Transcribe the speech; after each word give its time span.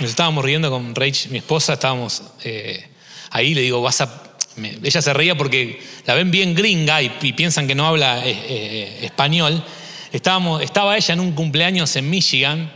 Nos 0.00 0.10
estábamos 0.10 0.44
riendo 0.44 0.70
con 0.70 0.94
Rach, 0.94 1.26
mi 1.28 1.38
esposa, 1.38 1.74
estábamos 1.74 2.22
eh, 2.44 2.86
ahí, 3.30 3.54
le 3.54 3.60
digo, 3.60 3.82
vas 3.82 4.00
a... 4.00 4.22
ella 4.56 5.02
se 5.02 5.12
reía 5.12 5.36
porque 5.36 5.80
la 6.06 6.14
ven 6.14 6.30
bien 6.30 6.54
gringa 6.54 7.02
y, 7.02 7.10
piensan 7.32 7.66
que 7.66 7.74
no 7.74 7.86
habla 7.86 8.26
eh, 8.26 8.30
eh, 8.48 8.98
español. 9.02 9.62
Estábamos, 10.12 10.62
estaba 10.62 10.96
ella 10.96 11.14
en 11.14 11.20
un 11.20 11.32
cumpleaños 11.32 11.94
en 11.96 12.08
Michigan 12.08 12.72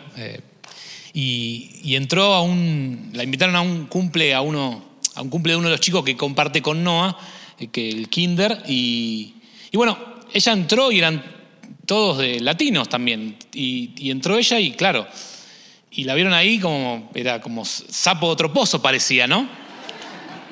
y, 1.13 1.95
entró 1.95 2.35
a 2.35 2.43
un... 2.43 3.11
La 3.15 3.25
invitaron 3.25 3.57
a 3.57 3.63
un 3.63 3.87
cumple, 3.87 4.35
a 4.35 4.41
uno, 4.43 4.85
a 5.15 5.23
un 5.23 5.31
cumple 5.31 5.55
de 5.55 5.57
uno 5.59 5.69
de 5.69 5.73
los 5.73 5.81
chicos 5.81 6.05
que 6.05 6.17
comparte 6.17 6.61
con 6.61 6.85
Noah, 6.85 7.19
que 7.73 7.89
el 7.89 8.09
kinder, 8.11 8.63
y, 8.69 9.35
y 9.71 9.77
bueno, 9.77 9.99
ella 10.33 10.53
entró 10.53 10.93
y 10.93 10.99
eran 10.99 11.23
todos 11.87 12.19
de 12.19 12.41
latinos 12.41 12.89
también. 12.89 13.37
Y, 13.55 14.11
entró 14.11 14.37
ella 14.37 14.61
y 14.61 14.73
claro, 14.73 15.07
y 15.91 16.05
la 16.05 16.15
vieron 16.15 16.35
ahí 16.35 16.59
como, 16.59 17.11
era 17.15 17.41
como 17.41 17.65
sapo 17.65 18.27
de 18.27 18.33
otro 18.33 18.53
pozo 18.53 18.83
parecía, 18.83 19.27
¿no? 19.27 19.49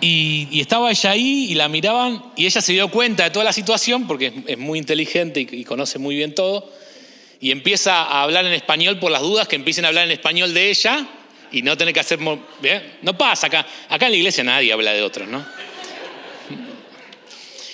Y, 0.00 0.60
estaba 0.60 0.90
ella 0.90 1.10
ahí 1.10 1.46
y 1.50 1.54
la 1.54 1.68
miraban 1.68 2.22
y 2.36 2.46
ella 2.46 2.60
se 2.60 2.72
dio 2.72 2.90
cuenta 2.90 3.24
de 3.24 3.30
toda 3.30 3.44
la 3.44 3.52
situación 3.52 4.06
porque 4.06 4.32
es, 4.46 4.58
muy 4.58 4.78
inteligente 4.78 5.40
y, 5.40 5.64
conoce 5.64 5.98
muy 5.98 6.14
bien 6.14 6.34
todo. 6.34 6.70
Y 7.40 7.50
empieza 7.50 8.02
a 8.02 8.22
hablar 8.22 8.44
en 8.46 8.52
español 8.52 8.98
por 8.98 9.10
las 9.10 9.22
dudas 9.22 9.48
que 9.48 9.56
empiecen 9.56 9.84
a 9.84 9.88
hablar 9.88 10.04
en 10.04 10.10
español 10.10 10.54
de 10.54 10.70
ella 10.70 11.06
y 11.52 11.62
no 11.62 11.76
tener 11.76 11.94
que 11.94 12.00
hacer... 12.00 12.18
No 12.20 13.18
pasa 13.18 13.46
acá. 13.46 13.66
Acá 13.88 14.06
en 14.06 14.12
la 14.12 14.18
iglesia 14.18 14.44
nadie 14.44 14.72
habla 14.72 14.92
de 14.92 15.02
otros, 15.02 15.28
¿no? 15.28 15.44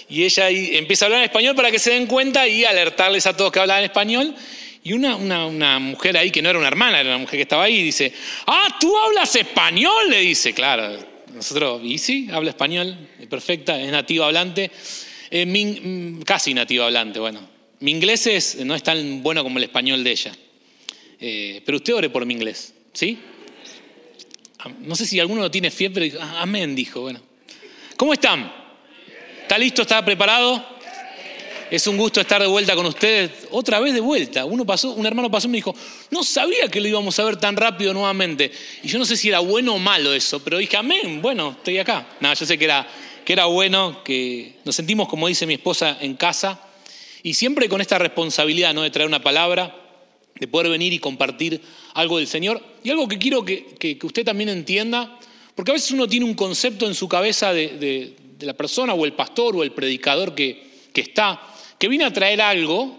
Y 0.08 0.24
ella 0.24 0.50
empieza 0.50 1.04
a 1.04 1.06
hablar 1.06 1.20
en 1.20 1.26
español 1.26 1.54
para 1.54 1.70
que 1.70 1.78
se 1.78 1.90
den 1.92 2.06
cuenta 2.06 2.46
y 2.48 2.64
alertarles 2.64 3.26
a 3.26 3.36
todos 3.36 3.52
que 3.52 3.60
hablan 3.60 3.84
español. 3.84 4.34
Y 4.82 4.94
una, 4.94 5.16
una, 5.16 5.78
mujer 5.78 6.16
ahí, 6.16 6.30
que 6.30 6.40
no 6.40 6.48
era 6.48 6.58
una 6.58 6.68
hermana, 6.68 7.00
era 7.00 7.10
una 7.10 7.18
mujer 7.18 7.36
que 7.36 7.42
estaba 7.42 7.64
ahí, 7.64 7.82
dice, 7.82 8.12
ah, 8.46 8.76
tú 8.80 8.96
hablas 8.96 9.34
español, 9.36 10.08
le 10.08 10.20
dice, 10.20 10.54
claro, 10.54 10.96
nosotros, 11.34 11.82
y 11.84 11.98
sí, 11.98 12.28
habla 12.32 12.50
español, 12.50 12.96
perfecta, 13.28 13.80
es 13.80 13.90
nativo 13.90 14.24
hablante, 14.24 14.70
eh, 15.30 15.44
mm, 15.46 16.22
casi 16.22 16.54
nativo 16.54 16.84
hablante, 16.84 17.20
bueno. 17.20 17.40
Mi 17.80 17.90
inglés 17.90 18.26
es, 18.26 18.56
no 18.64 18.74
es 18.74 18.82
tan 18.82 19.22
bueno 19.22 19.42
como 19.42 19.58
el 19.58 19.64
español 19.64 20.02
de 20.02 20.10
ella, 20.10 20.32
eh, 21.20 21.62
pero 21.64 21.76
usted 21.76 21.94
ore 21.94 22.10
por 22.10 22.24
mi 22.24 22.34
inglés, 22.34 22.74
¿sí? 22.92 23.18
Ah, 24.60 24.70
no 24.80 24.94
sé 24.94 25.06
si 25.06 25.20
alguno 25.20 25.42
lo 25.42 25.50
tiene 25.50 25.70
fiebre, 25.70 26.10
pero 26.10 26.22
ah, 26.22 26.42
amén, 26.42 26.74
dijo, 26.74 27.02
bueno. 27.02 27.20
¿Cómo 27.96 28.14
están? 28.14 28.50
¿Está 29.42 29.58
listo? 29.58 29.82
¿Está 29.82 30.02
preparado? 30.02 30.79
Es 31.70 31.86
un 31.86 31.96
gusto 31.96 32.20
estar 32.20 32.40
de 32.40 32.48
vuelta 32.48 32.74
con 32.74 32.84
ustedes. 32.86 33.30
Otra 33.50 33.78
vez 33.80 33.94
de 33.94 34.00
vuelta. 34.00 34.44
Uno 34.44 34.66
pasó, 34.66 34.92
un 34.92 35.06
hermano 35.06 35.30
pasó 35.30 35.46
y 35.46 35.50
me 35.50 35.58
dijo, 35.58 35.74
no 36.10 36.24
sabía 36.24 36.68
que 36.68 36.80
lo 36.80 36.88
íbamos 36.88 37.18
a 37.18 37.24
ver 37.24 37.36
tan 37.36 37.56
rápido 37.56 37.94
nuevamente. 37.94 38.50
Y 38.82 38.88
yo 38.88 38.98
no 38.98 39.04
sé 39.04 39.16
si 39.16 39.28
era 39.28 39.38
bueno 39.38 39.74
o 39.74 39.78
malo 39.78 40.12
eso, 40.12 40.42
pero 40.42 40.58
dije, 40.58 40.76
amén, 40.76 41.22
bueno, 41.22 41.56
estoy 41.58 41.78
acá. 41.78 42.08
No, 42.20 42.32
yo 42.34 42.44
sé 42.44 42.58
que 42.58 42.64
era, 42.64 42.88
que 43.24 43.32
era 43.32 43.44
bueno, 43.46 44.02
que 44.02 44.56
nos 44.64 44.74
sentimos, 44.74 45.08
como 45.08 45.28
dice 45.28 45.46
mi 45.46 45.54
esposa, 45.54 45.98
en 46.00 46.14
casa. 46.14 46.60
Y 47.22 47.34
siempre 47.34 47.68
con 47.68 47.80
esta 47.80 47.98
responsabilidad 47.98 48.74
¿no? 48.74 48.82
de 48.82 48.90
traer 48.90 49.08
una 49.08 49.22
palabra, 49.22 49.76
de 50.34 50.48
poder 50.48 50.70
venir 50.70 50.92
y 50.92 50.98
compartir 50.98 51.60
algo 51.94 52.18
del 52.18 52.26
Señor. 52.26 52.62
Y 52.82 52.90
algo 52.90 53.06
que 53.06 53.18
quiero 53.18 53.44
que, 53.44 53.98
usted 54.02 54.24
también 54.24 54.48
entienda, 54.48 55.18
porque 55.54 55.70
a 55.70 55.74
veces 55.74 55.92
uno 55.92 56.08
tiene 56.08 56.26
un 56.26 56.34
concepto 56.34 56.86
en 56.86 56.94
su 56.94 57.08
cabeza 57.08 57.52
de, 57.52 58.14
de 58.40 58.46
la 58.46 58.54
persona 58.54 58.94
o 58.94 59.04
el 59.04 59.12
pastor 59.12 59.54
o 59.54 59.62
el 59.62 59.70
predicador 59.70 60.34
que, 60.34 60.68
está, 60.94 61.40
que 61.80 61.88
viene 61.88 62.04
a 62.04 62.12
traer 62.12 62.42
algo, 62.42 62.94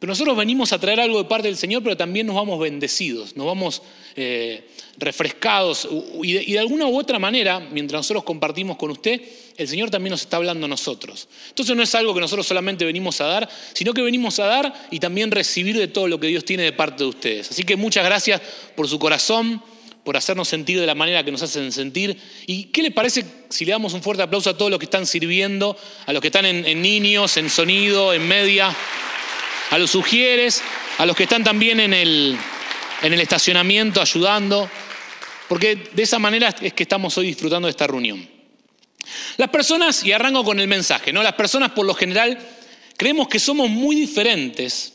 pero 0.00 0.10
nosotros 0.10 0.36
venimos 0.36 0.72
a 0.72 0.80
traer 0.80 0.98
algo 0.98 1.18
de 1.18 1.28
parte 1.28 1.46
del 1.46 1.56
Señor, 1.56 1.84
pero 1.84 1.96
también 1.96 2.26
nos 2.26 2.34
vamos 2.34 2.58
bendecidos, 2.58 3.36
nos 3.36 3.46
vamos 3.46 3.80
eh, 4.16 4.68
refrescados 4.98 5.88
y 6.20 6.32
de, 6.32 6.42
y 6.42 6.52
de, 6.54 6.58
alguna 6.58 6.88
u 6.88 6.98
otra 6.98 7.20
manera, 7.20 7.60
mientras 7.60 8.00
nosotros 8.00 8.24
compartimos 8.24 8.76
con 8.76 8.90
usted, 8.90 9.22
el 9.56 9.68
Señor 9.68 9.88
también 9.88 10.10
nos 10.10 10.22
está 10.22 10.38
hablando 10.38 10.66
a 10.66 10.68
nosotros. 10.68 11.28
Entonces 11.50 11.76
no 11.76 11.82
es 11.84 11.94
algo 11.94 12.12
que 12.12 12.20
nosotros 12.20 12.44
solamente 12.44 12.84
venimos 12.84 13.20
a 13.20 13.26
dar, 13.26 13.48
sino 13.72 13.94
que 13.94 14.02
venimos 14.02 14.40
a 14.40 14.46
dar 14.46 14.88
y 14.90 14.98
también 14.98 15.30
recibir 15.30 15.78
de 15.78 15.86
todo 15.86 16.08
lo 16.08 16.18
que 16.18 16.26
Dios 16.26 16.44
tiene 16.44 16.64
de 16.64 16.72
parte 16.72 17.04
de 17.04 17.10
ustedes. 17.10 17.52
Así 17.52 17.62
que 17.62 17.76
muchas 17.76 18.04
gracias 18.04 18.42
por 18.74 18.88
su 18.88 18.98
corazón 18.98 19.62
por 20.04 20.16
hacernos 20.16 20.48
sentir 20.48 20.78
de 20.78 20.86
la 20.86 20.94
manera 20.94 21.24
que 21.24 21.32
nos 21.32 21.42
hacen 21.42 21.72
sentir. 21.72 22.16
¿Y 22.46 22.64
qué 22.64 22.82
les 22.82 22.92
parece 22.92 23.24
si 23.48 23.64
le 23.64 23.72
damos 23.72 23.94
un 23.94 24.02
fuerte 24.02 24.22
aplauso 24.22 24.50
a 24.50 24.56
todos 24.56 24.70
los 24.70 24.78
que 24.78 24.84
están 24.84 25.06
sirviendo, 25.06 25.76
a 26.06 26.12
los 26.12 26.20
que 26.20 26.28
están 26.28 26.44
en, 26.44 26.82
niños, 26.82 27.36
en 27.38 27.48
sonido, 27.48 28.12
en 28.12 28.28
media, 28.28 28.74
a 29.70 29.78
los 29.78 29.90
sugieres, 29.90 30.62
a 30.98 31.06
los 31.06 31.16
que 31.16 31.22
están 31.22 31.42
también 31.42 31.80
en 31.80 31.94
el, 31.94 32.36
en 33.02 33.12
el 33.12 33.20
estacionamiento 33.20 34.02
ayudando? 34.02 34.68
Porque 35.48 35.88
de 35.92 36.02
esa 36.02 36.18
manera 36.18 36.54
es 36.60 36.74
que 36.74 36.82
estamos 36.82 37.16
hoy 37.16 37.26
disfrutando 37.26 37.66
de 37.66 37.70
esta 37.70 37.86
reunión. 37.86 38.28
Las 39.38 39.50
personas, 39.50 40.04
y 40.04 40.12
arranco 40.12 40.44
con 40.44 40.60
el 40.60 40.68
mensaje, 40.68 41.12
¿no? 41.12 41.22
Las 41.22 41.34
personas 41.34 41.72
por 41.72 41.86
lo 41.86 41.94
general 41.94 42.38
creemos 42.96 43.28
que 43.28 43.38
somos 43.38 43.70
muy 43.70 43.96
diferentes 43.96 44.94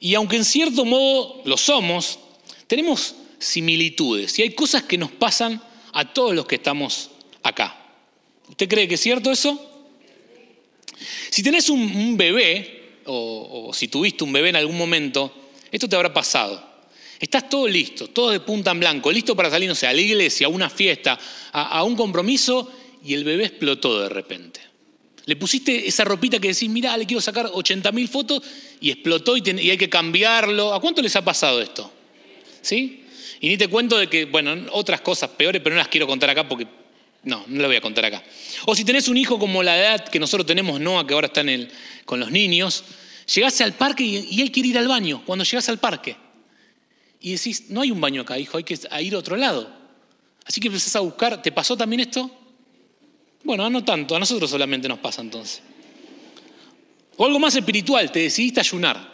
y 0.00 0.14
aunque 0.14 0.36
en 0.36 0.44
cierto 0.44 0.84
modo 0.84 1.42
lo 1.44 1.56
somos, 1.56 2.18
tenemos 2.66 3.14
similitudes 3.44 4.38
y 4.38 4.42
hay 4.42 4.50
cosas 4.50 4.84
que 4.84 4.98
nos 4.98 5.10
pasan 5.12 5.62
a 5.92 6.12
todos 6.12 6.34
los 6.34 6.46
que 6.46 6.56
estamos 6.56 7.10
acá. 7.42 7.78
¿Usted 8.48 8.68
cree 8.68 8.88
que 8.88 8.94
es 8.94 9.00
cierto 9.00 9.30
eso? 9.30 9.70
Si 11.30 11.42
tenés 11.42 11.68
un, 11.68 12.16
bebé, 12.16 13.00
o, 13.06 13.70
si 13.74 13.88
tuviste 13.88 14.24
un 14.24 14.32
bebé 14.32 14.50
en 14.50 14.56
algún 14.56 14.78
momento, 14.78 15.32
esto 15.70 15.88
te 15.88 15.96
habrá 15.96 16.12
pasado. 16.12 16.72
Estás 17.20 17.48
todo 17.48 17.68
listo, 17.68 18.08
todo 18.08 18.30
de 18.30 18.40
punta 18.40 18.70
en 18.70 18.80
blanco, 18.80 19.10
listo 19.10 19.36
para 19.36 19.50
salir, 19.50 19.68
no 19.68 19.74
sé, 19.74 19.86
a 19.86 19.92
la 19.92 20.00
iglesia, 20.00 20.46
a 20.46 20.50
una 20.50 20.68
fiesta, 20.68 21.18
a, 21.52 21.82
un 21.84 21.96
compromiso, 21.96 22.70
y 23.04 23.14
el 23.14 23.24
bebé 23.24 23.46
explotó 23.46 24.00
de 24.00 24.08
repente. 24.08 24.60
Le 25.26 25.36
pusiste 25.36 25.86
esa 25.86 26.04
ropita 26.04 26.38
que 26.38 26.48
decís, 26.48 26.68
mira, 26.68 26.96
le 26.96 27.06
quiero 27.06 27.20
sacar 27.20 27.46
80.000 27.46 28.08
fotos, 28.08 28.42
y 28.80 28.90
explotó 28.90 29.36
y, 29.36 29.42
y 29.46 29.70
hay 29.70 29.78
que 29.78 29.88
cambiarlo. 29.88 30.74
¿A 30.74 30.80
cuánto 30.80 31.00
les 31.00 31.14
ha 31.16 31.24
pasado 31.24 31.62
esto? 31.62 31.90
¿Sí? 32.60 33.03
Y 33.40 33.48
ni 33.48 33.56
te 33.56 33.68
cuento 33.68 33.98
de 33.98 34.08
que, 34.08 34.24
bueno, 34.26 34.54
otras 34.72 35.00
cosas 35.00 35.30
peores, 35.30 35.60
pero 35.62 35.74
no 35.74 35.78
las 35.78 35.88
quiero 35.88 36.06
contar 36.06 36.30
acá 36.30 36.48
porque 36.48 36.66
no, 37.24 37.44
no 37.46 37.60
las 37.60 37.68
voy 37.68 37.76
a 37.76 37.80
contar 37.80 38.04
acá. 38.04 38.22
O 38.66 38.74
si 38.74 38.84
tenés 38.84 39.08
un 39.08 39.16
hijo 39.16 39.38
como 39.38 39.62
la 39.62 39.78
edad 39.78 40.08
que 40.08 40.18
nosotros 40.18 40.46
tenemos, 40.46 40.80
Noah, 40.80 41.06
que 41.06 41.14
ahora 41.14 41.26
está 41.26 41.40
en 41.40 41.70
con 42.04 42.20
los 42.20 42.30
niños, 42.30 42.84
llegaste 43.32 43.64
al 43.64 43.74
parque 43.74 44.04
y, 44.04 44.40
él 44.40 44.50
quiere 44.50 44.68
ir 44.70 44.78
al 44.78 44.88
baño, 44.88 45.22
cuando 45.24 45.44
llegas 45.44 45.68
al 45.68 45.78
parque. 45.78 46.16
Y 47.20 47.32
decís, 47.32 47.70
no 47.70 47.80
hay 47.80 47.90
un 47.90 48.00
baño 48.00 48.22
acá, 48.22 48.38
hijo, 48.38 48.58
hay 48.58 48.64
que 48.64 48.78
ir 49.00 49.14
a 49.14 49.18
otro 49.18 49.36
lado. 49.36 49.70
Así 50.44 50.60
que 50.60 50.68
empezás 50.68 50.94
a 50.96 51.00
buscar, 51.00 51.40
¿te 51.40 51.50
pasó 51.50 51.76
también 51.76 52.00
esto? 52.00 52.30
Bueno, 53.42 53.68
no 53.70 53.82
tanto, 53.84 54.14
a 54.14 54.18
nosotros 54.18 54.50
solamente 54.50 54.88
nos 54.88 54.98
pasa 54.98 55.22
entonces. 55.22 55.62
O 57.16 57.24
algo 57.24 57.38
más 57.38 57.54
espiritual, 57.54 58.10
te 58.12 58.20
decidiste 58.20 58.60
ayunar. 58.60 59.13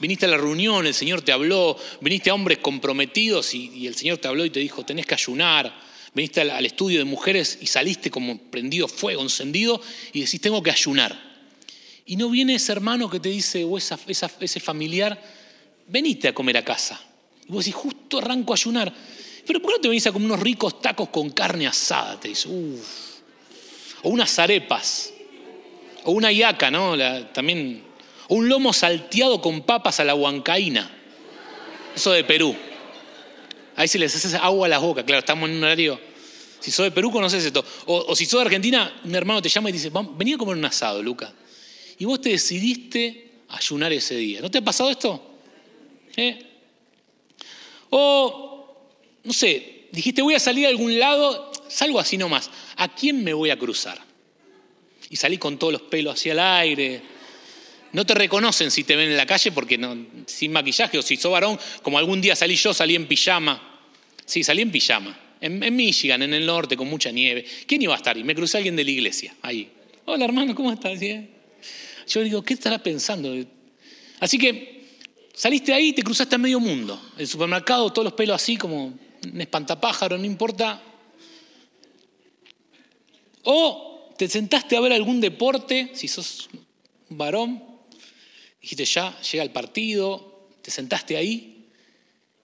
Viniste 0.00 0.24
a 0.24 0.28
la 0.30 0.38
reunión, 0.38 0.86
el 0.86 0.94
Señor 0.94 1.20
te 1.20 1.30
habló, 1.30 1.76
viniste 2.00 2.30
a 2.30 2.34
hombres 2.34 2.58
comprometidos 2.58 3.54
y, 3.54 3.86
el 3.86 3.94
Señor 3.94 4.16
te 4.16 4.28
habló 4.28 4.46
y 4.46 4.50
te 4.50 4.58
dijo, 4.58 4.84
tenés 4.84 5.04
que 5.04 5.14
ayunar. 5.14 5.72
Viniste 6.14 6.40
al, 6.40 6.64
estudio 6.64 6.98
de 6.98 7.04
mujeres 7.04 7.58
y 7.60 7.66
saliste 7.66 8.10
como 8.10 8.38
prendido 8.38 8.88
fuego, 8.88 9.20
encendido, 9.20 9.80
y 10.14 10.20
decís, 10.20 10.40
tengo 10.40 10.62
que 10.62 10.70
ayunar. 10.70 11.30
Y 12.06 12.16
no 12.16 12.30
viene 12.30 12.54
ese 12.54 12.72
hermano 12.72 13.10
que 13.10 13.20
te 13.20 13.28
dice, 13.28 13.62
o 13.62 13.76
ese 13.76 14.60
familiar, 14.60 15.22
veniste 15.86 16.28
a 16.28 16.34
comer 16.34 16.56
a 16.56 16.64
casa. 16.64 16.98
Y 17.46 17.52
vos 17.52 17.64
decís, 17.64 17.74
justo 17.74 18.18
arranco 18.18 18.54
a 18.54 18.56
ayunar. 18.56 18.92
Pero 19.46 19.60
¿por 19.60 19.70
qué 19.70 19.76
no 19.76 19.82
te 19.82 19.88
venís 19.88 20.06
a 20.06 20.12
comer 20.12 20.26
unos 20.30 20.40
ricos 20.40 20.80
tacos 20.80 21.10
con 21.10 21.28
carne 21.30 21.66
asada? 21.66 22.18
Te 22.18 22.28
dice, 22.28 22.48
uff. 22.48 23.10
O 24.02 24.08
unas 24.08 24.38
arepas. 24.38 25.12
O 26.04 26.12
una 26.12 26.32
yaca, 26.32 26.70
¿no? 26.70 26.96
también 27.32 27.89
un 28.30 28.48
lomo 28.48 28.72
salteado 28.72 29.40
con 29.40 29.62
papas 29.62 30.00
a 30.00 30.04
la 30.04 30.14
huancaína. 30.14 30.90
Eso 31.94 32.12
de 32.12 32.24
Perú. 32.24 32.56
Ahí 33.76 33.88
se 33.88 33.98
les 33.98 34.14
hace 34.14 34.36
agua 34.36 34.66
a 34.66 34.70
la 34.70 34.78
boca. 34.78 35.04
Claro, 35.04 35.20
estamos 35.20 35.50
en 35.50 35.56
un 35.56 35.64
horario. 35.64 36.00
Si 36.60 36.70
sos 36.70 36.84
de 36.84 36.92
Perú, 36.92 37.10
conoces 37.10 37.44
esto. 37.44 37.64
O, 37.86 38.14
si 38.14 38.26
sos 38.26 38.38
de 38.40 38.46
Argentina, 38.46 39.00
un 39.04 39.14
hermano 39.14 39.42
te 39.42 39.48
llama 39.48 39.70
y 39.70 39.72
dice, 39.72 39.90
vení 40.16 40.34
a 40.34 40.38
comer 40.38 40.56
un 40.56 40.64
asado, 40.64 41.02
Luca. 41.02 41.32
Y 41.98 42.04
vos 42.04 42.20
te 42.20 42.30
decidiste 42.30 43.30
ayunar 43.48 43.92
ese 43.92 44.14
día. 44.14 44.40
¿No 44.40 44.50
te 44.50 44.58
ha 44.58 44.62
pasado 44.62 44.90
esto? 44.90 45.38
¿Eh? 46.16 46.46
O, 47.90 48.76
no 49.24 49.32
sé, 49.32 49.88
dijiste, 49.90 50.22
voy 50.22 50.34
a 50.34 50.40
salir 50.40 50.66
a 50.66 50.68
algún 50.68 50.98
lado, 51.00 51.50
salgo 51.68 51.98
así 51.98 52.16
nomás. 52.16 52.48
¿A 52.76 52.94
quién 52.94 53.24
me 53.24 53.32
voy 53.32 53.50
a 53.50 53.58
cruzar? 53.58 53.98
Y 55.08 55.16
salí 55.16 55.36
con 55.36 55.58
todos 55.58 55.72
los 55.72 55.82
pelos 55.82 56.14
hacia 56.14 56.32
el 56.32 56.38
aire, 56.38 57.02
no 57.92 58.06
te 58.06 58.14
reconocen 58.14 58.70
si 58.70 58.84
te 58.84 58.94
ven 58.94 59.10
en 59.10 59.16
la 59.16 59.26
calle 59.26 59.50
porque 59.52 59.78
sin 60.26 60.52
maquillaje 60.52 60.98
o 60.98 61.02
si 61.02 61.16
sos 61.16 61.32
varón, 61.32 61.58
como 61.82 61.98
algún 61.98 62.20
día 62.20 62.36
salí 62.36 62.56
yo, 62.56 62.72
salí 62.72 62.94
en 62.94 63.06
pijama. 63.06 63.80
Sí, 64.24 64.44
salí 64.44 64.62
en 64.62 64.70
pijama. 64.70 65.18
En, 65.40 65.74
Michigan, 65.74 66.22
en 66.22 66.34
el 66.34 66.46
norte, 66.46 66.76
con 66.76 66.88
mucha 66.88 67.10
nieve. 67.10 67.44
¿Quién 67.66 67.82
iba 67.82 67.94
a 67.94 67.96
estar? 67.96 68.16
Y 68.16 68.22
me 68.22 68.34
crucé 68.34 68.56
a 68.56 68.58
alguien 68.58 68.76
de 68.76 68.84
la 68.84 68.90
iglesia, 68.90 69.34
ahí. 69.42 69.70
Hola 70.04 70.24
hermano, 70.24 70.54
¿cómo 70.54 70.72
estás? 70.72 71.00
Yo 71.00 72.22
digo, 72.22 72.42
¿qué 72.42 72.54
estará 72.54 72.78
pensando? 72.78 73.34
Así 74.20 74.38
que 74.38 74.84
saliste 75.34 75.72
ahí 75.72 75.88
y 75.88 75.92
te 75.92 76.02
cruzaste 76.02 76.34
a 76.34 76.38
medio 76.38 76.60
mundo. 76.60 77.00
El 77.16 77.26
supermercado, 77.26 77.90
todos 77.92 78.04
los 78.04 78.12
pelos 78.12 78.36
así 78.36 78.56
como 78.56 78.86
un 78.86 79.40
espantapájaro, 79.40 80.18
no 80.18 80.24
importa. 80.24 80.82
O 83.42 84.14
te 84.18 84.28
sentaste 84.28 84.76
a 84.76 84.80
ver 84.80 84.92
algún 84.92 85.20
deporte, 85.20 85.90
si 85.94 86.06
sos 86.06 86.50
varón, 87.08 87.69
dijiste 88.60 88.84
ya, 88.84 89.18
llega 89.20 89.42
el 89.42 89.50
partido, 89.50 90.48
te 90.62 90.70
sentaste 90.70 91.16
ahí 91.16 91.66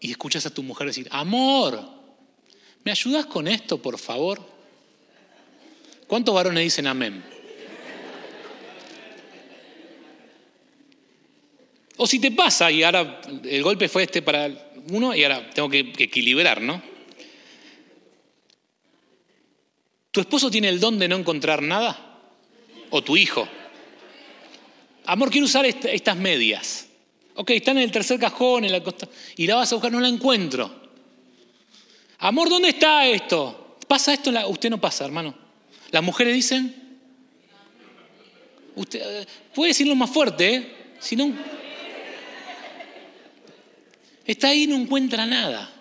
y 0.00 0.10
escuchas 0.10 0.46
a 0.46 0.54
tu 0.54 0.62
mujer 0.62 0.86
decir, 0.86 1.08
amor, 1.10 1.82
¿me 2.84 2.90
ayudas 2.90 3.26
con 3.26 3.48
esto, 3.48 3.80
por 3.80 3.98
favor? 3.98 4.40
¿Cuántos 6.06 6.34
varones 6.34 6.64
dicen 6.64 6.86
amén? 6.86 7.24
O 11.98 12.06
si 12.06 12.18
te 12.18 12.30
pasa 12.30 12.70
y 12.70 12.82
ahora 12.82 13.20
el 13.44 13.62
golpe 13.62 13.88
fue 13.88 14.04
este 14.04 14.22
para 14.22 14.50
uno 14.90 15.14
y 15.14 15.24
ahora 15.24 15.50
tengo 15.50 15.68
que 15.68 15.92
equilibrar, 15.98 16.60
¿no? 16.60 16.82
¿Tu 20.16 20.20
esposo 20.20 20.50
tiene 20.50 20.68
el 20.68 20.80
don 20.80 20.98
de 20.98 21.08
no 21.08 21.16
encontrar 21.16 21.62
nada? 21.62 22.20
¿O 22.90 23.02
tu 23.02 23.16
hijo? 23.16 23.46
Amor, 25.06 25.30
quiero 25.30 25.46
usar 25.46 25.64
estas 25.66 26.16
medias. 26.16 26.88
Ok, 27.36 27.50
están 27.50 27.76
en 27.76 27.84
el 27.84 27.92
tercer 27.92 28.18
cajón, 28.18 28.64
en 28.64 28.72
la 28.72 28.82
costa, 28.82 29.08
y 29.36 29.46
la 29.46 29.56
vas 29.56 29.70
a 29.70 29.76
buscar, 29.76 29.92
no 29.92 30.00
la 30.00 30.08
encuentro. 30.08 30.86
Amor, 32.18 32.48
¿dónde 32.48 32.70
está 32.70 33.06
esto? 33.06 33.76
¿Pasa 33.86 34.14
esto? 34.14 34.32
Usted 34.48 34.70
no 34.70 34.80
pasa, 34.80 35.04
hermano. 35.04 35.34
Las 35.90 36.02
mujeres 36.02 36.34
dicen, 36.34 36.98
usted 38.74 39.22
eh, 39.22 39.26
puede 39.54 39.68
decirlo 39.68 39.94
más 39.94 40.10
fuerte, 40.10 40.54
¿eh? 40.54 40.76
Si 40.98 41.14
no, 41.14 41.32
está 44.24 44.48
ahí 44.48 44.64
y 44.64 44.66
no 44.66 44.76
encuentra 44.76 45.24
nada. 45.26 45.72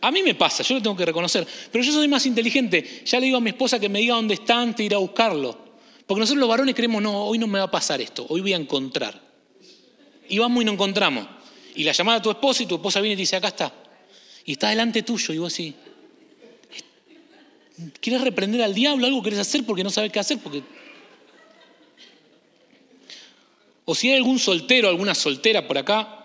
A 0.00 0.10
mí 0.10 0.22
me 0.22 0.34
pasa, 0.34 0.62
yo 0.62 0.74
lo 0.74 0.82
tengo 0.82 0.96
que 0.96 1.06
reconocer, 1.06 1.46
pero 1.72 1.82
yo 1.82 1.90
soy 1.90 2.08
más 2.08 2.26
inteligente. 2.26 3.02
Ya 3.06 3.18
le 3.18 3.26
digo 3.26 3.38
a 3.38 3.40
mi 3.40 3.50
esposa 3.50 3.80
que 3.80 3.88
me 3.88 4.00
diga 4.00 4.16
dónde 4.16 4.34
está 4.34 4.60
antes 4.60 4.78
de 4.78 4.84
ir 4.84 4.94
a 4.94 4.98
buscarlo. 4.98 5.63
Porque 6.06 6.20
nosotros 6.20 6.40
los 6.40 6.48
varones 6.48 6.74
creemos, 6.74 7.02
no, 7.02 7.24
hoy 7.24 7.38
no 7.38 7.46
me 7.46 7.58
va 7.58 7.66
a 7.66 7.70
pasar 7.70 8.00
esto, 8.00 8.26
hoy 8.28 8.40
voy 8.40 8.52
a 8.52 8.56
encontrar. 8.56 9.20
Y 10.28 10.38
vamos 10.38 10.62
y 10.62 10.66
no 10.66 10.72
encontramos. 10.72 11.26
Y 11.74 11.84
la 11.84 11.92
llamada 11.92 12.18
a 12.18 12.22
tu 12.22 12.30
esposa 12.30 12.62
y 12.62 12.66
tu 12.66 12.76
esposa 12.76 13.00
viene 13.00 13.14
y 13.14 13.16
dice, 13.16 13.36
acá 13.36 13.48
está. 13.48 13.72
Y 14.44 14.52
está 14.52 14.68
delante 14.68 15.02
tuyo 15.02 15.32
y 15.34 15.38
vos 15.38 15.52
así. 15.52 15.74
¿Quieres 18.00 18.22
reprender 18.22 18.62
al 18.62 18.74
diablo? 18.74 19.06
¿Algo 19.06 19.22
querés 19.22 19.38
hacer 19.38 19.64
porque 19.64 19.82
no 19.82 19.90
sabes 19.90 20.12
qué 20.12 20.20
hacer? 20.20 20.38
Porque... 20.38 20.62
O 23.86 23.94
si 23.94 24.10
hay 24.10 24.16
algún 24.16 24.38
soltero, 24.38 24.88
alguna 24.88 25.14
soltera 25.14 25.66
por 25.66 25.76
acá, 25.76 26.24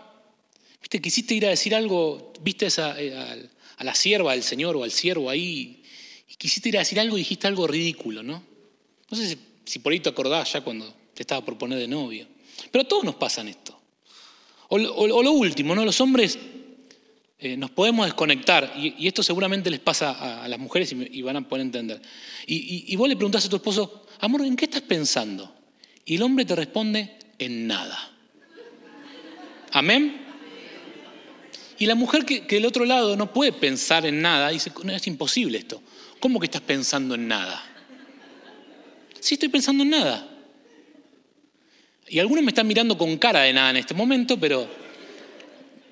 ¿viste? 0.81 1.01
Quisiste 1.01 1.33
ir 1.33 1.45
a 1.45 1.49
decir 1.49 1.75
algo, 1.75 2.31
viste 2.41 2.67
esa, 2.67 2.99
eh, 3.01 3.49
a 3.77 3.83
la 3.83 3.95
sierva 3.95 4.33
del 4.33 4.43
Señor 4.43 4.77
o 4.77 4.83
al 4.83 4.91
siervo 4.91 5.29
ahí, 5.29 5.83
y 6.29 6.35
quisiste 6.35 6.69
ir 6.69 6.77
a 6.77 6.79
decir 6.79 6.99
algo 6.99 7.17
y 7.17 7.21
dijiste 7.21 7.47
algo 7.47 7.67
ridículo, 7.67 8.23
¿no? 8.23 8.43
No 9.09 9.17
sé 9.17 9.27
si, 9.27 9.37
por 9.77 9.93
ahí 9.93 9.99
te 9.99 10.09
acordás 10.09 10.51
ya 10.53 10.61
cuando 10.61 10.91
te 11.13 11.21
estaba 11.21 11.45
por 11.45 11.55
poner 11.57 11.77
de 11.77 11.87
novio. 11.87 12.25
Pero 12.71 12.81
a 12.83 12.87
todos 12.87 13.03
nos 13.03 13.15
pasan 13.15 13.47
esto. 13.47 13.79
O, 14.69 14.77
lo 14.77 15.31
último, 15.31 15.75
¿no? 15.75 15.85
Los 15.85 16.01
hombres 16.01 16.39
eh, 17.41 17.55
nos 17.55 17.69
podemos 17.71 18.05
desconectar, 18.05 18.73
y, 18.75 19.07
esto 19.07 19.23
seguramente 19.23 19.69
les 19.69 19.79
pasa 19.79 20.43
a, 20.43 20.47
las 20.47 20.59
mujeres 20.59 20.91
y, 20.91 21.21
van 21.21 21.37
a 21.37 21.47
poder 21.47 21.65
entender. 21.65 22.01
Y, 22.45 22.95
vos 22.95 23.07
le 23.07 23.15
preguntás 23.15 23.45
a 23.45 23.49
tu 23.49 23.55
esposo, 23.55 24.05
amor, 24.19 24.41
¿en 24.41 24.55
qué 24.55 24.65
estás 24.65 24.81
pensando? 24.81 25.55
Y 26.05 26.15
el 26.15 26.23
hombre 26.23 26.45
te 26.45 26.55
responde, 26.55 27.17
en 27.37 27.67
nada. 27.67 28.11
¿Amén? 29.71 30.25
Y 31.77 31.85
la 31.85 31.95
mujer 31.95 32.25
que, 32.25 32.41
del 32.41 32.65
otro 32.65 32.83
lado 32.83 33.15
no 33.15 33.31
puede 33.31 33.53
pensar 33.53 34.05
en 34.05 34.21
nada, 34.21 34.49
dice, 34.49 34.71
no, 34.83 34.91
es 34.91 35.07
imposible 35.07 35.57
esto. 35.57 35.81
¿Cómo 36.19 36.39
que 36.39 36.47
estás 36.47 36.61
pensando 36.61 37.15
en 37.15 37.29
nada? 37.29 37.63
Sí, 39.19 39.35
estoy 39.35 39.49
pensando 39.49 39.83
en 39.83 39.89
nada. 39.89 40.27
Y 42.07 42.19
algunos 42.19 42.43
me 42.43 42.51
están 42.51 42.67
mirando 42.67 42.97
con 42.97 43.17
cara 43.17 43.41
de 43.41 43.53
nada 43.53 43.69
en 43.69 43.77
este 43.77 43.93
momento, 43.93 44.39
pero 44.39 44.67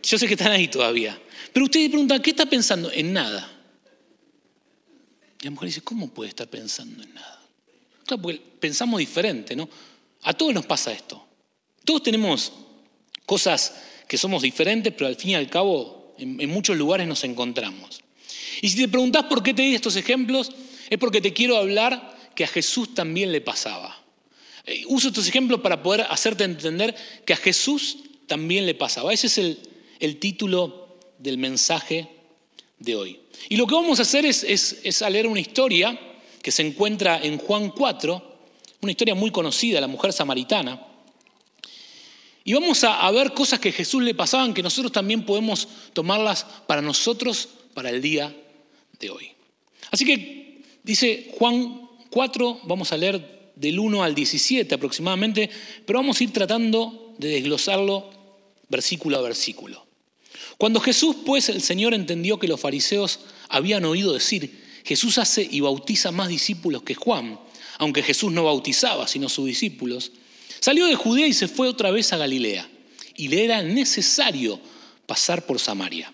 yo 0.01 0.17
sé 0.17 0.27
que 0.27 0.33
están 0.33 0.51
ahí 0.51 0.67
todavía. 0.67 1.19
Pero 1.53 1.65
ustedes 1.65 1.89
preguntan, 1.89 2.21
¿qué 2.21 2.31
está 2.31 2.45
pensando? 2.45 2.91
En 2.91 3.13
nada. 3.13 3.51
Y 5.41 5.45
la 5.45 5.51
mujer 5.51 5.67
dice, 5.67 5.81
¿cómo 5.81 6.09
puede 6.09 6.29
estar 6.29 6.47
pensando 6.47 7.03
en 7.03 7.13
nada? 7.13 7.41
Claro, 8.05 8.21
porque 8.21 8.41
pensamos 8.59 8.99
diferente, 8.99 9.55
¿no? 9.55 9.69
A 10.23 10.33
todos 10.33 10.53
nos 10.53 10.65
pasa 10.65 10.91
esto. 10.91 11.23
Todos 11.85 12.03
tenemos 12.03 12.53
cosas 13.25 13.75
que 14.07 14.17
somos 14.17 14.41
diferentes, 14.41 14.93
pero 14.93 15.07
al 15.07 15.15
fin 15.15 15.31
y 15.31 15.35
al 15.35 15.49
cabo 15.49 16.15
en, 16.17 16.49
muchos 16.49 16.75
lugares 16.77 17.07
nos 17.07 17.23
encontramos. 17.23 18.01
Y 18.61 18.69
si 18.69 18.77
te 18.77 18.87
preguntás 18.87 19.25
por 19.25 19.43
qué 19.43 19.53
te 19.53 19.61
di 19.61 19.75
estos 19.75 19.95
ejemplos, 19.95 20.51
es 20.89 20.97
porque 20.97 21.21
te 21.21 21.33
quiero 21.33 21.57
hablar 21.57 22.16
que 22.37 22.43
a 22.43 22.47
Jesús 22.47 22.93
también 22.93 23.31
le 23.31 23.41
pasaba. 23.41 23.99
Eh, 24.63 24.83
uso 24.89 25.07
estos 25.07 25.27
ejemplos 25.27 25.59
para 25.59 25.81
poder 25.81 26.05
hacerte 26.07 26.43
entender 26.43 26.95
que 27.25 27.33
a 27.33 27.35
Jesús 27.37 27.97
también 28.27 28.67
le 28.67 28.75
pasaba. 28.75 29.11
Ese 29.11 29.25
es 29.25 29.39
el, 29.39 29.59
el 29.99 30.19
título 30.19 30.99
del 31.17 31.39
mensaje 31.39 32.07
de 32.77 32.95
hoy. 32.95 33.19
Y 33.49 33.55
lo 33.55 33.65
que 33.65 33.73
vamos 33.73 33.97
a 33.97 34.03
hacer 34.03 34.23
es, 34.23 34.43
es, 34.43 34.81
es 34.83 35.01
leer 35.01 35.25
una 35.25 35.39
historia 35.39 35.99
que 36.43 36.51
se 36.51 36.61
encuentra 36.61 37.19
en 37.23 37.39
Juan 37.39 37.71
4, 37.71 38.39
una 38.81 38.91
historia 38.91 39.15
muy 39.15 39.31
conocida, 39.31 39.81
la 39.81 39.87
mujer 39.87 40.13
samaritana. 40.13 40.79
Y 42.43 42.53
vamos 42.53 42.83
a, 42.83 43.09
ver 43.09 43.33
cosas 43.33 43.59
que 43.59 43.69
a 43.69 43.73
Jesús 43.73 44.03
le 44.03 44.13
pasaban 44.13 44.53
que 44.53 44.61
nosotros 44.61 44.91
también 44.91 45.25
podemos 45.25 45.67
tomarlas 45.93 46.45
para 46.67 46.83
nosotros 46.83 47.49
para 47.73 47.89
el 47.89 47.99
día 47.99 48.31
de 48.99 49.09
hoy. 49.09 49.31
Así 49.89 50.05
que 50.05 50.61
dice 50.83 51.31
Juan 51.39 51.86
4, 52.17 52.61
vamos 52.63 52.91
a 52.91 52.97
leer 52.97 53.51
del 53.55 53.77
1 53.77 54.01
al 54.01 54.15
17 54.15 54.73
aproximadamente, 54.73 55.51
pero 55.85 55.99
vamos 55.99 56.19
a 56.19 56.23
ir 56.23 56.33
tratando 56.33 57.13
de 57.19 57.27
desglosarlo 57.27 58.09
versículo 58.69 59.19
a 59.19 59.21
versículo. 59.21 59.85
Cuando 60.57 60.79
Jesús, 60.79 61.17
pues, 61.23 61.47
el 61.49 61.61
Señor 61.61 61.93
entendió 61.93 62.39
que 62.39 62.47
los 62.47 62.59
fariseos 62.59 63.19
habían 63.49 63.85
oído 63.85 64.13
decir, 64.13 64.63
Jesús 64.83 65.19
hace 65.19 65.47
y 65.47 65.59
bautiza 65.59 66.11
más 66.11 66.29
discípulos 66.29 66.81
que 66.81 66.95
Juan, 66.95 67.39
aunque 67.77 68.01
Jesús 68.01 68.31
no 68.31 68.45
bautizaba, 68.45 69.07
sino 69.07 69.29
sus 69.29 69.45
discípulos, 69.45 70.11
Salió 70.59 70.87
de 70.87 70.95
Judea 70.95 71.27
y 71.27 71.33
se 71.33 71.47
fue 71.47 71.67
otra 71.67 71.91
vez 71.91 72.13
a 72.13 72.17
Galilea, 72.17 72.67
y 73.15 73.27
le 73.27 73.45
era 73.45 73.61
necesario 73.61 74.59
pasar 75.05 75.45
por 75.45 75.59
Samaria. 75.59 76.11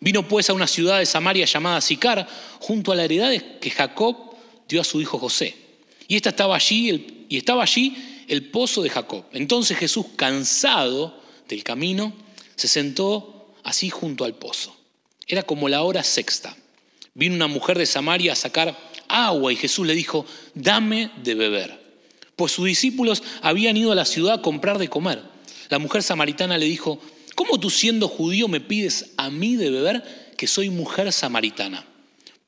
Vino 0.00 0.26
pues 0.26 0.50
a 0.50 0.54
una 0.54 0.66
ciudad 0.66 0.98
de 0.98 1.06
Samaria 1.06 1.46
llamada 1.46 1.80
Sicar, 1.80 2.26
junto 2.58 2.90
a 2.90 2.96
la 2.96 3.04
heredad 3.04 3.30
que 3.60 3.70
Jacob 3.70 4.25
dio 4.68 4.80
a 4.80 4.84
su 4.84 5.00
hijo 5.00 5.18
José. 5.18 5.54
Y 6.08 6.16
esta 6.16 6.30
estaba 6.30 6.56
allí, 6.56 7.26
y 7.28 7.36
estaba 7.36 7.62
allí 7.62 8.24
el 8.28 8.50
pozo 8.50 8.82
de 8.82 8.90
Jacob. 8.90 9.24
Entonces 9.32 9.76
Jesús, 9.76 10.06
cansado 10.16 11.20
del 11.48 11.62
camino, 11.64 12.12
se 12.54 12.68
sentó 12.68 13.54
así 13.64 13.90
junto 13.90 14.24
al 14.24 14.34
pozo. 14.34 14.76
Era 15.26 15.42
como 15.42 15.68
la 15.68 15.82
hora 15.82 16.02
sexta. 16.02 16.56
Vino 17.14 17.34
una 17.34 17.46
mujer 17.46 17.78
de 17.78 17.86
Samaria 17.86 18.32
a 18.32 18.36
sacar 18.36 18.76
agua 19.08 19.52
y 19.52 19.56
Jesús 19.56 19.86
le 19.86 19.94
dijo, 19.94 20.26
dame 20.54 21.10
de 21.22 21.34
beber 21.34 21.86
pues 22.36 22.52
sus 22.52 22.66
discípulos 22.66 23.22
habían 23.40 23.76
ido 23.76 23.92
a 23.92 23.96
la 23.96 24.04
ciudad 24.04 24.34
a 24.34 24.42
comprar 24.42 24.78
de 24.78 24.88
comer. 24.88 25.22
La 25.70 25.78
mujer 25.78 26.02
samaritana 26.02 26.58
le 26.58 26.66
dijo, 26.66 27.00
¿cómo 27.34 27.58
tú 27.58 27.70
siendo 27.70 28.08
judío 28.08 28.46
me 28.46 28.60
pides 28.60 29.12
a 29.16 29.30
mí 29.30 29.56
de 29.56 29.70
beber 29.70 30.34
que 30.36 30.46
soy 30.46 30.68
mujer 30.68 31.12
samaritana? 31.12 31.86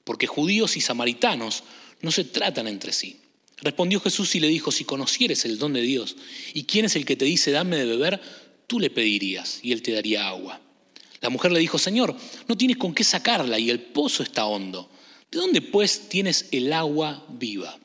Porque 0.04 0.26
judíos 0.26 0.76
y 0.76 0.82
samaritanos 0.82 1.64
no 2.00 2.12
se 2.12 2.25
tratan 2.25 2.69
entre 2.69 2.93
sí. 2.93 3.21
Respondió 3.61 4.00
Jesús 4.00 4.35
y 4.35 4.40
le 4.40 4.49
dijo, 4.49 4.71
si 4.71 4.85
conocieres 4.85 5.45
el 5.45 5.59
don 5.59 5.73
de 5.73 5.81
Dios 5.83 6.17
y 6.55 6.64
quién 6.64 6.85
es 6.85 6.95
el 6.97 7.05
que 7.05 7.17
te 7.17 7.25
dice 7.25 7.50
dame 7.50 7.76
de 7.76 7.87
beber, 7.87 8.21
tú 8.67 8.78
le 8.78 8.90
pedirías 8.90 9.59
y 9.62 9.73
él 9.73 9.83
te 9.83 9.93
daría 9.93 10.28
agua. 10.28 10.61
La 11.21 11.31
mujer 11.31 11.50
le 11.50 11.59
dijo, 11.59 11.78
Señor, 11.78 12.14
no 12.47 12.57
tienes 12.57 12.76
con 12.76 12.95
qué 12.95 13.02
sacarla 13.02 13.59
y 13.59 13.71
el 13.71 13.81
pozo 13.81 14.23
está 14.23 14.47
hondo. 14.47 14.88
¿De 15.31 15.38
dónde 15.38 15.61
pues 15.61 16.09
tienes 16.09 16.47
el 16.52 16.73
agua 16.73 17.26
viva? 17.28 17.78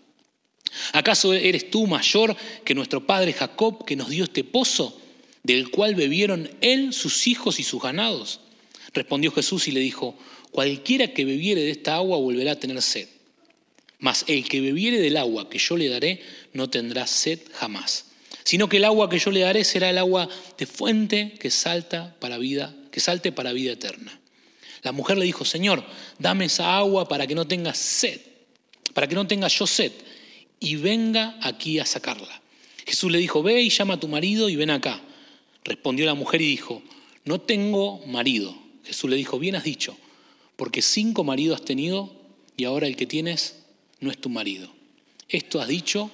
¿Acaso 0.92 1.34
eres 1.34 1.70
tú 1.70 1.88
mayor 1.88 2.36
que 2.64 2.76
nuestro 2.76 3.06
padre 3.06 3.34
Jacob 3.34 3.86
que 3.86 3.96
nos 3.96 4.10
dio 4.10 4.24
este 4.26 4.44
pozo, 4.44 5.00
del 5.44 5.72
cual 5.72 5.96
bebieron 5.96 6.50
él, 6.62 6.94
sus 6.94 7.28
hijos 7.28 7.60
y 7.60 7.64
sus 7.64 7.82
ganados? 7.82 8.40
Respondió 8.94 9.32
Jesús 9.32 9.68
y 9.68 9.72
le 9.72 9.80
dijo, 9.80 10.16
cualquiera 10.52 11.14
que 11.14 11.26
bebiere 11.26 11.62
de 11.62 11.72
esta 11.72 11.96
agua 11.96 12.18
volverá 12.18 12.54
a 12.54 12.60
tener 12.60 12.82
sed. 12.82 13.08
Mas 14.04 14.26
el 14.28 14.50
que 14.50 14.60
bebiere 14.60 15.00
del 15.00 15.16
agua 15.16 15.50
que 15.50 15.58
yo 15.58 15.78
le 15.78 15.88
daré 15.88 16.22
no 16.52 16.70
tendrá 16.70 17.08
sed 17.08 17.40
jamás, 17.54 18.08
sino 18.44 18.68
que 18.68 18.76
el 18.76 18.84
agua 18.84 19.10
que 19.10 19.18
yo 19.18 19.32
le 19.32 19.40
daré 19.40 19.64
será 19.64 19.90
el 19.90 19.98
agua 19.98 20.28
de 20.58 20.66
fuente 20.66 21.36
que 21.40 21.50
salta 21.50 22.14
para 22.20 22.38
vida, 22.38 22.76
que 22.92 23.00
salte 23.00 23.32
para 23.32 23.54
vida 23.54 23.72
eterna. 23.72 24.20
La 24.82 24.92
mujer 24.92 25.18
le 25.18 25.24
dijo, 25.24 25.46
Señor, 25.46 25.86
dame 26.20 26.44
esa 26.44 26.76
agua 26.76 27.08
para 27.08 27.26
que 27.28 27.34
no 27.34 27.48
tenga 27.48 27.74
sed, 27.74 28.20
para 28.94 29.08
que 29.08 29.16
no 29.16 29.26
tenga 29.26 29.48
yo 29.48 29.66
sed 29.66 29.94
y 30.60 30.76
venga 30.76 31.40
aquí 31.42 31.80
a 31.80 31.86
sacarla. 31.86 32.42
Jesús 32.86 33.10
le 33.10 33.20
dijo, 33.20 33.42
ve 33.42 33.62
y 33.62 33.70
llama 33.70 33.94
a 33.94 34.00
tu 34.02 34.10
marido 34.10 34.50
y 34.50 34.58
ven 34.58 34.72
acá. 34.72 35.02
Respondió 35.64 36.06
la 36.06 36.14
mujer 36.14 36.42
y 36.42 36.48
dijo, 36.48 36.84
no 37.24 37.40
tengo 37.40 38.06
marido. 38.06 38.54
Jesús 38.84 39.10
le 39.10 39.16
dijo, 39.16 39.40
bien 39.40 39.56
has 39.56 39.64
dicho, 39.64 39.96
porque 40.58 40.82
cinco 40.82 41.24
maridos 41.24 41.62
has 41.62 41.66
tenido 41.66 42.14
y 42.58 42.66
ahora 42.66 42.88
el 42.88 42.98
que 42.98 43.06
tienes 43.06 43.63
no 44.04 44.12
es 44.12 44.20
tu 44.20 44.30
marido. 44.30 44.70
Esto 45.28 45.62
has 45.62 45.68
dicho 45.68 46.12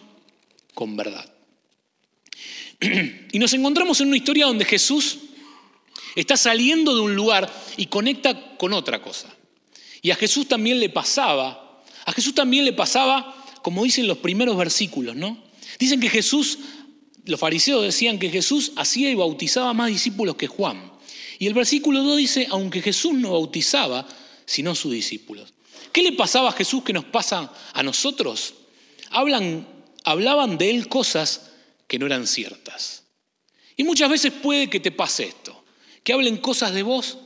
con 0.74 0.96
verdad. 0.96 1.30
Y 3.32 3.40
nos 3.40 3.54
encontramos 3.54 4.00
en 4.00 4.08
una 4.08 4.18
historia 4.18 4.46
donde 4.46 4.66
Jesús 4.66 5.18
está 6.16 6.38
saliendo 6.38 6.96
de 6.96 7.02
un 7.02 7.16
lugar 7.16 7.52
y 7.78 7.88
conecta 7.88 8.56
con 8.58 8.74
otra 8.74 9.02
cosa. 9.02 9.28
Y 10.02 10.12
a 10.12 10.16
Jesús 10.16 10.48
también 10.48 10.80
le 10.80 10.90
pasaba, 10.90 11.84
a 12.06 12.12
Jesús 12.14 12.34
también 12.34 12.66
le 12.66 12.74
pasaba, 12.74 13.36
como 13.62 13.84
dicen 13.84 14.08
los 14.08 14.20
primeros 14.20 14.58
versículos, 14.58 15.16
¿no? 15.16 15.38
Dicen 15.78 16.00
que 16.00 16.10
Jesús, 16.10 16.60
los 17.26 17.40
fariseos 17.40 17.84
decían 17.84 18.18
que 18.18 18.30
Jesús 18.30 18.72
hacía 18.78 19.12
y 19.12 19.16
bautizaba 19.16 19.74
más 19.74 19.90
discípulos 19.90 20.36
que 20.36 20.48
Juan. 20.48 20.92
Y 21.38 21.48
el 21.48 21.54
versículo 21.54 22.02
2 22.04 22.18
dice, 22.18 22.48
aunque 22.50 22.82
Jesús 22.82 23.14
no 23.14 23.32
bautizaba, 23.32 24.08
sino 24.46 24.74
sus 24.76 24.94
discípulos. 24.94 25.54
¿Qué 25.92 26.04
le 26.04 26.14
pasaba 26.14 26.50
a 26.50 26.54
Jesús 26.54 26.84
que 26.84 26.94
nos 26.94 27.06
pasa 27.06 27.52
a 27.74 27.84
nosotros? 27.84 28.54
Hablan, 29.10 29.68
hablaban 30.04 30.58
de 30.58 30.70
él 30.70 30.88
cosas 30.88 31.52
que 31.88 32.00
no 32.00 32.06
eran 32.06 32.28
ciertas. 32.28 33.04
Y 33.76 33.84
muchas 33.84 34.10
veces 34.10 34.34
puede 34.34 34.70
que 34.70 34.80
te 34.80 34.92
pase 34.92 35.26
esto, 35.26 35.64
que 36.04 36.14
hablen 36.14 36.38
cosas 36.38 36.74
de 36.74 36.84
vos 36.84 37.18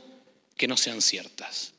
que 0.56 0.68
no 0.68 0.76
sean 0.76 1.02
ciertas. 1.02 1.72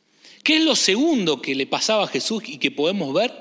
¿Qué 0.43 0.57
es 0.57 0.63
lo 0.63 0.75
segundo 0.75 1.41
que 1.41 1.55
le 1.55 1.65
pasaba 1.65 2.03
a 2.03 2.07
Jesús 2.07 2.43
y 2.45 2.57
que 2.57 2.71
podemos 2.71 3.13
ver? 3.13 3.33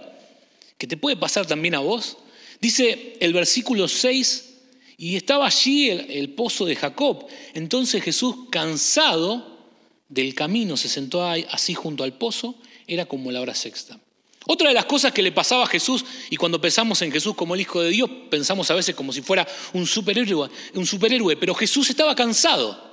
Que 0.79 0.87
te 0.87 0.97
puede 0.97 1.17
pasar 1.17 1.47
también 1.47 1.75
a 1.75 1.81
vos. 1.81 2.17
Dice 2.61 3.17
el 3.21 3.33
versículo 3.33 3.89
6, 3.89 4.53
y 4.97 5.17
estaba 5.17 5.47
allí 5.47 5.91
el, 5.91 6.11
el 6.11 6.31
pozo 6.31 6.65
de 6.65 6.77
Jacob. 6.77 7.27
Entonces 7.53 8.03
Jesús, 8.03 8.49
cansado 8.51 9.59
del 10.09 10.35
camino, 10.35 10.77
se 10.77 10.89
sentó 10.89 11.27
así 11.27 11.75
junto 11.75 12.05
al 12.05 12.17
pozo, 12.17 12.55
era 12.87 13.07
como 13.07 13.31
la 13.33 13.41
hora 13.41 13.55
sexta. 13.55 13.99
Otra 14.47 14.69
de 14.69 14.75
las 14.75 14.85
cosas 14.85 15.12
que 15.12 15.23
le 15.23 15.33
pasaba 15.33 15.64
a 15.64 15.67
Jesús, 15.67 16.05
y 16.29 16.37
cuando 16.37 16.61
pensamos 16.61 17.00
en 17.00 17.11
Jesús 17.11 17.35
como 17.35 17.55
el 17.55 17.62
Hijo 17.62 17.81
de 17.81 17.91
Dios, 17.91 18.11
pensamos 18.31 18.71
a 18.71 18.75
veces 18.75 18.95
como 18.95 19.12
si 19.12 19.23
fuera 19.23 19.47
un 19.73 19.87
superhéroe, 19.87 20.50
un 20.75 20.87
superhéroe, 20.87 21.37
pero 21.37 21.55
Jesús 21.55 21.88
estaba 21.88 22.14
cansado. 22.14 22.93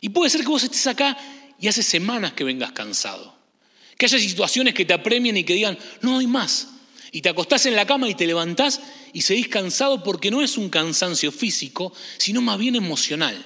Y 0.00 0.10
puede 0.10 0.28
ser 0.28 0.42
que 0.42 0.48
vos 0.48 0.62
estés 0.62 0.86
acá 0.86 1.16
y 1.58 1.68
hace 1.68 1.82
semanas 1.82 2.34
que 2.34 2.44
vengas 2.44 2.72
cansado. 2.72 3.34
Que 3.96 4.04
haya 4.04 4.18
situaciones 4.18 4.74
que 4.74 4.84
te 4.84 4.92
apremien 4.92 5.38
y 5.38 5.44
que 5.44 5.54
digan, 5.54 5.78
no 6.02 6.18
hay 6.18 6.26
más. 6.26 6.68
Y 7.12 7.22
te 7.22 7.30
acostás 7.30 7.64
en 7.64 7.74
la 7.74 7.86
cama 7.86 8.10
y 8.10 8.14
te 8.14 8.26
levantás 8.26 8.80
y 9.14 9.22
seguís 9.22 9.48
cansado 9.48 10.02
porque 10.02 10.30
no 10.30 10.42
es 10.42 10.58
un 10.58 10.68
cansancio 10.68 11.32
físico, 11.32 11.94
sino 12.18 12.42
más 12.42 12.58
bien 12.58 12.76
emocional. 12.76 13.42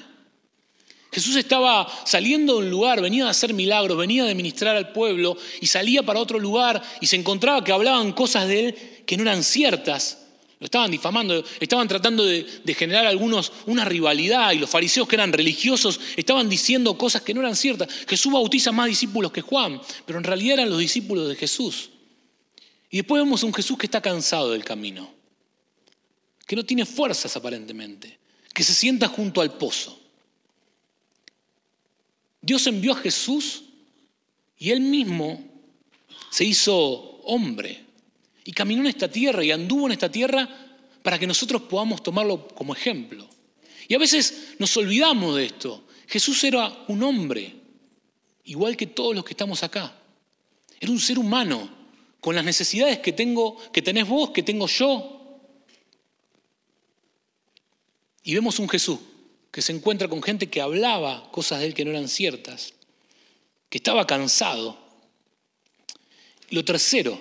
Jesús 1.12 1.34
estaba 1.36 1.88
saliendo 2.06 2.54
de 2.54 2.58
un 2.60 2.70
lugar, 2.70 3.00
venía 3.00 3.26
a 3.26 3.30
hacer 3.30 3.52
milagros, 3.52 3.98
venía 3.98 4.28
a 4.28 4.34
ministrar 4.34 4.76
al 4.76 4.92
pueblo 4.92 5.36
y 5.60 5.66
salía 5.66 6.04
para 6.04 6.20
otro 6.20 6.38
lugar 6.38 6.80
y 7.00 7.06
se 7.06 7.16
encontraba 7.16 7.64
que 7.64 7.72
hablaban 7.72 8.12
cosas 8.12 8.46
de 8.46 8.60
él 8.60 9.02
que 9.06 9.16
no 9.16 9.22
eran 9.22 9.42
ciertas. 9.42 10.18
Lo 10.60 10.66
estaban 10.66 10.90
difamando, 10.90 11.42
estaban 11.58 11.88
tratando 11.88 12.24
de, 12.24 12.46
de, 12.62 12.74
generar 12.74 13.06
algunos 13.06 13.50
una 13.66 13.84
rivalidad 13.84 14.52
y 14.52 14.58
los 14.58 14.68
fariseos 14.68 15.08
que 15.08 15.16
eran 15.16 15.32
religiosos 15.32 15.98
estaban 16.16 16.50
diciendo 16.50 16.98
cosas 16.98 17.22
que 17.22 17.32
no 17.32 17.40
eran 17.40 17.56
ciertas. 17.56 17.88
Jesús 18.06 18.30
bautiza 18.30 18.70
más 18.70 18.86
discípulos 18.86 19.32
que 19.32 19.40
Juan, 19.40 19.80
pero 20.04 20.18
en 20.18 20.24
realidad 20.24 20.58
eran 20.58 20.70
los 20.70 20.78
discípulos 20.78 21.28
de 21.28 21.34
Jesús. 21.34 21.90
Y 22.90 22.98
después 22.98 23.22
vemos 23.22 23.42
a 23.42 23.46
un 23.46 23.54
Jesús 23.54 23.78
que 23.78 23.86
está 23.86 24.00
cansado 24.00 24.50
del 24.50 24.64
camino, 24.64 25.10
que 26.46 26.56
no 26.56 26.64
tiene 26.64 26.84
fuerzas 26.84 27.34
aparentemente, 27.36 28.18
que 28.52 28.62
se 28.62 28.74
sienta 28.74 29.08
junto 29.08 29.40
al 29.40 29.56
pozo. 29.56 29.99
Dios 32.42 32.66
envió 32.66 32.92
a 32.92 32.96
Jesús 32.96 33.64
y 34.58 34.70
él 34.70 34.80
mismo 34.80 35.42
se 36.30 36.44
hizo 36.44 36.74
hombre 37.24 37.84
y 38.44 38.52
caminó 38.52 38.82
en 38.82 38.88
esta 38.88 39.10
tierra 39.10 39.44
y 39.44 39.50
anduvo 39.50 39.86
en 39.86 39.92
esta 39.92 40.10
tierra 40.10 40.48
para 41.02 41.18
que 41.18 41.26
nosotros 41.26 41.62
podamos 41.62 42.02
tomarlo 42.02 42.48
como 42.48 42.74
ejemplo. 42.74 43.28
Y 43.88 43.94
a 43.94 43.98
veces 43.98 44.54
nos 44.58 44.76
olvidamos 44.76 45.36
de 45.36 45.46
esto. 45.46 45.84
Jesús 46.06 46.42
era 46.44 46.84
un 46.88 47.02
hombre, 47.02 47.54
igual 48.44 48.76
que 48.76 48.86
todos 48.86 49.14
los 49.14 49.24
que 49.24 49.32
estamos 49.32 49.62
acá. 49.62 49.96
Era 50.80 50.92
un 50.92 51.00
ser 51.00 51.18
humano, 51.18 51.68
con 52.20 52.34
las 52.34 52.44
necesidades 52.44 52.98
que 52.98 53.12
tengo, 53.12 53.56
que 53.72 53.82
tenés 53.82 54.06
vos, 54.06 54.30
que 54.30 54.42
tengo 54.42 54.66
yo. 54.66 55.40
Y 58.22 58.34
vemos 58.34 58.58
un 58.58 58.68
Jesús 58.68 58.98
que 59.50 59.62
se 59.62 59.72
encuentra 59.72 60.08
con 60.08 60.22
gente 60.22 60.48
que 60.48 60.60
hablaba 60.60 61.30
cosas 61.32 61.60
de 61.60 61.66
él 61.66 61.74
que 61.74 61.84
no 61.84 61.90
eran 61.90 62.08
ciertas, 62.08 62.74
que 63.68 63.78
estaba 63.78 64.06
cansado. 64.06 64.78
Lo 66.50 66.64
tercero, 66.64 67.20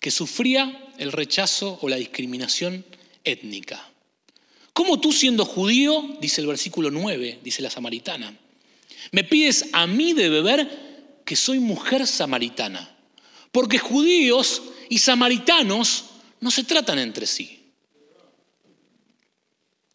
que 0.00 0.10
sufría 0.10 0.92
el 0.98 1.12
rechazo 1.12 1.78
o 1.82 1.88
la 1.88 1.96
discriminación 1.96 2.84
étnica. 3.24 3.90
¿Cómo 4.72 5.00
tú 5.00 5.12
siendo 5.12 5.44
judío, 5.44 6.16
dice 6.20 6.40
el 6.40 6.46
versículo 6.46 6.90
9, 6.90 7.40
dice 7.42 7.62
la 7.62 7.70
samaritana, 7.70 8.36
me 9.10 9.24
pides 9.24 9.66
a 9.72 9.86
mí 9.86 10.12
de 10.12 10.28
beber 10.28 11.20
que 11.24 11.36
soy 11.36 11.58
mujer 11.58 12.06
samaritana? 12.06 12.96
Porque 13.50 13.78
judíos 13.78 14.62
y 14.88 14.98
samaritanos 14.98 16.04
no 16.40 16.50
se 16.50 16.64
tratan 16.64 16.98
entre 16.98 17.26
sí. 17.26 17.57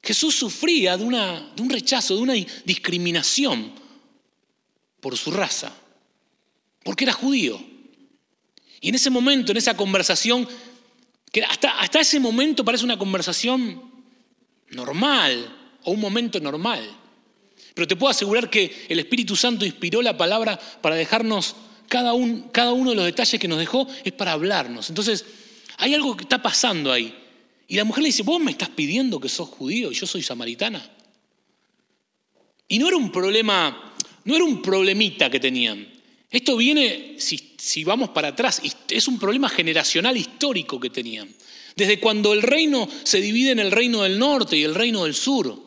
Jesús 0.03 0.35
sufría 0.35 0.97
de, 0.97 1.03
un 1.05 1.69
rechazo, 1.69 2.15
de 2.15 2.21
una 2.21 2.33
discriminación 2.65 3.71
por 4.99 5.17
su 5.17 5.31
raza, 5.31 5.73
porque 6.83 7.05
era 7.05 7.13
judío. 7.13 7.63
Y 8.81 8.89
en 8.89 8.95
ese 8.95 9.09
momento, 9.09 9.53
en 9.53 9.57
esa 9.57 9.77
conversación, 9.77 10.45
que 11.31 11.41
hasta, 11.43 11.99
ese 12.01 12.19
momento 12.19 12.65
parece 12.65 12.83
una 12.83 12.99
conversación 12.99 13.81
normal 14.71 15.77
o 15.83 15.91
un 15.91 16.01
momento 16.01 16.39
normal, 16.41 16.81
pero 17.73 17.87
te 17.87 17.95
puedo 17.95 18.11
asegurar 18.11 18.49
que 18.49 18.85
el 18.89 18.99
Espíritu 18.99 19.37
Santo 19.37 19.65
inspiró 19.65 20.01
la 20.01 20.17
palabra 20.17 20.59
para 20.81 20.95
dejarnos 20.95 21.55
cada, 21.87 22.11
cada 22.51 22.73
uno 22.73 22.89
de 22.89 22.97
los 22.97 23.05
detalles 23.05 23.39
que 23.39 23.47
nos 23.47 23.57
dejó, 23.57 23.87
es 24.03 24.11
para 24.11 24.33
hablarnos. 24.33 24.89
Entonces, 24.89 25.25
hay 25.77 25.93
algo 25.93 26.17
que 26.17 26.23
está 26.23 26.41
pasando 26.41 26.91
ahí. 26.91 27.22
Y 27.67 27.75
la 27.75 27.83
mujer 27.83 28.03
le 28.03 28.09
dice, 28.09 28.23
vos 28.23 28.41
me 28.41 28.51
estás 28.51 28.69
pidiendo 28.69 29.19
que 29.19 29.29
sos 29.29 29.49
judío 29.49 29.91
y 29.91 29.95
yo 29.95 30.05
soy 30.05 30.21
samaritana. 30.21 30.83
Y 32.67 32.79
no 32.79 32.87
era 32.87 32.97
un 32.97 33.11
problema, 33.11 33.93
no 34.25 34.35
era 34.35 34.43
un 34.43 34.61
problemita 34.61 35.29
que 35.29 35.39
tenían. 35.39 35.87
Esto 36.29 36.57
viene, 36.57 37.15
si, 37.19 37.83
vamos 37.83 38.09
para 38.09 38.29
atrás, 38.29 38.61
es 38.89 39.07
un 39.07 39.19
problema 39.19 39.49
generacional 39.49 40.17
histórico 40.17 40.79
que 40.79 40.89
tenían. 40.89 41.29
Desde 41.75 41.99
cuando 41.99 42.33
el 42.33 42.41
reino 42.41 42.89
se 43.03 43.21
divide 43.21 43.51
en 43.51 43.59
el 43.59 43.71
reino 43.71 44.01
del 44.01 44.17
norte 44.17 44.57
y 44.57 44.63
el 44.63 44.75
reino 44.75 45.03
del 45.03 45.13
sur. 45.13 45.61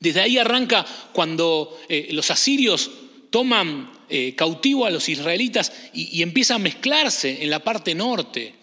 Desde 0.00 0.20
ahí 0.20 0.38
arranca 0.38 0.84
cuando 1.12 1.78
eh, 1.88 2.08
los 2.12 2.30
asirios 2.30 2.90
toman 3.30 3.92
eh, 4.08 4.34
cautivo 4.34 4.86
a 4.86 4.90
los 4.90 5.08
israelitas 5.08 5.72
y, 5.92 6.18
y 6.18 6.22
empieza 6.22 6.54
a 6.54 6.58
mezclarse 6.58 7.42
en 7.42 7.50
la 7.50 7.62
parte 7.62 7.94
norte. 7.94 8.54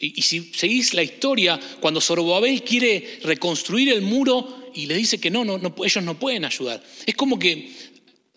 Y, 0.00 0.22
si 0.22 0.52
seguís 0.54 0.94
la 0.94 1.02
historia, 1.02 1.60
cuando 1.78 2.00
Zorobabel 2.00 2.62
quiere 2.64 3.20
reconstruir 3.22 3.90
el 3.90 4.00
muro 4.00 4.70
y 4.74 4.86
le 4.86 4.94
dice 4.94 5.20
que 5.20 5.30
no, 5.30 5.44
no, 5.44 5.60
ellos 5.84 6.02
no 6.02 6.18
pueden 6.18 6.46
ayudar. 6.46 6.82
Es 7.04 7.14
como 7.14 7.38
que 7.38 7.70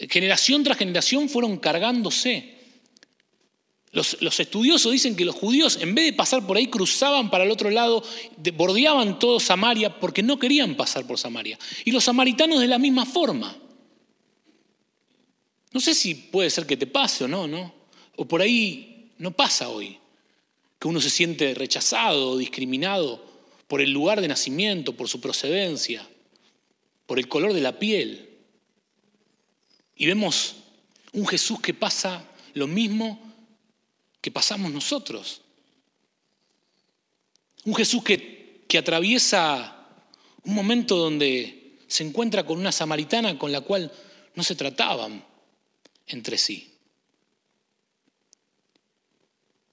generación 0.10 0.64
tras 0.64 0.78
generación 0.78 1.30
fueron 1.30 1.58
cargándose. 1.58 2.52
Los, 3.92 4.18
los, 4.22 4.38
estudiosos 4.40 4.92
dicen 4.92 5.16
que 5.16 5.24
los 5.24 5.36
judíos, 5.36 5.78
en 5.80 5.96
vez 5.96 6.06
de 6.06 6.14
pasar 6.14 6.46
por 6.46 6.58
ahí, 6.58 6.68
cruzaban 6.68 7.30
para 7.30 7.46
el 7.46 7.52
otro 7.52 7.70
lado, 7.70 8.04
bordeaban 8.56 9.18
todo 9.18 9.40
Samaria 9.40 10.00
porque 10.00 10.22
no 10.22 10.38
querían 10.38 10.76
pasar 10.76 11.08
por 11.08 11.18
Samaria. 11.18 11.58
Y 11.86 11.92
los 11.92 12.04
samaritanos 12.04 12.60
de 12.60 12.68
la 12.68 12.80
misma 12.80 13.06
forma. 13.06 13.56
No 15.72 15.80
sé 15.80 15.94
si 15.94 16.14
puede 16.16 16.50
ser 16.50 16.66
que 16.66 16.76
te 16.76 16.88
pase 16.88 17.24
o 17.24 17.28
no, 17.28 17.48
¿no? 17.48 17.74
O 18.18 18.28
por 18.28 18.42
ahí 18.42 19.12
no 19.18 19.32
pasa 19.32 19.70
hoy 19.70 19.98
que 20.84 20.90
uno 20.90 21.00
se 21.00 21.10
siente 21.10 21.54
rechazado 21.54 22.38
discriminado 22.38 23.24
por 23.70 23.80
el 23.80 23.92
lugar 23.92 24.20
de 24.20 24.28
nacimiento, 24.28 24.92
por 24.92 25.08
su 25.08 25.22
procedencia, 25.22 26.06
por 27.06 27.20
el 27.20 27.30
color 27.30 27.54
de 27.54 27.62
la 27.62 27.80
piel. 27.80 28.30
Y 29.96 30.06
vemos 30.08 30.58
un 31.14 31.26
Jesús 31.26 31.62
que 31.62 31.74
pasa 31.74 32.30
lo 32.54 32.68
mismo 32.68 33.18
que 34.20 34.30
pasamos 34.30 34.74
nosotros. 34.74 35.40
Un 37.64 37.76
Jesús 37.76 38.04
que, 38.04 38.68
atraviesa 38.78 39.88
un 40.44 40.54
momento 40.54 40.98
donde 40.98 41.78
se 41.88 42.04
encuentra 42.04 42.46
con 42.46 42.60
una 42.60 42.74
samaritana 42.74 43.40
con 43.40 43.54
la 43.54 43.62
cual 43.62 43.90
no 44.36 44.44
se 44.44 44.56
trataban 44.56 45.24
entre 46.08 46.38
sí. 46.38 46.74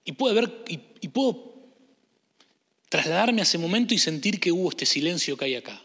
Y 0.04 0.12
puedo, 0.12 0.34
ver, 0.34 0.62
puedo 1.08 1.54
trasladarme 2.88 3.40
a 3.40 3.44
ese 3.44 3.58
momento 3.58 3.94
y 3.94 3.98
sentir 3.98 4.40
que 4.40 4.52
hubo 4.52 4.68
este 4.70 4.84
silencio 4.84 5.36
que 5.36 5.44
hay 5.44 5.54
acá, 5.54 5.80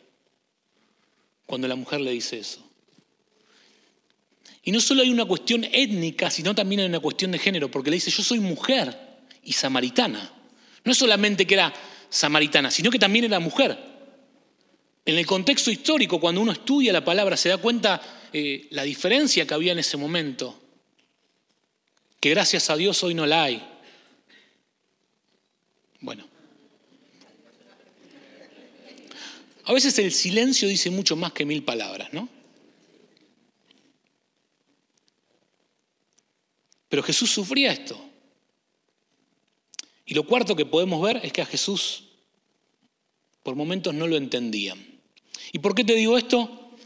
cuando 1.46 1.68
la 1.68 1.76
mujer 1.76 2.02
le 2.02 2.12
dice 2.12 2.40
eso. 2.40 2.66
Y 4.64 4.72
no 4.72 4.80
solo 4.82 5.04
hay 5.04 5.12
una 5.12 5.26
cuestión 5.26 5.64
étnica, 5.64 6.32
sino 6.32 6.56
también 6.56 6.82
hay 6.82 6.88
una 6.88 7.00
cuestión 7.00 7.32
de 7.32 7.38
género, 7.38 7.70
porque 7.70 7.92
le 7.92 7.98
dice, 7.98 8.10
yo 8.10 8.24
soy 8.24 8.40
mujer 8.40 8.98
y 9.44 9.54
samaritana. 9.54 10.34
No 10.84 10.92
es 10.92 10.98
solamente 10.98 11.46
que 11.46 11.54
era 11.54 11.72
samaritana, 12.10 12.72
sino 12.72 12.90
que 12.90 12.98
también 12.98 13.26
era 13.26 13.40
mujer. 13.40 13.78
En 15.06 15.20
el 15.20 15.26
contexto 15.28 15.70
histórico, 15.70 16.20
cuando 16.20 16.42
uno 16.42 16.52
estudia 16.52 16.92
la 16.92 17.06
palabra, 17.06 17.38
se 17.38 17.50
da 17.50 17.58
cuenta 17.58 18.02
eh, 18.34 18.68
la 18.72 18.82
diferencia 18.82 19.46
que 19.46 19.54
había 19.54 19.72
en 19.72 19.80
ese 19.80 19.98
momento, 19.98 20.60
que 22.20 22.32
gracias 22.32 22.72
a 22.72 22.76
Dios 22.76 23.04
hoy 23.04 23.14
no 23.14 23.28
la 23.28 23.44
hay. 23.44 23.75
Bueno, 26.06 26.24
a 29.64 29.74
veces 29.74 29.98
el 29.98 30.12
silencio 30.12 30.68
dice 30.68 30.92
mucho 30.92 31.16
más 31.16 31.34
que 31.34 31.46
mil 31.46 31.64
palabras, 31.64 32.14
¿no? 32.14 32.30
Pero 36.90 37.02
Jesús 37.02 37.32
sufría 37.32 37.72
esto. 37.72 38.00
Y 40.06 40.14
lo 40.14 40.28
cuarto 40.28 40.56
que 40.56 40.68
podemos 40.68 41.02
ver 41.02 41.20
es 41.24 41.34
que 41.34 41.42
a 41.42 41.46
Jesús 41.48 42.04
por 43.42 43.56
momentos 43.56 43.92
no 43.96 44.06
lo 44.06 44.16
entendían. 44.16 44.78
¿Y 45.54 45.58
por 45.58 45.74
qué 45.74 45.84
te 45.84 45.96
digo 45.96 46.20
esto? 46.20 46.78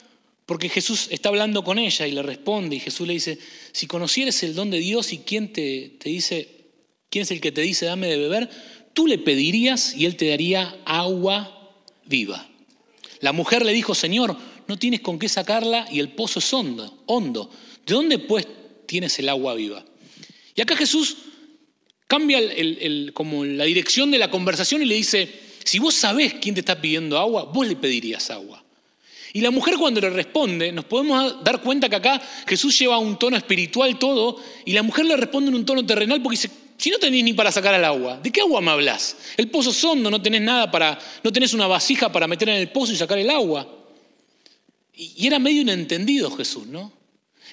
Porque 0.45 0.69
Jesús 0.69 1.09
está 1.11 1.27
hablando 1.27 1.65
con 1.65 1.77
ella 1.77 2.07
y 2.07 2.13
le 2.13 2.23
responde 2.23 2.77
y 2.77 2.79
Jesús 2.79 3.05
le 3.05 3.13
dice, 3.13 3.37
si 3.73 3.85
conocieres 3.85 4.41
el 4.43 4.55
don 4.55 4.71
de 4.71 4.79
Dios 4.79 5.11
y 5.11 5.19
quién 5.19 5.51
te, 5.51 5.97
te 5.99 6.09
dice, 6.09 6.47
quién 7.09 7.23
es 7.23 7.31
el 7.31 7.41
que 7.41 7.51
te 7.51 7.61
dice 7.61 7.85
dame 7.85 8.07
de 8.07 8.17
beber, 8.17 8.49
tú 8.99 9.07
le 9.07 9.17
pedirías 9.17 9.95
y 9.95 10.05
él 10.05 10.17
te 10.17 10.27
daría 10.27 10.77
agua 10.83 11.71
viva. 12.03 12.45
La 13.21 13.31
mujer 13.31 13.63
le 13.63 13.71
dijo, 13.71 13.95
Señor, 13.95 14.35
no 14.67 14.77
tienes 14.77 14.99
con 14.99 15.17
qué 15.17 15.29
sacarla 15.29 15.87
y 15.89 16.01
el 16.01 16.09
pozo 16.09 16.39
es 16.39 16.53
hondo. 16.53 17.01
hondo. 17.05 17.49
¿De 17.85 17.93
dónde 17.93 18.19
pues 18.19 18.45
tienes 18.87 19.17
el 19.19 19.29
agua 19.29 19.53
viva? 19.53 19.85
Y 20.53 20.59
acá 20.59 20.75
Jesús 20.75 21.15
cambia 22.07 22.41
como 23.13 23.45
la 23.45 23.63
dirección 23.63 24.11
de 24.11 24.17
la 24.17 24.29
conversación 24.29 24.81
y 24.81 24.85
le 24.85 24.95
dice, 24.95 25.29
si 25.63 25.79
vos 25.79 25.93
sabés 25.95 26.33
quién 26.33 26.53
te 26.53 26.59
está 26.59 26.81
pidiendo 26.81 27.17
agua, 27.17 27.45
vos 27.45 27.65
le 27.65 27.77
pedirías 27.77 28.29
agua. 28.31 28.61
Y 29.31 29.39
la 29.39 29.51
mujer 29.51 29.75
cuando 29.79 30.01
le 30.01 30.09
responde, 30.09 30.73
nos 30.73 30.83
podemos 30.83 31.41
dar 31.41 31.61
cuenta 31.61 31.87
que 31.87 31.95
acá 31.95 32.21
Jesús 32.45 32.77
lleva 32.77 32.97
un 32.97 33.17
tono 33.17 33.37
espiritual 33.37 33.97
todo 33.97 34.43
y 34.65 34.73
la 34.73 34.83
mujer 34.83 35.05
le 35.05 35.15
responde 35.15 35.51
en 35.51 35.55
un 35.55 35.65
tono 35.65 35.85
terrenal 35.85 36.21
porque 36.21 36.35
dice, 36.35 36.51
si 36.79 36.89
no 36.89 36.97
tenés 36.97 37.25
ni 37.25 37.33
para 37.33 37.51
sacar 37.51 37.75
el 37.75 37.83
agua, 37.83 38.17
¿de 38.23 38.31
qué 38.31 38.39
agua 38.39 38.61
me 38.61 38.71
hablas? 38.71 39.17
El 39.35 39.49
pozo 39.49 39.71
es 39.71 39.83
hondo, 39.83 40.09
no 40.09 40.21
tenés 40.21 40.41
nada 40.41 40.71
para, 40.71 40.97
no 41.21 41.31
tenés 41.33 41.53
una 41.53 41.67
vasija 41.67 42.09
para 42.09 42.25
meter 42.25 42.47
en 42.47 42.55
el 42.55 42.71
pozo 42.71 42.93
y 42.93 42.95
sacar 42.95 43.17
el 43.17 43.29
agua. 43.29 43.67
Y 44.93 45.27
era 45.27 45.39
medio 45.39 45.61
inentendido 45.61 46.31
Jesús, 46.31 46.67
¿no? 46.67 46.93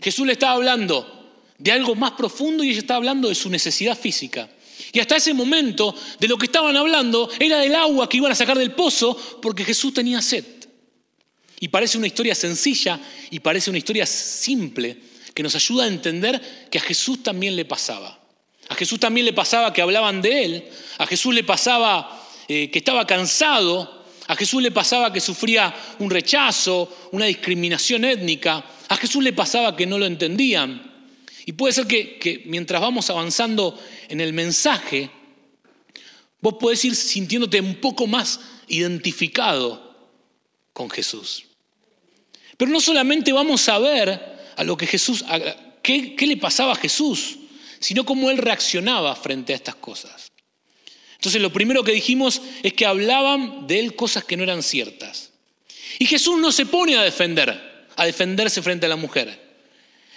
Jesús 0.00 0.25
le 0.25 0.35
estaba 0.35 0.52
hablando 0.52 1.42
de 1.59 1.73
algo 1.73 1.97
más 1.97 2.12
profundo 2.12 2.62
y 2.62 2.71
ella 2.71 2.78
estaba 2.78 2.99
hablando 2.99 3.28
de 3.28 3.35
su 3.35 3.50
necesidad 3.50 3.99
física. 3.99 4.49
Y 4.92 5.00
hasta 5.00 5.16
ese 5.16 5.35
momento 5.35 5.92
de 6.21 6.28
lo 6.28 6.38
que 6.38 6.47
estaban 6.47 6.76
hablando 6.76 7.28
era 7.40 7.59
del 7.59 7.75
agua 7.75 8.09
que 8.09 8.18
iban 8.18 8.30
a 8.30 8.37
sacar 8.37 8.56
del 8.56 8.75
pozo 8.75 9.40
porque 9.42 9.64
Jesús 9.64 9.92
tenía 9.92 10.23
sed. 10.23 10.45
Y 11.59 11.66
parece 11.66 11.99
una 11.99 12.06
historia 12.06 12.37
sencilla 12.37 13.00
y 13.30 13.40
parece 13.40 13.71
una 13.71 13.78
historia 13.78 14.06
simple 14.06 14.99
que 15.35 15.42
nos 15.42 15.56
ayuda 15.56 15.83
a 15.83 15.88
entender 15.88 16.68
que 16.71 16.78
a 16.78 16.83
Jesús 16.83 17.25
también 17.25 17.56
le 17.56 17.64
pasaba. 17.64 18.25
A 18.69 18.75
Jesús 18.75 18.99
también 18.99 19.27
le 19.27 19.33
pasaba 19.33 19.73
que 19.73 19.83
hablaban 19.83 20.21
de 20.21 20.45
él, 20.45 20.65
a 20.99 21.07
Jesús 21.07 21.35
le 21.35 21.45
pasaba 21.45 22.27
eh, 22.49 22.71
que 22.71 22.79
estaba 22.79 23.07
cansado, 23.07 24.05
a 24.29 24.35
Jesús 24.35 24.63
le 24.63 24.73
pasaba 24.73 25.13
que 25.13 25.21
sufría 25.21 25.75
un 26.01 26.11
rechazo, 26.11 27.09
una 27.13 27.27
discriminación 27.27 28.05
étnica, 28.05 28.65
a 28.89 28.97
Jesús 28.97 29.23
le 29.23 29.33
pasaba 29.33 29.77
que 29.77 29.87
no 29.87 29.99
lo 29.99 30.07
entendían. 30.07 30.95
Y 31.45 31.52
puede 31.52 31.73
ser 31.73 31.87
que, 31.87 32.43
mientras 32.47 32.81
vamos 32.81 33.09
avanzando 33.09 33.79
en 34.09 34.21
el 34.21 34.33
mensaje, 34.33 35.11
vos 36.41 36.55
podés 36.59 36.85
ir 36.85 36.97
sintiéndote 36.97 37.61
un 37.61 37.76
poco 37.76 38.09
más 38.09 38.41
identificado 38.67 39.95
con 40.73 40.91
Jesús. 40.91 41.45
Pero 42.57 42.71
no 42.71 42.81
solamente 42.81 43.33
vamos 43.33 43.69
a 43.69 43.79
ver 43.79 44.37
a 44.57 44.65
lo 44.65 44.76
que 44.76 44.89
Jesús, 44.89 45.25
qué, 45.83 46.17
qué 46.17 46.26
le 46.26 46.37
pasaba 46.37 46.73
a 46.73 46.76
Jesús, 46.76 47.39
sino 47.87 48.05
cómo 48.05 48.31
él 48.33 48.39
reaccionaba 48.39 49.15
frente 49.15 49.53
a 49.53 49.57
estas 49.57 49.77
cosas. 49.77 50.33
Entonces 51.15 51.41
lo 51.41 51.53
primero 51.53 51.85
que 51.85 51.93
dijimos 51.93 52.43
es 52.65 52.73
que 52.73 52.85
hablaban 52.85 53.69
de 53.69 53.79
él 53.79 53.95
cosas 53.95 54.25
que 54.25 54.37
no 54.37 54.43
eran 54.43 54.65
ciertas. 54.65 55.31
Y 56.01 56.07
Jesús 56.07 56.37
no 56.41 56.51
se 56.51 56.67
pone 56.67 56.97
a 56.97 57.03
defender, 57.03 57.87
a 57.95 58.05
defenderse 58.05 58.61
frente 58.61 58.87
a 58.87 58.89
la 58.89 58.97
mujer. 58.97 59.41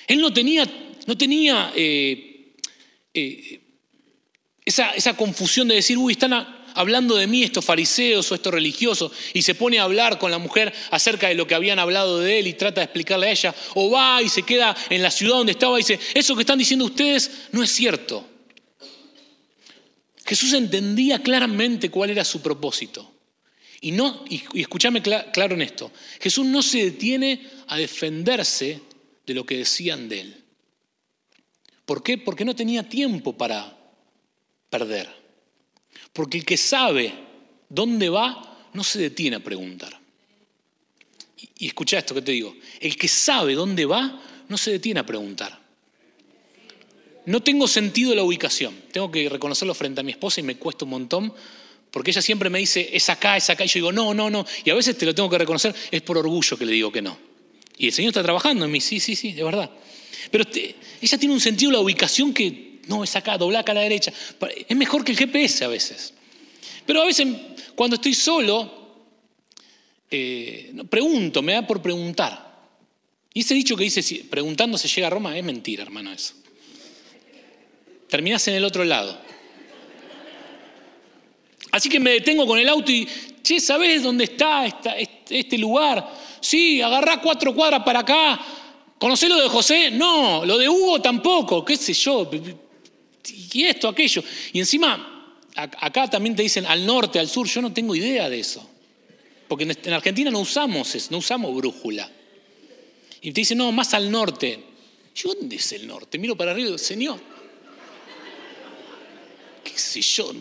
Él 0.07 0.19
no 0.19 0.33
tenía 0.33 0.67
no 1.05 1.15
tenía 1.15 1.71
eh, 1.75 2.53
eh, 3.13 3.59
esa, 4.65 5.15
confusión 5.15 5.67
de 5.67 5.75
decir, 5.75 5.95
uy, 5.95 6.13
están 6.13 6.33
hablando 6.79 7.17
de 7.17 7.27
mí 7.27 7.43
estos 7.43 7.65
fariseos 7.65 8.31
o 8.31 8.35
estos 8.35 8.53
religiosos, 8.53 9.11
y 9.33 9.41
se 9.41 9.53
pone 9.53 9.79
a 9.79 9.83
hablar 9.83 10.17
con 10.17 10.31
la 10.31 10.37
mujer 10.37 10.73
acerca 10.91 11.27
de 11.27 11.35
lo 11.35 11.45
que 11.45 11.53
habían 11.53 11.77
hablado 11.77 12.19
de 12.19 12.39
él 12.39 12.47
y 12.47 12.53
trata 12.53 12.79
de 12.79 12.85
explicarle 12.85 13.27
a 13.27 13.31
ella, 13.31 13.55
o 13.75 13.91
va 13.91 14.21
y 14.21 14.29
se 14.29 14.43
queda 14.43 14.73
en 14.89 15.03
la 15.03 15.11
ciudad 15.11 15.35
donde 15.35 15.51
estaba 15.51 15.77
y 15.77 15.83
dice, 15.83 15.99
eso 16.13 16.35
que 16.35 16.43
están 16.43 16.57
diciendo 16.57 16.85
ustedes 16.85 17.47
no 17.51 17.61
es 17.61 17.69
cierto. 17.69 18.25
Jesús 20.25 20.53
entendía 20.53 21.21
claramente 21.21 21.91
cuál 21.91 22.11
era 22.11 22.23
su 22.23 22.41
propósito. 22.41 23.11
Y, 23.81 23.91
no, 23.91 24.23
y, 24.29 24.41
escúchame 24.61 25.01
claro 25.01 25.55
en 25.55 25.61
esto, 25.61 25.91
Jesús 26.21 26.45
no 26.45 26.63
se 26.63 26.85
detiene 26.85 27.45
a 27.67 27.75
defenderse 27.75 28.79
de 29.25 29.33
lo 29.33 29.45
que 29.45 29.57
decían 29.57 30.07
de 30.07 30.21
él. 30.21 30.43
¿Por 31.85 32.03
qué? 32.03 32.17
Porque 32.17 32.45
no 32.45 32.55
tenía 32.55 32.87
tiempo 32.87 33.35
para 33.35 33.77
perder. 34.69 35.18
Porque 36.13 36.39
el 36.39 36.45
que 36.45 36.57
sabe 36.57 37.13
dónde 37.69 38.09
va 38.09 38.69
no 38.73 38.83
se 38.83 38.99
detiene 38.99 39.37
a 39.37 39.43
preguntar. 39.43 39.99
Y, 41.57 41.67
escucha 41.67 41.99
esto 41.99 42.13
que 42.13 42.21
te 42.21 42.31
digo. 42.31 42.55
El 42.79 42.95
que 42.97 43.07
sabe 43.07 43.53
dónde 43.53 43.85
va 43.85 44.21
no 44.47 44.57
se 44.57 44.71
detiene 44.71 44.99
a 44.99 45.05
preguntar. 45.05 45.59
No 47.25 47.41
tengo 47.41 47.67
sentido 47.67 48.15
la 48.15 48.23
ubicación. 48.23 48.75
Tengo 48.91 49.11
que 49.11 49.29
reconocerlo 49.29 49.73
frente 49.73 50.01
a 50.01 50.03
mi 50.03 50.11
esposa 50.11 50.39
y 50.39 50.43
me 50.43 50.57
cuesta 50.57 50.85
un 50.85 50.91
montón 50.91 51.33
porque 51.91 52.11
ella 52.11 52.21
siempre 52.21 52.49
me 52.49 52.59
dice, 52.59 52.89
es 52.93 53.09
acá, 53.09 53.37
es 53.37 53.49
acá. 53.49 53.65
Y 53.65 53.67
yo 53.67 53.73
digo, 53.75 53.91
no, 53.91 54.13
no, 54.13 54.29
no. 54.29 54.45
Y 54.63 54.69
a 54.69 54.75
veces 54.75 54.97
te 54.97 55.05
lo 55.05 55.15
tengo 55.15 55.29
que 55.29 55.37
reconocer, 55.37 55.73
es 55.91 56.01
por 56.01 56.17
orgullo 56.17 56.57
que 56.57 56.65
le 56.65 56.73
digo 56.73 56.91
que 56.91 57.01
no. 57.01 57.17
Y 57.77 57.87
el 57.87 57.93
Señor 57.93 58.09
está 58.09 58.21
trabajando 58.21 58.65
en 58.65 58.71
mí, 58.71 58.81
sí, 58.81 58.99
sí, 58.99 59.15
sí, 59.15 59.33
de 59.33 59.43
verdad. 59.43 59.71
Pero 60.29 60.45
ella 61.01 61.17
tiene 61.17 61.33
un 61.33 61.39
sentido 61.39 61.71
la 61.71 61.79
ubicación 61.79 62.33
que 62.33 62.68
no 62.89 63.03
es 63.03 63.15
acá, 63.15 63.37
dobla 63.37 63.59
acá 63.59 63.71
a 63.71 63.75
la 63.75 63.81
derecha. 63.81 64.11
Es 64.67 64.75
mejor 64.75 65.05
que 65.05 65.11
el 65.11 65.17
GPS 65.17 65.63
a 65.63 65.67
veces. 65.67 66.13
Pero 66.85 67.03
a 67.03 67.05
veces 67.05 67.27
cuando 67.75 67.95
estoy 67.95 68.15
solo, 68.15 69.05
eh, 70.09 70.73
pregunto, 70.89 71.41
me 71.41 71.53
da 71.53 71.65
por 71.65 71.81
preguntar. 71.81 72.49
Y 73.33 73.41
ese 73.41 73.53
dicho 73.53 73.77
que 73.77 73.83
dice, 73.83 74.01
si 74.01 74.15
preguntando 74.23 74.77
se 74.77 74.87
llega 74.87 75.07
a 75.07 75.11
Roma, 75.11 75.37
es 75.37 75.43
mentira, 75.43 75.83
hermano, 75.83 76.11
eso. 76.11 76.33
Terminás 78.09 78.47
en 78.47 78.55
el 78.55 78.65
otro 78.65 78.83
lado. 78.83 79.21
Así 81.71 81.87
que 81.87 81.99
me 81.99 82.11
detengo 82.11 82.47
con 82.47 82.57
el 82.57 82.67
auto 82.67 82.91
y, 82.91 83.07
che, 83.43 83.59
¿sabés 83.59 84.01
dónde 84.01 84.23
está 84.23 84.65
este 85.29 85.57
lugar? 85.59 86.11
Sí, 86.41 86.81
agarrá 86.81 87.21
cuatro 87.21 87.53
cuadras 87.53 87.83
para 87.83 87.99
acá, 87.99 88.39
¿Conocés 88.99 89.29
lo 89.29 89.41
de 89.41 89.47
José? 89.47 89.91
No, 89.91 90.45
lo 90.45 90.57
de 90.57 90.67
Hugo 90.67 91.01
tampoco, 91.01 91.63
qué 91.63 91.77
sé 91.77 91.93
yo. 91.93 92.29
Y 93.53 93.63
esto, 93.63 93.87
aquello. 93.87 94.23
Y 94.53 94.59
encima, 94.59 95.37
acá 95.55 96.09
también 96.09 96.35
te 96.35 96.43
dicen 96.43 96.65
al 96.65 96.85
norte, 96.85 97.19
al 97.19 97.29
sur, 97.29 97.47
yo 97.47 97.61
no 97.61 97.73
tengo 97.73 97.95
idea 97.95 98.29
de 98.29 98.39
eso. 98.39 98.67
Porque 99.47 99.63
en 99.63 99.93
Argentina 99.93 100.29
no 100.29 100.39
usamos 100.39 100.93
eso, 100.93 101.07
no 101.11 101.17
usamos 101.17 101.55
brújula. 101.55 102.09
Y 103.21 103.31
te 103.31 103.41
dicen, 103.41 103.57
no, 103.57 103.71
más 103.71 103.93
al 103.93 104.09
norte. 104.11 104.63
¿Y 105.15 105.27
dónde 105.27 105.55
es 105.57 105.71
el 105.73 105.87
norte? 105.87 106.17
Miro 106.17 106.37
para 106.37 106.51
arriba 106.51 106.67
y 106.67 106.71
digo, 106.71 106.77
Señor, 106.77 107.19
qué 109.63 109.77
sé 109.77 110.01
yo. 110.01 110.31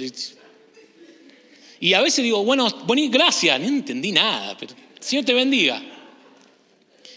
Y 1.81 1.94
a 1.94 2.01
veces 2.01 2.22
digo, 2.22 2.44
bueno, 2.44 2.68
gracias, 3.11 3.61
no 3.61 3.66
entendí 3.66 4.12
nada, 4.12 4.57
pero 4.59 4.74
Señor 5.01 5.24
te 5.24 5.35
bendiga. 5.35 5.83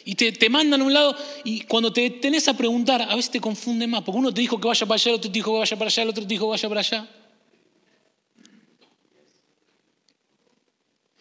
Y 0.03 0.15
te, 0.15 0.49
mandan 0.49 0.81
a 0.81 0.83
un 0.83 0.93
lado 0.93 1.15
y 1.43 1.61
cuando 1.61 1.93
te 1.93 2.09
tenés 2.09 2.47
a 2.47 2.55
preguntar, 2.55 3.01
a 3.01 3.15
veces 3.15 3.31
te 3.31 3.39
confunde 3.39 3.85
más, 3.87 4.03
porque 4.03 4.17
uno 4.17 4.33
te 4.33 4.41
dijo 4.41 4.59
que 4.59 4.67
vaya 4.67 4.85
para 4.85 4.95
allá, 4.95 5.11
el 5.11 5.15
otro 5.15 5.31
te 5.31 5.37
dijo 5.37 5.53
que 5.53 5.59
vaya 5.59 5.77
para 5.77 5.89
allá, 5.89 6.03
el 6.03 6.09
otro 6.09 6.23
te 6.23 6.29
dijo 6.29 6.45
que 6.45 6.49
vaya 6.49 6.69
para 6.69 6.81
allá. 6.81 7.09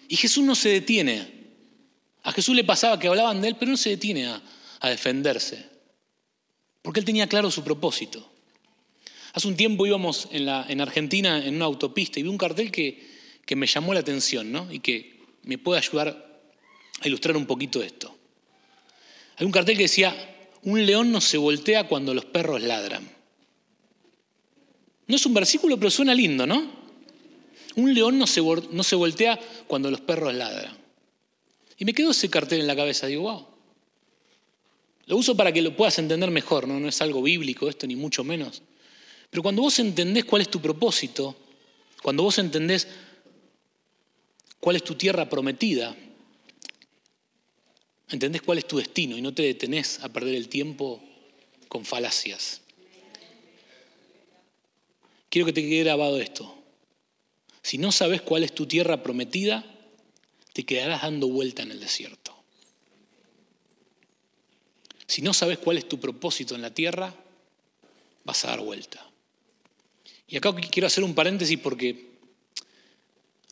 Y 0.08 0.16
Jesús 0.16 0.44
no 0.44 0.54
se 0.54 0.70
detiene. 0.70 1.40
A 2.22 2.32
Jesús 2.32 2.54
le 2.54 2.64
pasaba 2.64 2.98
que 2.98 3.06
hablaban 3.06 3.40
de 3.40 3.48
él, 3.48 3.56
pero 3.58 3.70
no 3.70 3.76
se 3.76 3.90
detiene 3.90 4.26
a, 4.26 4.42
defenderse. 4.88 5.66
Porque 6.82 7.00
él 7.00 7.06
tenía 7.06 7.28
claro 7.28 7.50
su 7.50 7.62
propósito. 7.62 8.28
Hace 9.32 9.46
un 9.46 9.56
tiempo 9.56 9.86
íbamos 9.86 10.28
en, 10.32 10.46
la, 10.46 10.66
en 10.68 10.80
Argentina 10.80 11.44
en 11.46 11.54
una 11.54 11.66
autopista 11.66 12.18
y 12.18 12.24
vi 12.24 12.28
un 12.28 12.38
cartel 12.38 12.72
que, 12.72 13.08
que 13.46 13.54
me 13.54 13.66
llamó 13.66 13.94
la 13.94 14.00
atención 14.00 14.50
¿no? 14.50 14.72
y 14.72 14.80
que 14.80 15.20
me 15.42 15.58
puede 15.58 15.78
ayudar 15.78 16.42
a 17.00 17.06
ilustrar 17.06 17.36
un 17.36 17.46
poquito 17.46 17.82
esto. 17.82 18.16
Hay 19.40 19.46
un 19.46 19.53
cartel 19.53 19.79
que 19.79 19.85
decía, 19.85 20.14
un 20.64 20.85
león 20.85 21.11
no 21.11 21.22
se 21.22 21.38
voltea 21.38 21.88
cuando 21.88 22.12
los 22.12 22.26
perros 22.26 22.61
ladran. 22.61 23.11
No 25.07 25.16
es 25.16 25.24
un 25.24 25.33
versículo, 25.33 25.79
pero 25.79 25.90
suena 25.90 26.14
lindo, 26.14 26.46
¿no? 26.46 26.70
Un 27.76 27.94
león 27.94 28.18
no 28.18 28.26
se, 28.26 28.42
no 28.42 28.83
se 28.83 28.96
voltea 28.96 29.40
cuando 29.66 29.90
los 29.90 30.03
perros 30.03 30.35
ladran. 30.35 30.76
Y 31.79 31.87
me 31.87 31.94
quedó 31.94 32.11
ese 32.11 32.29
cartel 32.29 32.61
en 32.61 32.66
la 32.66 32.76
cabeza, 32.76 33.07
digo, 33.07 33.22
wow. 33.22 33.46
Lo 35.07 35.16
uso 35.16 35.35
para 35.35 35.50
que 35.53 35.62
lo 35.62 35.74
puedas 35.74 35.98
entender 35.98 36.31
mejor, 36.31 36.68
¿no? 36.68 36.79
no 36.79 36.88
es 36.90 37.00
algo 37.00 37.22
bíblico 37.22 37.66
esto, 37.66 37.87
ni 37.87 37.96
mucho 37.96 38.22
menos. 38.22 38.61
Pero 39.31 39.42
cuando 39.42 39.62
vos 39.62 39.79
entendés 39.79 40.26
cuál 40.26 40.42
es 40.42 40.50
tu 40.50 40.61
propósito, 40.61 41.35
cuando 42.03 42.24
vos 42.24 42.38
entendés 42.38 42.87
cuál 44.61 44.76
es 44.76 44.85
tu 44.85 44.96
tierra 44.96 45.31
prometida, 45.31 45.96
entendés 48.10 48.42
cuál 48.42 48.58
es 48.58 48.66
tu 48.66 48.78
destino 48.78 49.16
y 49.16 49.22
no 49.22 49.32
te 49.32 49.42
detenés 49.42 50.00
a 50.00 50.08
perder 50.08 50.34
el 50.34 50.48
tiempo 50.48 51.00
con 51.68 51.84
falacias. 51.84 52.60
Quiero 55.28 55.46
que 55.46 55.52
te 55.52 55.62
quede 55.62 55.84
grabado 55.84 56.20
esto. 56.20 56.56
Si 57.62 57.78
no 57.78 57.92
sabes 57.92 58.20
cuál 58.22 58.42
es 58.42 58.52
tu 58.52 58.66
tierra 58.66 59.02
prometida, 59.02 59.64
te 60.52 60.64
quedarás 60.64 61.02
dando 61.02 61.28
vuelta 61.28 61.62
en 61.62 61.70
el 61.70 61.78
desierto. 61.78 62.34
Si 65.06 65.22
no 65.22 65.32
sabes 65.32 65.58
cuál 65.58 65.78
es 65.78 65.88
tu 65.88 66.00
propósito 66.00 66.54
en 66.54 66.62
la 66.62 66.74
tierra, 66.74 67.14
vas 68.24 68.44
a 68.44 68.48
dar 68.48 68.60
vuelta. 68.60 69.06
Y 70.26 70.36
acá 70.36 70.54
quiero 70.54 70.86
hacer 70.86 71.04
un 71.04 71.14
paréntesis 71.14 71.58
porque 71.58 72.10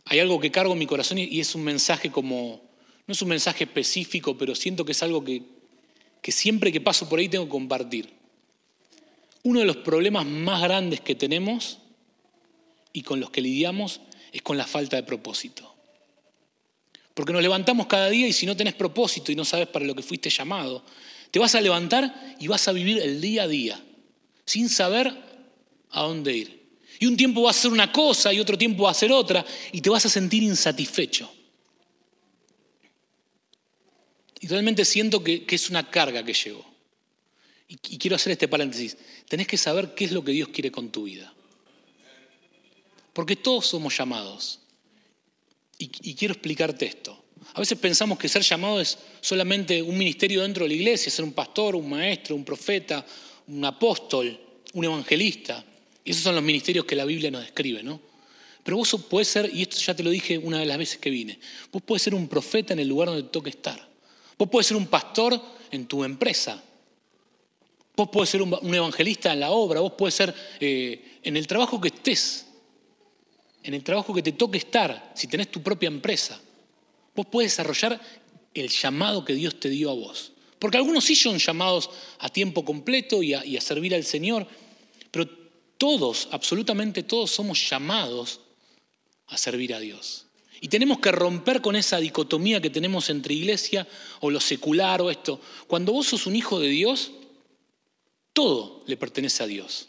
hay 0.05 0.21
algo 0.21 0.41
que 0.41 0.51
cargo 0.51 0.73
en 0.73 0.79
mi 0.79 0.87
corazón 0.87 1.19
y 1.19 1.39
es 1.39 1.55
un 1.55 1.63
mensaje 1.63 2.11
como, 2.11 2.68
no 3.09 3.13
es 3.13 3.23
un 3.23 3.29
mensaje 3.29 3.65
específico, 3.65 4.37
pero 4.37 4.55
siento 4.55 4.85
que 4.85 4.93
es 4.93 5.03
algo 5.03 5.25
que, 5.25 5.43
que 6.21 6.31
siempre 6.31 6.71
que 6.71 6.83
paso 6.83 7.09
por 7.09 7.19
ahí 7.19 7.29
tengo 7.29 7.47
que 7.47 7.51
compartir. 7.51 8.11
Uno 9.45 9.61
de 9.61 9.65
los 9.65 9.79
problemas 9.79 10.27
más 10.27 10.61
grandes 10.63 11.01
que 11.01 11.15
tenemos 11.15 11.79
y 12.93 13.01
con 13.01 13.19
los 13.19 13.31
que 13.31 13.41
lidiamos 13.41 14.03
es 14.31 14.43
con 14.43 14.59
la 14.59 14.67
falta 14.67 14.97
de 14.97 15.05
propósito. 15.05 15.75
Porque 17.15 17.33
nos 17.33 17.41
levantamos 17.41 17.87
cada 17.87 18.11
día 18.11 18.29
y 18.29 18.33
si 18.35 18.45
no 18.45 18.55
tenés 18.55 18.75
propósito 18.75 19.33
y 19.33 19.37
no 19.37 19.47
sabes 19.47 19.69
para 19.69 19.87
lo 19.87 19.95
que 19.95 20.03
fuiste 20.03 20.29
llamado, 20.29 20.85
te 21.31 21.39
vas 21.39 21.55
a 21.55 21.63
levantar 21.63 22.37
y 22.39 22.47
vas 22.47 22.69
a 22.69 22.73
vivir 22.73 22.99
el 22.99 23.23
día 23.23 23.45
a 23.45 23.49
día, 23.49 23.83
sin 24.45 24.69
saber 24.69 25.17
a 25.93 26.03
dónde 26.03 26.37
ir. 26.37 26.69
Y 27.01 27.07
un 27.07 27.17
tiempo 27.17 27.41
va 27.41 27.53
a 27.53 27.55
ser 27.55 27.71
una 27.71 27.91
cosa 27.91 28.35
y 28.35 28.39
otro 28.39 28.59
tiempo 28.59 28.83
va 28.83 28.91
a 28.91 28.95
ser 28.95 29.13
otra 29.13 29.47
y 29.73 29.81
te 29.81 29.89
vas 29.89 30.05
a 30.05 30.11
sentir 30.11 30.43
insatisfecho. 30.43 31.38
Y 34.41 34.47
realmente 34.47 34.85
siento 34.85 35.23
que, 35.23 35.45
es 35.49 35.71
una 35.71 35.91
carga 35.91 36.25
que 36.25 36.33
llevo. 36.33 36.65
Y, 37.69 37.77
quiero 37.99 38.17
hacer 38.17 38.33
este 38.33 38.49
paréntesis. 38.49 38.97
Tenés 39.29 39.47
que 39.47 39.57
saber 39.57 39.95
qué 39.95 40.05
es 40.05 40.13
lo 40.13 40.25
que 40.25 40.33
Dios 40.33 40.49
quiere 40.49 40.71
con 40.71 40.91
tu 40.91 41.05
vida. 41.05 41.33
Porque 43.13 43.37
todos 43.37 43.67
somos 43.67 43.97
llamados. 43.97 44.61
Y, 45.79 46.15
quiero 46.15 46.33
explicarte 46.33 46.87
esto. 46.87 47.25
A 47.55 47.61
veces 47.61 47.79
pensamos 47.79 48.19
que 48.19 48.29
ser 48.29 48.43
llamado 48.43 48.81
es 48.81 48.99
solamente 49.21 49.81
un 49.83 49.97
ministerio 49.97 50.43
dentro 50.43 50.65
de 50.65 50.71
la 50.71 50.75
iglesia, 50.75 51.11
ser 51.11 51.25
un 51.25 51.33
pastor, 51.33 51.75
un 51.77 51.89
maestro, 51.89 52.35
un 52.37 52.45
profeta, 52.45 53.05
un 53.47 53.65
apóstol, 53.65 54.39
un 54.75 54.85
evangelista. 54.85 55.65
Y 56.05 56.11
esos 56.11 56.23
son 56.23 56.35
los 56.35 56.45
ministerios 56.45 56.85
que 56.85 56.97
la 56.97 57.05
Biblia 57.05 57.31
nos 57.31 57.43
describe, 57.43 57.83
¿no? 57.83 58.01
Pero 58.63 58.77
vos 58.77 58.97
puedes 59.09 59.29
ser, 59.29 59.51
y 59.53 59.63
esto 59.63 59.79
ya 59.79 59.95
te 59.95 60.03
lo 60.03 60.11
dije 60.11 60.37
una 60.37 60.59
de 60.59 60.67
las 60.67 60.77
veces 60.77 60.99
que 60.99 61.11
vine, 61.11 61.39
vos 61.73 61.83
puedes 61.83 62.03
ser 62.03 62.15
un 62.15 62.29
profeta 62.29 62.75
en 62.75 62.81
el 62.81 62.89
lugar 62.89 63.09
donde 63.09 63.23
te 63.23 63.31
toque 63.31 63.51
estar. 63.51 63.88
Vos 64.39 64.49
puedes 64.49 64.67
ser 64.67 64.77
un 64.77 64.87
pastor 64.87 65.41
en 65.71 65.87
tu 65.87 66.05
empresa. 66.05 66.63
Vos 67.97 68.09
puedes 68.13 68.31
ser 68.31 68.43
un, 68.43 68.75
evangelista 68.75 69.33
en 69.33 69.41
la 69.41 69.51
obra. 69.51 69.81
Vos 69.81 69.93
puedes 69.99 70.15
ser 70.15 70.35
eh, 70.61 71.19
en 71.23 71.37
el 71.37 71.47
trabajo 71.47 71.81
que 71.81 71.89
estés 71.89 72.47
en 73.69 73.75
el 73.75 73.85
trabajo 73.85 74.15
que 74.15 74.23
te 74.23 74.33
toque 74.33 74.57
estar, 74.57 75.13
si 75.15 75.27
tenés 75.27 75.51
tu 75.51 75.63
propia 75.63 75.89
empresa, 75.89 76.41
vos 77.15 77.27
puedes 77.27 77.53
desarrollar 77.53 78.01
el 78.55 78.69
llamado 78.71 79.25
que 79.25 79.35
Dios 79.35 79.61
te 79.61 79.69
dio 79.69 79.91
a 79.91 79.95
vos. 79.95 80.33
Porque 80.59 80.79
algunos 80.79 81.05
sí 81.05 81.15
son 81.15 81.37
llamados 81.37 81.91
a 82.19 82.31
tiempo 82.31 82.65
completo 82.65 83.23
y 83.23 83.35
a, 83.35 83.61
servir 83.61 83.95
al 83.95 84.05
Señor, 84.05 84.47
pero 85.11 85.29
todos, 85.77 86.29
absolutamente 86.33 87.03
todos, 87.03 87.31
somos 87.31 87.69
llamados 87.69 88.41
a 89.27 89.37
servir 89.37 89.75
a 89.75 89.81
Dios. 89.81 90.28
Y 90.61 90.69
tenemos 90.69 90.99
que 90.99 91.13
romper 91.13 91.61
con 91.61 91.77
esa 91.77 91.99
dicotomía 91.99 92.61
que 92.61 92.71
tenemos 92.71 93.11
entre 93.11 93.35
iglesia 93.35 93.87
o 94.21 94.31
lo 94.31 94.41
secular 94.41 95.01
o 95.01 95.11
esto. 95.11 95.41
Cuando 95.67 95.93
vos 95.93 96.09
sos 96.09 96.27
un 96.27 96.35
hijo 96.35 96.59
de 96.59 96.69
Dios, 96.69 97.13
todo 98.33 98.83
le 98.87 98.97
pertenece 98.97 99.43
a 99.43 99.47
Dios. 99.47 99.89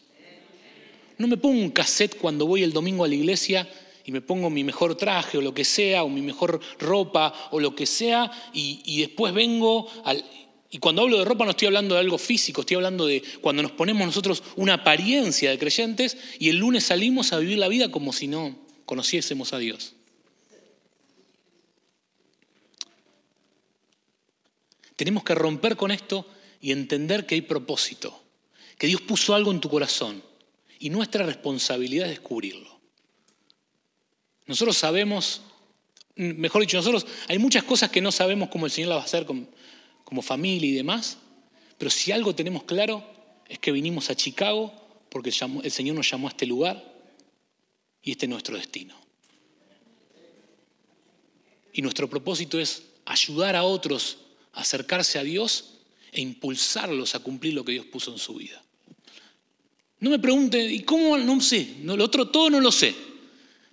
No 1.17 1.27
me 1.27 1.37
pongo 1.37 1.59
un 1.59 1.71
cassette 1.71 2.17
cuando 2.17 2.45
voy 2.45 2.63
el 2.63 2.71
domingo 2.71 3.03
a 3.03 3.07
la 3.07 3.15
iglesia 3.15 3.67
y 4.05 4.11
me 4.11 4.21
pongo 4.21 4.49
mi 4.49 4.63
mejor 4.63 4.95
traje 4.95 5.37
o 5.37 5.41
lo 5.41 5.53
que 5.53 5.65
sea, 5.65 6.03
o 6.03 6.09
mi 6.09 6.21
mejor 6.21 6.59
ropa 6.79 7.49
o 7.51 7.59
lo 7.59 7.75
que 7.75 7.85
sea, 7.85 8.31
y, 8.53 9.01
después 9.01 9.33
vengo 9.33 9.87
al... 10.03 10.23
Y 10.71 10.77
cuando 10.77 11.01
hablo 11.01 11.17
de 11.17 11.25
ropa 11.25 11.45
no 11.45 11.51
estoy 11.51 11.65
hablando 11.65 11.95
de 11.95 12.01
algo 12.01 12.17
físico, 12.17 12.61
estoy 12.61 12.75
hablando 12.75 13.05
de 13.05 13.23
cuando 13.41 13.63
nos 13.63 13.71
ponemos 13.71 14.05
nosotros 14.05 14.43
una 14.55 14.75
apariencia 14.75 15.49
de 15.49 15.57
creyentes 15.57 16.15
y 16.39 16.49
el 16.49 16.57
lunes 16.57 16.85
salimos 16.85 17.33
a 17.33 17.39
vivir 17.39 17.57
la 17.57 17.67
vida 17.67 17.91
como 17.91 18.13
si 18.13 18.27
no 18.27 18.55
conociésemos 18.85 19.51
a 19.53 19.57
Dios. 19.57 19.95
Tenemos 24.99 25.23
que 25.23 25.33
romper 25.33 25.77
con 25.77 25.91
esto 25.91 26.25
y 26.59 26.73
entender 26.73 27.25
que 27.25 27.35
hay 27.35 27.41
propósito, 27.41 28.21
que 28.77 28.85
Dios 28.85 28.99
puso 28.99 29.33
algo 29.33 29.49
en 29.49 29.61
tu 29.61 29.69
corazón 29.69 30.21
y 30.77 30.89
nuestra 30.89 31.25
responsabilidad 31.25 32.07
es 32.07 32.17
descubrirlo. 32.17 32.69
Nosotros 34.45 34.75
sabemos, 34.75 35.41
mejor 36.17 36.63
dicho, 36.63 36.75
nosotros 36.75 37.07
hay 37.29 37.39
muchas 37.39 37.63
cosas 37.63 37.89
que 37.89 38.01
no 38.01 38.11
sabemos 38.11 38.49
cómo 38.49 38.65
el 38.65 38.73
Señor 38.73 38.89
las 38.89 38.97
va 38.97 39.01
a 39.03 39.05
hacer 39.05 39.25
como, 39.25 39.47
como 40.03 40.21
familia 40.21 40.69
y 40.69 40.73
demás, 40.73 41.17
pero 41.77 41.89
si 41.89 42.11
algo 42.11 42.35
tenemos 42.35 42.65
claro 42.65 43.01
es 43.47 43.57
que 43.57 43.71
vinimos 43.71 44.09
a 44.09 44.15
Chicago 44.15 44.73
porque 45.09 45.29
el 45.29 45.71
Señor 45.71 45.95
nos 45.95 46.11
llamó 46.11 46.27
a 46.27 46.31
este 46.31 46.45
lugar 46.45 46.83
y 48.03 48.11
este 48.11 48.25
es 48.25 48.29
nuestro 48.29 48.57
destino. 48.57 48.95
Y 51.71 51.81
nuestro 51.83 52.09
propósito 52.09 52.59
es 52.59 52.83
ayudar 53.05 53.55
a 53.55 53.63
otros 53.63 54.17
acercarse 54.53 55.19
a 55.19 55.23
Dios 55.23 55.75
e 56.11 56.21
impulsarlos 56.21 57.15
a 57.15 57.19
cumplir 57.19 57.53
lo 57.53 57.63
que 57.63 57.73
Dios 57.73 57.85
puso 57.85 58.11
en 58.11 58.19
su 58.19 58.35
vida. 58.35 58.61
No 59.99 60.09
me 60.09 60.19
pregunte, 60.19 60.63
¿y 60.63 60.81
cómo? 60.83 61.17
No 61.17 61.41
sé, 61.41 61.75
lo 61.83 62.03
otro 62.03 62.29
todo 62.29 62.49
no 62.49 62.59
lo 62.59 62.71
sé. 62.71 62.95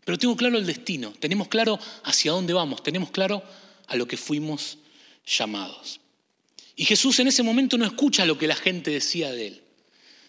Pero 0.04 0.18
tengo 0.18 0.36
claro 0.36 0.56
el 0.56 0.66
destino, 0.66 1.12
tenemos 1.18 1.48
claro 1.48 1.78
hacia 2.04 2.30
dónde 2.30 2.52
vamos, 2.52 2.82
tenemos 2.82 3.10
claro 3.10 3.42
a 3.88 3.96
lo 3.96 4.06
que 4.06 4.16
fuimos 4.16 4.78
llamados. 5.26 6.00
Y 6.76 6.84
Jesús 6.84 7.18
en 7.18 7.26
ese 7.26 7.42
momento 7.42 7.76
no 7.76 7.84
escucha 7.84 8.24
lo 8.24 8.38
que 8.38 8.46
la 8.46 8.54
gente 8.54 8.92
decía 8.92 9.32
de 9.32 9.48
él, 9.48 9.62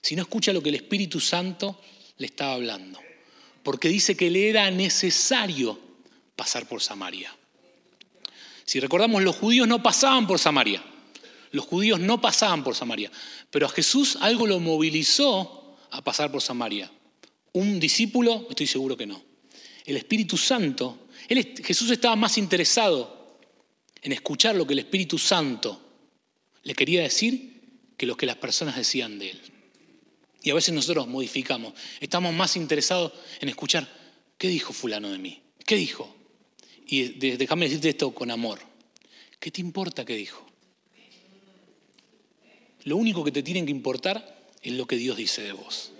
sino 0.01 0.23
escucha 0.23 0.51
lo 0.51 0.63
que 0.63 0.69
el 0.69 0.75
Espíritu 0.75 1.19
Santo 1.19 1.79
le 2.17 2.25
estaba 2.25 2.53
hablando. 2.53 2.99
Porque 3.61 3.89
dice 3.89 4.17
que 4.17 4.31
le 4.31 4.49
era 4.49 4.71
necesario 4.71 5.79
pasar 6.35 6.67
por 6.67 6.81
Samaria. 6.81 7.36
Si 8.67 8.81
recordamos, 8.81 9.23
los 9.23 9.37
judíos 9.37 9.65
no 9.65 9.81
pasaban 9.81 10.27
por 10.27 10.39
Samaria. 10.39 10.83
Los 11.51 11.65
judíos 11.65 12.01
no 12.01 12.19
pasaban 12.19 12.65
por 12.65 12.75
Samaria. 12.75 13.09
Pero 13.49 13.65
a 13.65 13.69
Jesús 13.69 14.17
algo 14.19 14.45
lo 14.45 14.59
movilizó 14.59 15.77
a 15.89 16.03
pasar 16.03 16.29
por 16.29 16.41
Samaria. 16.41 16.91
Un 17.53 17.79
discípulo, 17.79 18.45
estoy 18.49 18.67
seguro 18.67 18.97
que 18.97 19.07
no. 19.07 19.23
El 19.85 19.95
Espíritu 19.95 20.35
Santo, 20.35 21.07
Jesús 21.63 21.89
estaba 21.91 22.17
más 22.17 22.37
interesado 22.37 23.39
en 24.01 24.11
escuchar 24.11 24.53
lo 24.57 24.67
que 24.67 24.73
el 24.73 24.79
Espíritu 24.79 25.17
Santo 25.17 25.81
le 26.63 26.75
quería 26.75 27.03
decir 27.03 27.61
que 27.95 28.05
lo 28.05 28.17
que 28.17 28.25
las 28.25 28.35
personas 28.35 28.75
decían 28.75 29.17
de 29.17 29.29
él. 29.29 29.41
Y 30.43 30.49
a 30.49 30.55
veces 30.55 30.73
nosotros 30.73 31.07
modificamos. 31.07 31.73
Estamos 32.01 32.33
más 32.33 32.57
interesados 32.57 33.13
en 33.39 33.47
escuchar, 33.47 33.87
¿qué 34.37 34.49
dijo 34.49 34.73
fulano 34.73 35.09
de 35.09 35.19
mí? 35.19 35.41
¿Qué 35.65 35.77
dijo? 35.77 36.16
Y 36.87 37.03
déjame 37.19 37.65
decirte 37.65 37.89
esto 37.89 38.11
con 38.11 38.31
amor. 38.31 38.59
¿Qué 39.39 39.51
te 39.51 39.61
importa 39.61 40.05
qué 40.05 40.15
dijo? 40.15 40.45
Lo 42.83 42.95
único 42.95 43.23
que 43.23 43.31
te 43.31 43.43
tiene 43.43 43.65
que 43.65 43.71
importar 43.71 44.49
es 44.61 44.71
lo 44.71 44.87
que 44.87 44.95
Dios 44.95 45.17
dice 45.17 45.41
de 45.41 45.51
vos. 45.51 45.91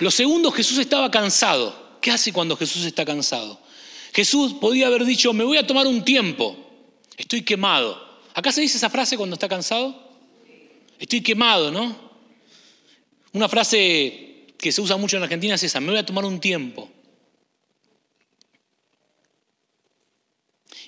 Lo 0.00 0.10
segundo, 0.10 0.50
Jesús 0.50 0.78
estaba 0.78 1.10
cansado. 1.10 1.98
¿Qué 2.00 2.10
hace 2.10 2.32
cuando 2.32 2.56
Jesús 2.56 2.84
está 2.84 3.04
cansado? 3.04 3.60
Jesús 4.12 4.54
podía 4.54 4.88
haber 4.88 5.04
dicho, 5.04 5.32
me 5.32 5.44
voy 5.44 5.56
a 5.56 5.66
tomar 5.66 5.86
un 5.86 6.04
tiempo, 6.04 6.56
estoy 7.16 7.42
quemado. 7.42 8.02
¿Acá 8.34 8.52
se 8.52 8.60
dice 8.60 8.78
esa 8.78 8.90
frase 8.90 9.16
cuando 9.16 9.34
está 9.34 9.48
cansado? 9.48 9.94
Estoy 10.98 11.22
quemado, 11.22 11.70
¿no? 11.70 12.05
Una 13.36 13.50
frase 13.50 14.46
que 14.56 14.72
se 14.72 14.80
usa 14.80 14.96
mucho 14.96 15.18
en 15.18 15.22
Argentina 15.22 15.56
es 15.56 15.62
esa, 15.62 15.78
me 15.78 15.90
voy 15.90 15.98
a 15.98 16.06
tomar 16.06 16.24
un 16.24 16.40
tiempo. 16.40 16.88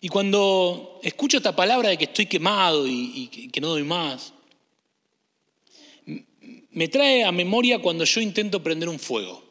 Y 0.01 0.09
cuando 0.09 0.99
escucho 1.03 1.37
esta 1.37 1.55
palabra 1.55 1.91
de 1.91 1.99
que 1.99 2.05
estoy 2.05 2.25
quemado 2.25 2.87
y, 2.87 3.29
y 3.31 3.49
que 3.49 3.61
no 3.61 3.69
doy 3.69 3.83
más, 3.83 4.33
me 6.71 6.89
trae 6.89 7.23
a 7.23 7.33
memoria 7.33 7.83
cuando 7.83 8.05
yo 8.05 8.23
intento 8.23 8.63
prender 8.63 8.89
un 8.89 8.99
fuego. 8.99 9.45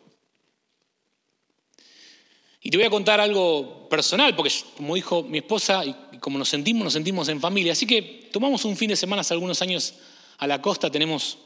Y 2.63 2.71
te 2.71 2.77
voy 2.77 2.87
a 2.87 2.89
contar 2.89 3.21
algo 3.21 3.87
personal, 3.89 4.35
porque 4.35 4.51
como 4.75 4.95
dijo 4.95 5.21
mi 5.21 5.37
esposa, 5.37 5.85
y 5.85 6.17
como 6.17 6.39
nos 6.39 6.49
sentimos, 6.49 6.83
nos 6.83 6.93
sentimos 6.93 7.29
en 7.29 7.39
familia. 7.39 7.73
Así 7.73 7.85
que 7.85 8.27
tomamos 8.33 8.65
un 8.65 8.75
fin 8.75 8.89
de 8.89 8.95
semana 8.95 9.21
hace 9.21 9.35
algunos 9.35 9.61
años 9.61 9.93
a 10.39 10.47
la 10.47 10.63
costa, 10.63 10.89
tenemos 10.89 11.37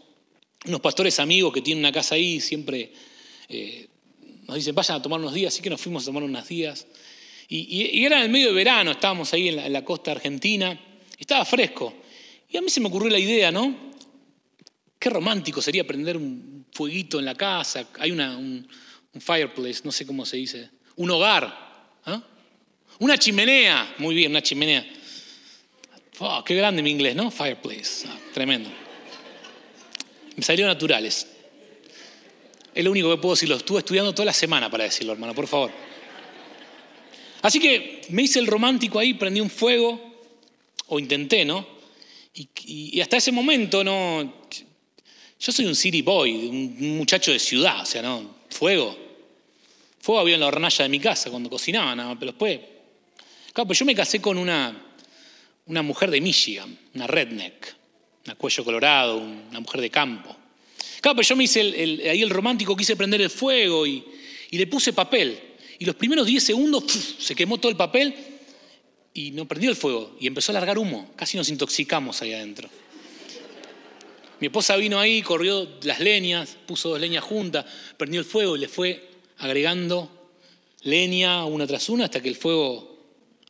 unos 0.65 0.81
pastores 0.81 1.19
amigos 1.19 1.53
que 1.53 1.61
tienen 1.61 1.83
una 1.83 1.91
casa 1.91 2.15
ahí, 2.15 2.39
siempre 2.39 2.91
eh, 3.49 3.87
nos 4.47 4.55
dicen, 4.57 4.75
vayan 4.75 4.97
a 4.97 5.01
tomar 5.01 5.19
unos 5.19 5.33
días, 5.33 5.53
así 5.53 5.61
que 5.61 5.69
nos 5.69 5.81
fuimos 5.81 6.03
a 6.03 6.05
tomar 6.07 6.23
unos 6.23 6.47
días. 6.47 6.85
Y, 7.47 8.05
era 8.05 8.17
en 8.17 8.23
el 8.23 8.29
medio 8.29 8.47
de 8.47 8.53
verano, 8.53 8.91
estábamos 8.91 9.33
ahí 9.33 9.49
en 9.49 9.73
la, 9.73 9.83
costa 9.83 10.11
argentina, 10.11 10.79
estaba 11.17 11.43
fresco. 11.43 11.93
Y 12.49 12.57
a 12.57 12.61
mí 12.61 12.69
se 12.69 12.79
me 12.79 12.87
ocurrió 12.87 13.09
la 13.09 13.19
idea, 13.19 13.51
¿no? 13.51 13.91
Qué 14.97 15.09
romántico 15.09 15.61
sería 15.61 15.85
prender 15.85 16.15
un 16.15 16.65
fueguito 16.71 17.19
en 17.19 17.25
la 17.25 17.35
casa, 17.35 17.87
hay 17.99 18.11
una, 18.11 18.37
un, 18.37 18.67
fireplace, 19.19 19.81
no 19.83 19.91
sé 19.91 20.05
cómo 20.05 20.25
se 20.25 20.37
dice, 20.37 20.69
un 20.95 21.11
hogar, 21.11 21.45
¿ah? 22.05 22.23
una 22.99 23.17
chimenea, 23.17 23.95
muy 23.97 24.15
bien, 24.15 24.31
una 24.31 24.41
chimenea. 24.41 24.87
Qué 26.45 26.55
grande 26.55 26.81
mi 26.81 26.91
inglés, 26.91 27.15
¿no? 27.15 27.31
Fireplace, 27.31 28.07
ah, 28.07 28.17
tremendo. 28.33 28.69
Me 30.35 30.43
salieron 30.43 30.71
naturales. 30.71 31.27
Es 32.73 32.83
lo 32.83 32.91
único 32.91 33.09
que 33.09 33.17
puedo 33.17 33.35
decirlo. 33.35 33.55
Estuve 33.55 33.79
estudiando 33.79 34.13
toda 34.13 34.25
la 34.25 34.33
semana 34.33 34.69
para 34.69 34.85
decirlo, 34.85 35.13
hermano, 35.13 35.35
por 35.35 35.47
favor. 35.47 35.71
Así 37.41 37.59
que 37.59 38.01
me 38.09 38.23
hice 38.23 38.39
el 38.39 38.47
romántico 38.47 38.99
ahí, 38.99 39.15
prendí 39.15 39.41
un 39.41 39.49
fuego, 39.49 40.11
o 40.87 40.99
intenté, 40.99 41.45
¿no? 41.45 41.65
Y, 42.33 42.99
hasta 43.01 43.17
ese 43.17 43.31
momento, 43.31 43.83
¿no? 43.83 44.45
Yo 45.39 45.51
soy 45.51 45.65
un 45.65 45.75
city 45.75 46.01
boy, 46.01 46.33
un 46.33 46.97
muchacho 46.97 47.31
de 47.31 47.39
ciudad, 47.39 47.81
o 47.81 47.85
sea, 47.85 48.01
¿no? 48.01 48.35
Fuego. 48.49 48.97
Fuego 49.99 50.19
había 50.19 50.35
en 50.35 50.41
la 50.41 50.47
hornalla 50.47 50.83
de 50.83 50.89
mi 50.89 50.99
casa 50.99 51.29
cuando 51.29 51.49
cocinaba, 51.49 51.95
nada, 51.95 52.15
pero 52.19 52.31
después. 52.31 52.59
Claro, 53.53 53.67
pues 53.67 53.79
yo 53.79 53.85
me 53.85 53.95
casé 53.95 54.21
con 54.21 54.37
una, 54.37 54.85
una 55.65 55.81
mujer 55.81 56.11
de 56.11 56.21
Michigan, 56.21 56.77
una 56.93 57.07
redneck, 57.07 57.75
una 58.25 58.35
cuello 58.35 58.63
colorado, 58.63 59.17
una 59.17 59.59
mujer 59.59 59.81
de 59.81 59.89
campo. 59.89 60.35
Claro, 61.01 61.15
pero 61.15 61.27
yo 61.27 61.35
me 61.35 61.45
hice 61.45 61.61
ahí 61.61 62.21
el 62.21 62.29
romántico, 62.29 62.75
quise 62.75 62.95
prender 62.95 63.21
el 63.21 63.29
fuego 63.29 63.87
y, 63.87 64.03
le 64.51 64.67
puse 64.67 64.93
papel. 64.93 65.39
Y 65.79 65.85
los 65.85 65.95
primeros 65.95 66.27
10 66.27 66.43
segundos 66.43 66.83
se 67.19 67.33
quemó 67.33 67.57
todo 67.57 67.71
el 67.71 67.77
papel 67.77 68.13
y 69.13 69.31
no 69.31 69.47
prendió 69.47 69.69
el 69.71 69.75
fuego. 69.75 70.15
Y 70.19 70.27
empezó 70.27 70.51
a 70.51 70.53
largar 70.53 70.77
humo. 70.77 71.11
Casi 71.15 71.37
nos 71.37 71.49
intoxicamos 71.49 72.21
ahí 72.21 72.33
adentro. 72.33 72.69
Mi 74.39 74.47
esposa 74.47 74.75
vino 74.75 74.99
ahí, 74.99 75.21
corrió 75.21 75.67
las 75.83 75.99
leñas, 75.99 76.57
puso 76.67 76.89
dos 76.89 76.99
leñas 76.99 77.23
juntas, 77.23 77.65
prendió 77.97 78.19
el 78.19 78.25
fuego 78.25 78.55
y 78.55 78.59
le 78.59 78.67
fue 78.67 79.09
agregando 79.37 80.29
leña 80.83 81.45
una 81.45 81.65
tras 81.65 81.89
una 81.89 82.05
hasta 82.05 82.21
que 82.21 82.29
el 82.29 82.35
fuego 82.35 82.97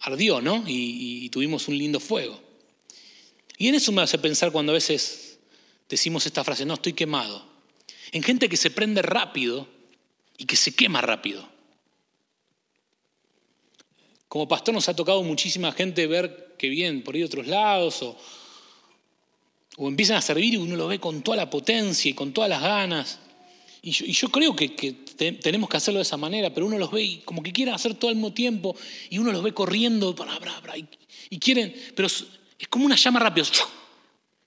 ardió, 0.02 0.42
¿no? 0.42 0.64
y 0.68 1.28
tuvimos 1.30 1.68
un 1.68 1.78
lindo 1.78 2.00
fuego. 2.00 2.51
Y 3.62 3.68
en 3.68 3.76
eso 3.76 3.92
me 3.92 4.02
hace 4.02 4.18
pensar 4.18 4.52
cuando 4.52 4.72
a 4.72 4.74
veces 4.74 5.38
decimos 5.88 6.26
esta 6.26 6.44
frase, 6.44 6.66
no 6.66 6.74
estoy 6.74 6.94
quemado. 6.94 7.46
En 8.12 8.24
gente 8.24 8.50
que 8.50 8.58
se 8.58 8.72
prende 8.72 9.04
rápido 9.04 9.68
y 10.36 10.46
que 10.46 10.56
se 10.56 10.74
quema 10.74 11.00
rápido. 11.00 11.48
Como 14.28 14.48
pastor 14.48 14.74
nos 14.74 14.90
ha 14.90 14.96
tocado 14.96 15.22
muchísima 15.22 15.72
gente 15.74 16.08
ver 16.08 16.56
que 16.58 16.70
vienen 16.70 17.04
por 17.04 17.14
ahí 17.14 17.22
otros 17.22 17.46
lados 17.46 18.02
o, 18.02 18.18
o 19.78 19.88
empiezan 19.88 20.18
a 20.18 20.24
servir 20.24 20.56
y 20.56 20.58
uno 20.58 20.76
lo 20.76 20.88
ve 20.88 20.98
con 20.98 21.22
toda 21.22 21.38
la 21.38 21.52
potencia 21.52 22.10
y 22.10 22.16
con 22.16 22.34
todas 22.34 22.50
las 22.50 22.64
ganas. 22.64 23.20
Y 23.84 23.92
yo, 23.92 24.30
creo 24.30 24.56
que, 24.56 24.70
tenemos 25.40 25.70
que 25.70 25.78
hacerlo 25.78 26.00
de 26.00 26.04
esa 26.04 26.18
manera, 26.18 26.52
pero 26.52 26.66
uno 26.66 26.80
los 26.80 26.90
ve 26.90 27.04
y 27.04 27.18
como 27.18 27.44
que 27.44 27.54
quieren 27.54 27.76
hacer 27.76 27.94
todo 27.94 28.10
al 28.10 28.16
mismo 28.16 28.34
tiempo 28.34 28.76
y 29.12 29.20
uno 29.20 29.32
los 29.32 29.44
ve 29.44 29.54
corriendo 29.54 30.16
y, 30.76 31.36
y 31.36 31.38
quieren, 31.38 31.76
pero 31.96 32.08
es 32.62 32.68
como 32.68 32.86
una 32.86 32.96
llama 32.96 33.20
rápida 33.20 33.48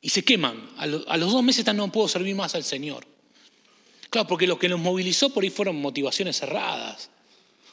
y 0.01 0.09
se 0.09 0.25
queman. 0.25 0.71
A, 0.77 0.87
los 0.87 1.33
dos 1.33 1.43
meses 1.43 1.67
no 1.75 1.91
puedo 1.91 2.07
servir 2.07 2.37
más 2.37 2.55
al 2.55 2.63
Señor. 2.63 3.05
Claro, 4.09 4.29
porque 4.29 4.47
lo 4.47 4.57
que 4.57 4.69
nos 4.69 4.79
movilizó 4.79 5.31
por 5.31 5.43
ahí 5.43 5.51
fueron 5.51 5.77
motivaciones 5.77 6.39
cerradas. 6.39 7.11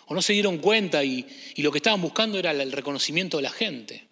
O 0.07 0.15
no 0.15 0.21
se 0.23 0.33
dieron 0.33 0.57
cuenta 0.57 1.03
y, 1.03 1.27
lo 1.57 1.71
que 1.71 1.77
estaban 1.77 2.01
buscando 2.01 2.39
era 2.39 2.49
el 2.51 2.71
reconocimiento 2.71 3.37
de 3.37 3.43
la 3.43 3.51
gente. 3.51 4.07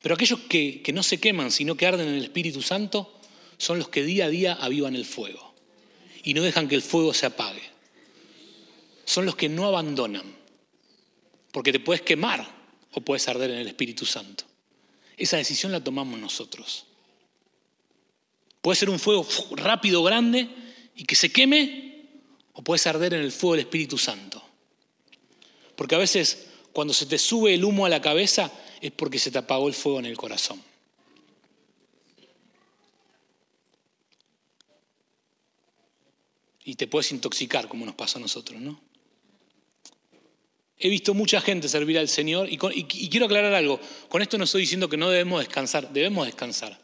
Pero 0.00 0.14
aquellos 0.14 0.38
que, 0.48 0.80
que 0.80 0.92
no 0.92 1.02
se 1.02 1.18
queman, 1.18 1.50
sino 1.50 1.74
que 1.74 1.84
arden 1.84 2.06
en 2.06 2.14
el 2.14 2.24
Espíritu 2.24 2.62
Santo, 2.62 3.20
son 3.56 3.80
los 3.80 3.88
que 3.88 4.04
día 4.04 4.26
a 4.26 4.28
día 4.28 4.52
avivan 4.52 4.94
el 4.94 5.04
fuego 5.04 5.52
y 6.22 6.32
no 6.32 6.42
dejan 6.42 6.68
que 6.68 6.76
el 6.76 6.82
fuego 6.82 7.12
se 7.12 7.26
apague. 7.26 7.64
Son 9.04 9.26
los 9.26 9.34
que 9.34 9.48
no 9.48 9.66
abandonan, 9.66 10.36
porque 11.50 11.72
te 11.72 11.80
puedes 11.80 12.02
quemar 12.02 12.57
o 12.98 13.00
puedes 13.00 13.28
arder 13.28 13.50
en 13.50 13.58
el 13.58 13.68
Espíritu 13.68 14.04
Santo. 14.04 14.44
Esa 15.16 15.36
decisión 15.36 15.72
la 15.72 15.82
tomamos 15.82 16.18
nosotros. 16.18 16.84
Puede 18.60 18.76
ser 18.76 18.90
un 18.90 18.98
fuego 18.98 19.26
rápido, 19.52 20.02
grande 20.02 20.48
y 20.96 21.04
que 21.04 21.14
se 21.14 21.30
queme, 21.30 22.08
o 22.52 22.62
puedes 22.62 22.86
arder 22.88 23.14
en 23.14 23.22
el 23.22 23.32
fuego 23.32 23.54
del 23.54 23.66
Espíritu 23.66 23.98
Santo. 23.98 24.42
Porque 25.76 25.94
a 25.94 25.98
veces 25.98 26.48
cuando 26.72 26.92
se 26.92 27.06
te 27.06 27.18
sube 27.18 27.54
el 27.54 27.64
humo 27.64 27.86
a 27.86 27.88
la 27.88 28.02
cabeza 28.02 28.50
es 28.80 28.90
porque 28.90 29.18
se 29.18 29.30
te 29.30 29.38
apagó 29.38 29.68
el 29.68 29.74
fuego 29.74 30.00
en 30.00 30.06
el 30.06 30.16
corazón. 30.16 30.60
Y 36.64 36.74
te 36.74 36.88
puedes 36.88 37.12
intoxicar 37.12 37.68
como 37.68 37.86
nos 37.86 37.94
pasa 37.94 38.18
a 38.18 38.22
nosotros, 38.22 38.60
¿no? 38.60 38.87
He 40.80 40.88
visto 40.88 41.12
mucha 41.12 41.40
gente 41.40 41.68
servir 41.68 41.98
al 41.98 42.08
Señor 42.08 42.48
y, 42.50 42.56
quiero 42.56 43.26
aclarar 43.26 43.52
algo. 43.52 43.80
Con 44.08 44.22
esto 44.22 44.38
no 44.38 44.44
estoy 44.44 44.62
diciendo 44.62 44.88
que 44.88 44.96
no 44.96 45.10
debemos 45.10 45.40
descansar, 45.40 45.92
debemos 45.92 46.26
descansar. 46.26 46.78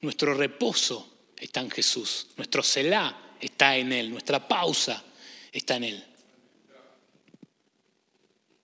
Nuestro 0.00 0.34
reposo 0.34 1.08
está 1.36 1.60
en 1.60 1.70
Jesús, 1.70 2.28
nuestro 2.36 2.62
celá 2.62 3.36
está 3.40 3.76
en 3.76 3.92
Él, 3.92 4.10
nuestra 4.10 4.46
pausa 4.46 5.02
está 5.50 5.76
en 5.76 5.84
Él. 5.84 6.04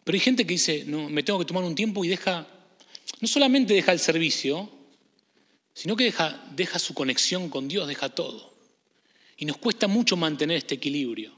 Pero 0.05 0.15
hay 0.17 0.21
gente 0.21 0.47
que 0.47 0.55
dice, 0.55 0.85
no, 0.87 1.09
me 1.09 1.23
tengo 1.23 1.41
que 1.41 1.45
tomar 1.45 1.65
un 1.65 1.75
tiempo 1.75 2.05
y 2.05 2.09
deja, 2.09 2.47
no 3.21 3.29
solamente 3.29 3.75
deja 3.75 3.93
el 3.93 3.99
servicio, 3.99 4.71
sino 5.75 5.97
que 5.97 6.15
deja 6.55 6.79
su 6.79 6.95
conexión 6.95 7.51
con 7.51 7.69
Dios, 7.69 7.87
deja 7.89 8.09
todo. 8.09 8.55
Y 9.37 9.45
nos 9.45 9.59
cuesta 9.59 9.87
mucho 9.87 10.17
mantener 10.17 10.57
este 10.57 10.77
equilibrio. 10.77 11.38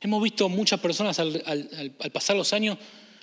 Hemos 0.00 0.22
visto 0.22 0.48
muchas 0.48 0.80
personas 0.80 1.18
al, 1.18 1.92
pasar 2.12 2.36
los 2.36 2.52
años 2.52 2.78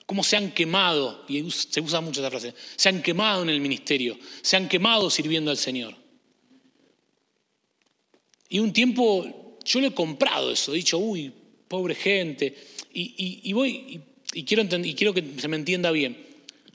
cómo 0.05 0.23
se 0.23 0.37
han 0.37 0.51
quemado, 0.51 1.25
y 1.27 1.49
se 1.49 1.81
usa 1.81 1.99
mucho 2.01 2.21
esa 2.21 2.29
frase, 2.29 2.53
se 2.75 2.89
han 2.89 3.01
quemado 3.01 3.41
en 3.41 3.49
el 3.49 3.59
ministerio, 3.59 4.17
se 4.41 4.55
han 4.55 4.67
quemado 4.67 5.09
sirviendo 5.09 5.49
al 5.49 5.57
Señor. 5.57 5.95
Y 8.49 8.59
un 8.59 8.71
tiempo 8.71 9.57
yo 9.63 9.79
lo 9.79 9.87
he 9.87 9.93
comprado 9.93 10.51
eso, 10.51 10.73
he 10.73 10.77
dicho, 10.77 10.99
uy, 10.99 11.31
pobre 11.67 11.95
gente, 11.95 12.55
y, 12.93 13.51
voy, 13.53 14.01
y, 14.33 14.43
quiero 14.43 14.63
y 14.63 14.93
quiero 14.93 15.13
que 15.13 15.23
se 15.37 15.47
me 15.47 15.57
entienda 15.57 15.91
bien. 15.91 16.23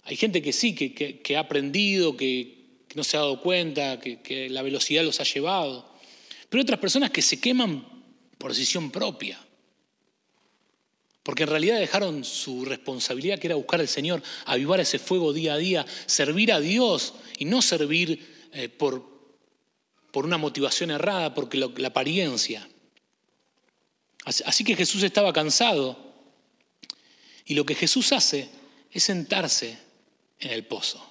Hay 0.05 0.17
gente 0.17 0.43
que 0.43 0.53
sí, 0.53 0.75
que, 0.75 1.37
ha 1.37 1.41
aprendido, 1.41 2.17
que, 2.17 2.59
no 2.97 3.05
se 3.05 3.17
ha 3.17 3.21
dado 3.21 3.41
cuenta, 3.41 4.01
que 4.01 4.49
la 4.51 4.63
velocidad 4.63 5.05
los 5.05 5.21
ha 5.21 5.25
llevado, 5.25 5.89
pero 6.49 6.63
otras 6.63 6.81
personas 6.81 7.11
que 7.11 7.23
se 7.23 7.41
queman 7.41 7.87
por 8.37 8.51
decisión 8.51 8.91
propia. 8.91 9.39
Porque 11.23 11.43
en 11.43 11.51
realidad 11.51 11.79
dejaron 11.79 12.25
su 12.25 12.65
responsabilidad, 12.65 13.39
que 13.39 13.49
era 13.49 13.57
buscar 13.57 13.81
al 13.81 13.89
Señor, 13.89 14.23
avivar 14.47 14.81
ese 14.81 14.99
fuego 14.99 15.33
día 15.33 15.55
a 15.55 15.59
día, 15.59 15.87
servir 16.07 16.53
a 16.53 16.61
Dios 16.61 17.15
y 17.39 17.45
no 17.45 17.61
servir 17.61 18.49
eh, 18.53 18.69
por, 18.69 19.07
por, 20.11 20.25
una 20.25 20.39
motivación 20.39 20.91
errada, 20.91 21.35
porque 21.35 21.59
la 21.59 21.89
apariencia. 21.89 22.67
Así 24.25 24.65
que 24.65 24.77
Jesús 24.77 25.03
estaba 25.03 25.33
cansado 25.33 25.97
y 27.45 27.55
lo 27.55 27.65
que 27.65 27.75
Jesús 27.75 28.13
hace 28.13 28.49
es 28.91 29.03
sentarse 29.03 29.79
en 30.39 30.51
el 30.51 30.65
pozo. 30.65 31.05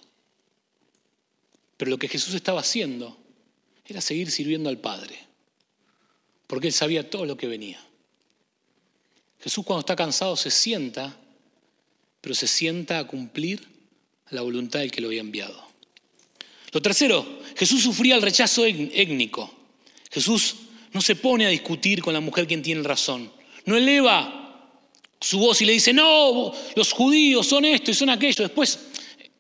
Pero 1.77 1.91
lo 1.91 1.97
que 1.97 2.07
Jesús 2.07 2.33
estaba 2.33 2.61
haciendo 2.61 3.17
era 3.85 4.01
seguir 4.01 4.29
sirviendo 4.31 4.69
al 4.69 4.77
Padre, 4.77 5.17
porque 6.47 6.67
él 6.67 6.73
sabía 6.73 7.09
todo 7.09 7.25
lo 7.25 7.37
que 7.37 7.47
venía. 7.47 7.85
Jesús 9.41 9.65
cuando 9.65 9.81
está 9.81 9.95
cansado 9.95 10.35
se 10.35 10.51
sienta, 10.51 11.17
pero 12.21 12.35
se 12.35 12.47
sienta 12.47 12.99
a 12.99 13.07
cumplir 13.07 13.65
la 14.31 14.41
voluntad 14.41 14.79
del 14.79 14.91
que 14.91 15.01
lo 15.01 15.07
había 15.07 15.21
enviado. 15.21 15.67
Lo 16.71 16.81
tercero, 16.81 17.39
Jesús 17.55 17.81
sufría 17.81 18.15
el 18.15 18.21
rechazo 18.21 18.65
étnico. 18.65 19.51
Jesús 20.11 20.55
no 20.91 21.01
se 21.01 21.15
pone 21.15 21.45
a 21.45 21.49
discutir 21.49 22.01
con 22.01 22.13
la 22.13 22.19
mujer 22.19 22.47
quien 22.47 22.61
tiene 22.61 22.83
razón. 22.83 23.31
No 23.65 23.75
eleva 23.75 24.35
su 25.19 25.39
voz 25.39 25.61
y 25.61 25.65
le 25.65 25.73
dice, 25.73 25.93
no, 25.93 26.53
los 26.75 26.91
judíos 26.91 27.47
son 27.47 27.65
esto 27.65 27.91
y 27.91 27.93
son 27.93 28.09
aquello. 28.09 28.43
Después, 28.43 28.79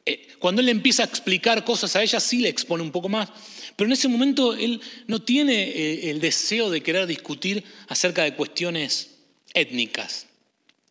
eh, 0.05 0.27
cuando 0.39 0.61
él 0.61 0.69
empieza 0.69 1.03
a 1.03 1.05
explicar 1.05 1.63
cosas 1.63 1.95
a 1.95 2.03
ella, 2.03 2.19
sí 2.19 2.39
le 2.39 2.49
expone 2.49 2.83
un 2.83 2.91
poco 2.91 3.09
más. 3.09 3.29
Pero 3.75 3.87
en 3.87 3.93
ese 3.93 4.07
momento 4.07 4.53
él 4.53 4.81
no 5.07 5.21
tiene 5.21 5.63
eh, 5.63 6.09
el 6.09 6.19
deseo 6.19 6.69
de 6.69 6.81
querer 6.81 7.05
discutir 7.05 7.63
acerca 7.87 8.23
de 8.23 8.35
cuestiones 8.35 9.18
étnicas. 9.53 10.27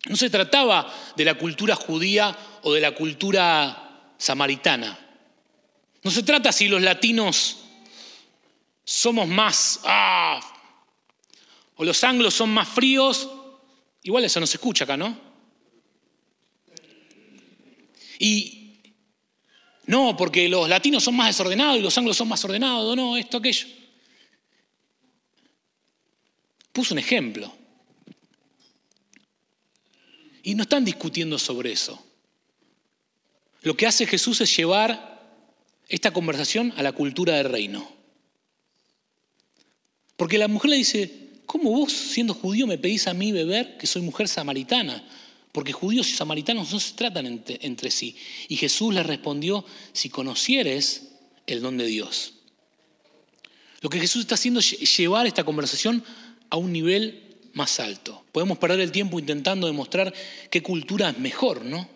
No 0.07 0.15
se 0.15 0.29
trataba 0.29 0.93
de 1.15 1.25
la 1.25 1.35
cultura 1.35 1.75
judía 1.75 2.35
o 2.63 2.73
de 2.73 2.81
la 2.81 2.95
cultura 2.95 4.13
samaritana. 4.17 4.97
No 6.03 6.11
se 6.11 6.23
trata 6.23 6.51
si 6.51 6.67
los 6.67 6.81
latinos 6.81 7.57
somos 8.83 9.27
más, 9.27 9.81
ah, 9.83 10.39
o 11.75 11.83
los 11.83 12.03
anglos 12.03 12.33
son 12.33 12.49
más 12.49 12.67
fríos, 12.67 13.29
igual 14.03 14.23
eso 14.23 14.39
no 14.39 14.47
se 14.47 14.57
escucha 14.57 14.85
acá, 14.85 14.97
¿no? 14.97 15.29
Y 18.19 18.81
no, 19.85 20.15
porque 20.15 20.47
los 20.47 20.69
latinos 20.69 21.03
son 21.03 21.15
más 21.15 21.27
desordenados 21.27 21.77
y 21.77 21.81
los 21.81 21.97
anglos 21.97 22.15
son 22.15 22.27
más 22.27 22.43
ordenados, 22.45 22.95
no, 22.95 23.17
esto, 23.17 23.37
aquello. 23.37 23.67
Puso 26.71 26.93
un 26.93 26.99
ejemplo. 26.99 27.58
Y 30.49 30.55
no 30.55 30.63
están 30.63 30.83
discutiendo 30.83 31.37
sobre 31.37 31.71
eso. 31.71 32.03
Lo 33.61 33.77
que 33.77 33.85
hace 33.85 34.07
Jesús 34.07 34.41
es 34.41 34.57
llevar 34.57 35.45
esta 35.87 36.09
conversación 36.09 36.73
a 36.75 36.81
la 36.81 36.91
cultura 36.91 37.35
del 37.35 37.51
reino. 37.51 37.87
Porque 40.17 40.39
la 40.39 40.47
mujer 40.47 40.71
le 40.71 40.77
dice, 40.77 41.29
¿cómo 41.45 41.69
vos 41.69 41.93
siendo 41.93 42.33
judío 42.33 42.65
me 42.65 42.79
pedís 42.79 43.05
a 43.05 43.13
mí 43.13 43.31
beber 43.31 43.77
que 43.77 43.85
soy 43.85 44.01
mujer 44.01 44.27
samaritana? 44.27 45.07
Porque 45.51 45.71
judíos 45.71 46.09
y 46.09 46.13
samaritanos 46.13 46.73
no 46.73 46.79
se 46.79 46.95
tratan 46.95 47.27
entre, 47.27 47.59
entre 47.61 47.91
sí. 47.91 48.15
Y 48.47 48.55
Jesús 48.55 48.91
le 48.91 49.03
respondió, 49.03 49.63
si 49.93 50.09
conocieres 50.09 51.09
el 51.45 51.61
don 51.61 51.77
de 51.77 51.85
Dios. 51.85 52.33
Lo 53.81 53.89
que 53.91 53.99
Jesús 53.99 54.21
está 54.21 54.33
haciendo 54.33 54.61
es 54.61 54.97
llevar 54.97 55.27
esta 55.27 55.43
conversación 55.43 56.03
a 56.49 56.57
un 56.57 56.73
nivel 56.73 57.28
más 57.53 57.79
alto. 57.79 58.23
Podemos 58.31 58.57
perder 58.57 58.79
el 58.79 58.91
tiempo 58.91 59.19
intentando 59.19 59.67
demostrar 59.67 60.13
qué 60.49 60.61
cultura 60.61 61.09
es 61.09 61.19
mejor, 61.19 61.65
¿no? 61.65 61.87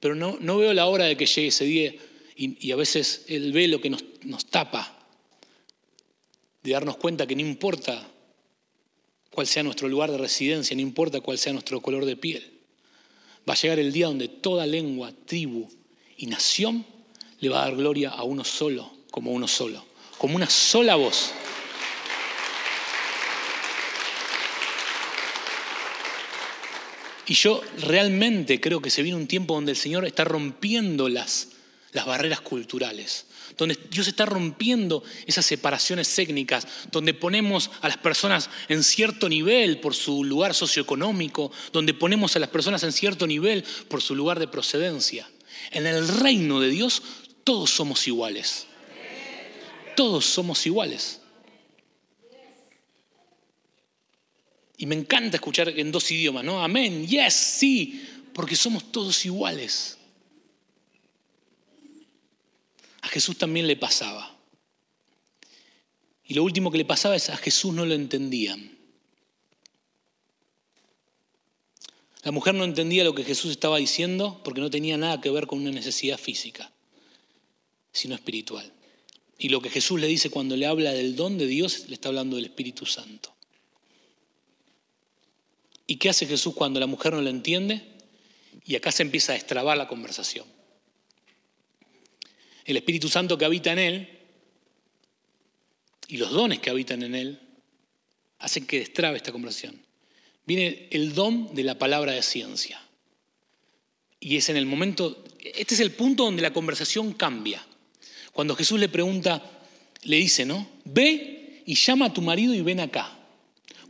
Pero 0.00 0.14
no, 0.14 0.38
no 0.40 0.58
veo 0.58 0.72
la 0.72 0.86
hora 0.86 1.04
de 1.04 1.16
que 1.16 1.26
llegue 1.26 1.48
ese 1.48 1.64
día 1.64 1.94
y, 2.36 2.72
a 2.72 2.76
veces 2.76 3.24
el 3.28 3.52
velo 3.52 3.80
que 3.80 3.90
nos, 3.90 4.02
nos 4.22 4.46
tapa, 4.46 4.96
de 6.62 6.72
darnos 6.72 6.96
cuenta 6.96 7.26
que 7.26 7.36
no 7.36 7.42
importa 7.42 8.08
cuál 9.30 9.46
sea 9.46 9.62
nuestro 9.62 9.88
lugar 9.88 10.10
de 10.10 10.18
residencia, 10.18 10.74
no 10.74 10.82
importa 10.82 11.20
cuál 11.20 11.38
sea 11.38 11.52
nuestro 11.52 11.80
color 11.80 12.06
de 12.06 12.16
piel. 12.16 12.60
Va 13.48 13.54
a 13.54 13.56
llegar 13.56 13.78
el 13.78 13.92
día 13.92 14.06
donde 14.06 14.28
toda 14.28 14.66
lengua, 14.66 15.12
tribu 15.26 15.68
y 16.16 16.26
nación 16.26 16.86
le 17.40 17.48
va 17.48 17.62
a 17.62 17.64
dar 17.66 17.76
gloria 17.76 18.10
a 18.10 18.22
uno 18.22 18.44
solo, 18.44 18.90
como 19.10 19.32
uno 19.32 19.48
solo, 19.48 19.84
como 20.18 20.36
una 20.36 20.48
sola 20.48 20.96
voz. 20.96 21.32
Y 27.30 27.34
yo 27.34 27.62
realmente 27.78 28.60
creo 28.60 28.82
que 28.82 28.90
se 28.90 29.04
viene 29.04 29.16
un 29.16 29.28
tiempo 29.28 29.54
donde 29.54 29.70
el 29.70 29.78
Señor 29.78 30.04
está 30.04 30.24
rompiendo 30.24 31.08
las, 31.08 31.50
las 31.92 32.04
barreras 32.04 32.40
culturales, 32.40 33.26
donde 33.56 33.78
Dios 33.88 34.08
está 34.08 34.26
rompiendo 34.26 35.04
esas 35.28 35.46
separaciones 35.46 36.12
técnicas, 36.12 36.66
donde 36.90 37.14
ponemos 37.14 37.70
a 37.82 37.86
las 37.86 37.98
personas 37.98 38.50
en 38.68 38.82
cierto 38.82 39.28
nivel 39.28 39.78
por 39.78 39.94
su 39.94 40.24
lugar 40.24 40.54
socioeconómico, 40.54 41.52
donde 41.72 41.94
ponemos 41.94 42.34
a 42.34 42.40
las 42.40 42.48
personas 42.48 42.82
en 42.82 42.90
cierto 42.90 43.28
nivel 43.28 43.62
por 43.86 44.02
su 44.02 44.16
lugar 44.16 44.40
de 44.40 44.48
procedencia. 44.48 45.30
En 45.70 45.86
el 45.86 46.08
reino 46.08 46.58
de 46.58 46.70
Dios 46.70 47.00
todos 47.44 47.70
somos 47.70 48.08
iguales. 48.08 48.66
Todos 49.94 50.26
somos 50.26 50.66
iguales. 50.66 51.19
Y 54.80 54.86
me 54.86 54.94
encanta 54.94 55.36
escuchar 55.36 55.68
en 55.68 55.92
dos 55.92 56.10
idiomas, 56.10 56.42
¿no? 56.42 56.64
Amén, 56.64 57.06
yes, 57.06 57.34
sí, 57.34 58.02
porque 58.32 58.56
somos 58.56 58.90
todos 58.90 59.26
iguales. 59.26 59.98
A 63.02 63.08
Jesús 63.08 63.36
también 63.36 63.66
le 63.66 63.76
pasaba. 63.76 64.34
Y 66.24 66.32
lo 66.32 66.42
último 66.42 66.70
que 66.70 66.78
le 66.78 66.86
pasaba 66.86 67.14
es 67.14 67.28
a 67.28 67.36
Jesús 67.36 67.74
no 67.74 67.84
lo 67.84 67.92
entendían. 67.92 68.74
La 72.22 72.30
mujer 72.30 72.54
no 72.54 72.64
entendía 72.64 73.04
lo 73.04 73.14
que 73.14 73.24
Jesús 73.24 73.50
estaba 73.50 73.76
diciendo 73.76 74.40
porque 74.42 74.62
no 74.62 74.70
tenía 74.70 74.96
nada 74.96 75.20
que 75.20 75.28
ver 75.28 75.46
con 75.46 75.60
una 75.60 75.72
necesidad 75.72 76.16
física, 76.16 76.72
sino 77.92 78.14
espiritual. 78.14 78.72
Y 79.36 79.50
lo 79.50 79.60
que 79.60 79.68
Jesús 79.68 80.00
le 80.00 80.06
dice 80.06 80.30
cuando 80.30 80.56
le 80.56 80.64
habla 80.64 80.92
del 80.92 81.16
don 81.16 81.36
de 81.36 81.46
Dios, 81.46 81.84
le 81.88 81.94
está 81.96 82.08
hablando 82.08 82.36
del 82.36 82.46
Espíritu 82.46 82.86
Santo. 82.86 83.34
¿Y 85.90 85.96
qué 85.96 86.08
hace 86.08 86.24
Jesús 86.24 86.54
cuando 86.54 86.78
la 86.78 86.86
mujer 86.86 87.12
no 87.12 87.20
lo 87.20 87.30
entiende? 87.30 87.82
Y 88.64 88.76
acá 88.76 88.92
se 88.92 89.02
empieza 89.02 89.32
a 89.32 89.34
destrabar 89.34 89.76
la 89.76 89.88
conversación. 89.88 90.46
El 92.64 92.76
Espíritu 92.76 93.08
Santo 93.08 93.36
que 93.36 93.44
habita 93.44 93.72
en 93.72 93.80
él 93.80 94.18
y 96.06 96.18
los 96.18 96.30
dones 96.30 96.60
que 96.60 96.70
habitan 96.70 97.02
en 97.02 97.16
él 97.16 97.40
hacen 98.38 98.68
que 98.68 98.78
destrabe 98.78 99.16
esta 99.16 99.32
conversación. 99.32 99.84
Viene 100.46 100.86
el 100.92 101.12
don 101.12 101.52
de 101.56 101.64
la 101.64 101.76
palabra 101.76 102.12
de 102.12 102.22
ciencia. 102.22 102.80
Y 104.20 104.36
es 104.36 104.48
en 104.48 104.56
el 104.56 104.66
momento, 104.66 105.24
este 105.40 105.74
es 105.74 105.80
el 105.80 105.90
punto 105.90 106.22
donde 106.22 106.42
la 106.42 106.52
conversación 106.52 107.14
cambia. 107.14 107.66
Cuando 108.30 108.54
Jesús 108.54 108.78
le 108.78 108.88
pregunta, 108.88 109.42
le 110.04 110.18
dice, 110.18 110.46
¿no? 110.46 110.70
Ve 110.84 111.64
y 111.66 111.74
llama 111.74 112.06
a 112.06 112.12
tu 112.12 112.22
marido 112.22 112.54
y 112.54 112.60
ven 112.60 112.78
acá. 112.78 113.19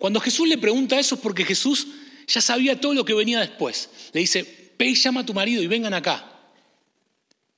Cuando 0.01 0.19
Jesús 0.19 0.49
le 0.49 0.57
pregunta 0.57 0.99
eso 0.99 1.17
es 1.17 1.21
porque 1.21 1.45
Jesús 1.45 1.87
ya 2.27 2.41
sabía 2.41 2.81
todo 2.81 2.95
lo 2.95 3.05
que 3.05 3.13
venía 3.13 3.39
después. 3.39 3.91
Le 4.15 4.21
dice, 4.21 4.73
ve 4.79 4.87
y 4.87 4.95
llama 4.95 5.21
a 5.21 5.27
tu 5.27 5.35
marido 5.35 5.63
y 5.63 5.67
vengan 5.67 5.93
acá. 5.93 6.41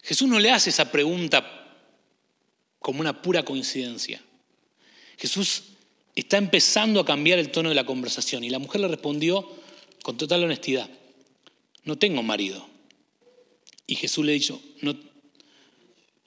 Jesús 0.03 0.29
no 0.29 0.41
le 0.41 0.51
hace 0.51 0.71
esa 0.71 0.91
pregunta 0.91 1.79
como 2.81 3.01
una 3.01 3.23
pura 3.23 3.45
coincidencia. 3.45 4.21
Jesús 5.19 5.63
está 6.17 6.37
empezando 6.37 6.99
a 6.99 7.05
cambiar 7.05 7.39
el 7.39 7.53
tono 7.53 7.69
de 7.69 7.77
la 7.77 7.87
conversación 7.87 8.43
y 8.43 8.51
la 8.51 8.59
mujer 8.59 8.81
le 8.81 8.89
respondió 8.89 9.49
con 10.03 10.17
total 10.17 10.43
honestidad, 10.43 10.91
no 11.85 11.97
tengo 11.97 12.25
marido. 12.25 12.69
Y 13.87 13.95
Jesús 13.95 14.27
le, 14.27 14.33
dicho, 14.33 14.61
no, 14.81 14.97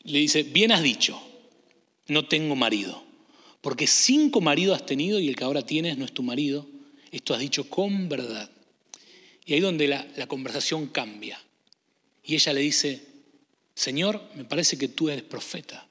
le 0.03 0.19
dice, 0.19 0.43
bien 0.43 0.71
has 0.71 0.81
dicho, 0.81 1.21
no 2.07 2.25
tengo 2.25 2.55
marido. 2.55 3.04
Porque 3.65 3.87
cinco 3.87 4.41
maridos 4.41 4.75
has 4.75 4.85
tenido 4.85 5.19
y 5.19 5.27
el 5.27 5.35
que 5.35 5.43
ahora 5.43 5.65
tienes 5.65 5.97
no 5.97 6.05
es 6.05 6.11
tu 6.11 6.21
marido. 6.21 6.67
Esto 7.09 7.33
has 7.33 7.39
dicho 7.39 7.67
con 7.67 8.07
verdad. 8.07 8.47
Y 9.43 9.55
ahí 9.55 9.59
donde 9.59 9.87
la, 9.87 10.27
conversación 10.27 10.85
cambia. 10.89 11.41
Y 12.23 12.35
ella 12.35 12.53
le 12.53 12.61
dice, 12.61 13.01
Señor, 13.73 14.21
me 14.35 14.45
parece 14.45 14.77
que 14.77 14.89
tú 14.89 15.09
eres 15.09 15.23
profeta. 15.23 15.87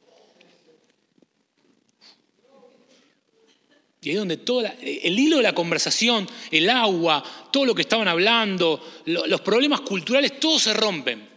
Y 4.03 4.11
ahí 4.11 4.15
donde 4.15 4.37
todo 4.37 4.63
el 4.81 5.19
hilo 5.19 5.39
de 5.39 5.43
la 5.43 5.53
conversación, 5.53 6.29
el 6.53 6.71
agua, 6.71 7.25
todo 7.53 7.67
lo 7.67 7.75
que 7.75 7.83
estaban 7.83 8.07
hablando, 8.07 8.81
los 9.07 9.41
problemas 9.41 9.81
culturales, 9.81 10.39
todos 10.39 10.63
se 10.63 10.75
rompen. 10.75 11.29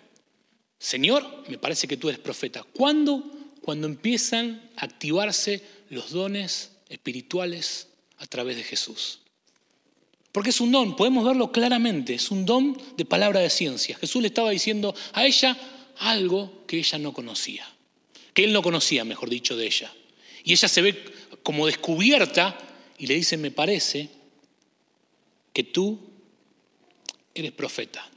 Señor, 0.78 1.46
me 1.48 1.58
parece 1.58 1.88
que 1.88 1.98
tú 1.98 2.10
eres 2.10 2.22
profeta. 2.22 2.62
¿Cuándo? 2.62 3.24
Cuando 3.60 3.88
empiezan 3.88 4.70
a 4.76 4.86
activarse 4.86 5.77
los 5.90 6.12
dones 6.12 6.72
espirituales 6.90 7.88
a 8.18 8.28
través 8.28 8.58
de 8.58 8.64
Jesús. 8.64 9.20
Porque 10.32 10.52
es 10.52 10.62
un 10.62 10.72
don, 10.72 10.96
podemos 10.96 11.26
verlo 11.26 11.52
claramente, 11.52 12.14
es 12.14 12.30
un 12.30 12.46
don 12.46 12.80
de 12.96 13.06
palabra 13.06 13.40
de 13.40 13.50
ciencia. 13.50 13.98
Jesús 13.98 14.22
le 14.22 14.28
estaba 14.28 14.52
diciendo 14.52 14.94
a 15.14 15.26
ella 15.26 15.58
algo 15.98 16.66
que 16.68 16.78
ella 16.78 16.98
no 17.00 17.14
conocía, 17.14 17.68
que 18.34 18.44
él 18.44 18.54
no 18.54 18.62
conocía, 18.62 19.04
mejor 19.04 19.30
dicho, 19.30 19.56
de 19.56 19.66
ella. 19.66 19.92
Y 20.44 20.54
ella 20.54 20.68
se 20.68 20.82
ve 20.82 21.04
como 21.42 21.66
descubierta 21.66 22.58
y 22.98 23.08
le 23.08 23.16
dice, 23.16 23.38
me 23.38 23.52
parece 23.52 24.10
que 25.54 25.64
tú 25.64 26.00
eres 27.34 27.52
profeta. 27.52 28.08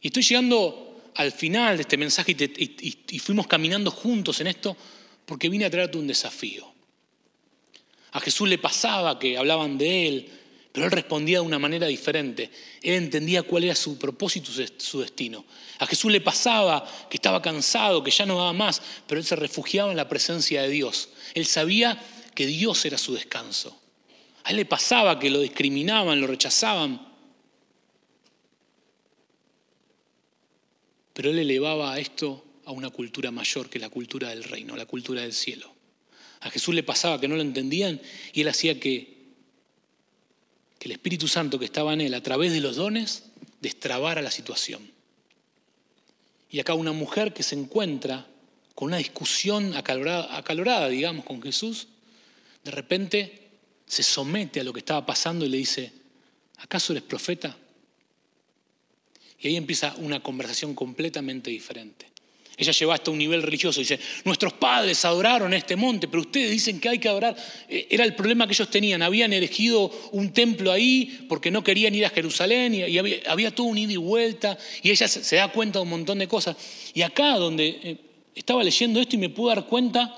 Y 0.00 0.08
estoy 0.08 0.22
llegando 0.22 1.10
al 1.14 1.32
final 1.32 1.76
de 1.76 1.82
este 1.82 1.96
mensaje 1.96 2.34
y, 2.36 3.18
fuimos 3.18 3.46
caminando 3.46 3.90
juntos 3.90 4.40
en 4.40 4.46
esto 4.46 4.76
porque 5.30 5.48
vine 5.48 5.64
a 5.64 5.70
traerte 5.70 5.96
un 5.96 6.08
desafío. 6.08 6.66
A 8.10 8.18
Jesús 8.18 8.48
le 8.48 8.58
pasaba 8.58 9.16
que 9.16 9.38
hablaban 9.38 9.78
de 9.78 10.08
él, 10.08 10.28
pero 10.72 10.86
él 10.86 10.90
respondía 10.90 11.38
de 11.38 11.46
una 11.46 11.60
manera 11.60 11.86
diferente. 11.86 12.50
Él 12.82 12.94
entendía 12.94 13.44
cuál 13.44 13.62
era 13.62 13.76
su 13.76 13.96
propósito, 13.96 14.50
su 14.78 15.00
destino. 15.00 15.44
A 15.78 15.86
Jesús 15.86 16.10
le 16.10 16.20
pasaba 16.20 16.84
que 17.08 17.16
estaba 17.16 17.40
cansado, 17.40 18.02
que 18.02 18.10
ya 18.10 18.26
no 18.26 18.38
daba 18.38 18.52
más, 18.52 18.82
pero 19.06 19.20
él 19.20 19.24
se 19.24 19.36
refugiaba 19.36 19.92
en 19.92 19.96
la 19.96 20.08
presencia 20.08 20.62
de 20.62 20.68
Dios. 20.68 21.10
Él 21.34 21.46
sabía 21.46 21.96
que 22.34 22.46
Dios 22.46 22.84
era 22.84 22.98
su 22.98 23.14
descanso. 23.14 23.80
A 24.42 24.50
él 24.50 24.56
le 24.56 24.64
pasaba 24.64 25.20
que 25.20 25.30
lo 25.30 25.38
discriminaban, 25.38 26.20
lo 26.20 26.26
rechazaban. 26.26 27.06
Pero 31.12 31.30
él 31.30 31.38
elevaba 31.38 32.00
esto 32.00 32.49
a 32.70 32.72
una 32.72 32.90
cultura 32.90 33.30
mayor 33.30 33.68
que 33.68 33.78
la 33.78 33.88
cultura 33.88 34.30
del 34.30 34.44
reino, 34.44 34.76
la 34.76 34.86
cultura 34.86 35.22
del 35.22 35.32
cielo. 35.32 35.74
A 36.40 36.50
Jesús 36.50 36.74
le 36.74 36.82
pasaba 36.82 37.20
que 37.20 37.28
no 37.28 37.36
lo 37.36 37.42
entendían 37.42 38.00
y 38.32 38.40
él 38.40 38.48
hacía 38.48 38.80
que, 38.80 39.18
que 40.78 40.88
el 40.88 40.92
Espíritu 40.92 41.28
Santo 41.28 41.58
que 41.58 41.66
estaba 41.66 41.92
en 41.92 42.00
él, 42.00 42.14
a 42.14 42.22
través 42.22 42.52
de 42.52 42.60
los 42.60 42.76
dones, 42.76 43.24
destrabara 43.60 44.22
la 44.22 44.30
situación. 44.30 44.90
Y 46.50 46.60
acá 46.60 46.74
una 46.74 46.92
mujer 46.92 47.34
que 47.34 47.42
se 47.42 47.54
encuentra 47.54 48.26
con 48.74 48.88
una 48.88 48.96
discusión 48.96 49.76
acalorada, 49.76 50.36
acalorada, 50.36 50.88
digamos, 50.88 51.24
con 51.24 51.42
Jesús, 51.42 51.88
de 52.64 52.70
repente 52.70 53.50
se 53.86 54.02
somete 54.02 54.60
a 54.60 54.64
lo 54.64 54.72
que 54.72 54.80
estaba 54.80 55.04
pasando 55.04 55.44
y 55.44 55.48
le 55.48 55.58
dice, 55.58 55.92
¿acaso 56.58 56.92
eres 56.92 57.02
profeta? 57.02 57.56
Y 59.40 59.48
ahí 59.48 59.56
empieza 59.56 59.94
una 59.96 60.22
conversación 60.22 60.74
completamente 60.74 61.50
diferente. 61.50 62.09
Ella 62.60 62.72
lleva 62.72 62.94
hasta 62.94 63.10
un 63.10 63.16
nivel 63.16 63.42
religioso. 63.42 63.80
Dice, 63.80 63.98
nuestros 64.24 64.52
padres 64.52 65.02
adoraron 65.06 65.54
este 65.54 65.76
monte, 65.76 66.08
pero 66.08 66.20
ustedes 66.20 66.50
dicen 66.50 66.78
que 66.78 66.90
hay 66.90 66.98
que 66.98 67.08
adorar. 67.08 67.34
Eh, 67.70 67.86
era 67.88 68.04
el 68.04 68.14
problema 68.14 68.46
que 68.46 68.52
ellos 68.52 68.70
tenían. 68.70 69.00
Habían 69.00 69.32
elegido 69.32 69.90
un 70.12 70.34
templo 70.34 70.70
ahí 70.70 71.24
porque 71.26 71.50
no 71.50 71.64
querían 71.64 71.94
ir 71.94 72.04
a 72.04 72.10
Jerusalén 72.10 72.74
y, 72.74 72.98
había, 73.26 73.50
todo 73.54 73.66
un 73.68 73.78
ida 73.78 73.94
y 73.94 73.96
vuelta. 73.96 74.58
Y 74.82 74.90
ella 74.90 75.08
se, 75.08 75.36
da 75.36 75.48
cuenta 75.50 75.78
de 75.78 75.84
un 75.84 75.88
montón 75.88 76.18
de 76.18 76.28
cosas. 76.28 76.54
Y 76.92 77.00
acá 77.00 77.36
donde 77.36 77.80
eh, 77.82 77.96
estaba 78.34 78.62
leyendo 78.62 79.00
esto 79.00 79.16
y 79.16 79.18
me 79.18 79.30
pude 79.30 79.54
dar 79.54 79.64
cuenta, 79.64 80.14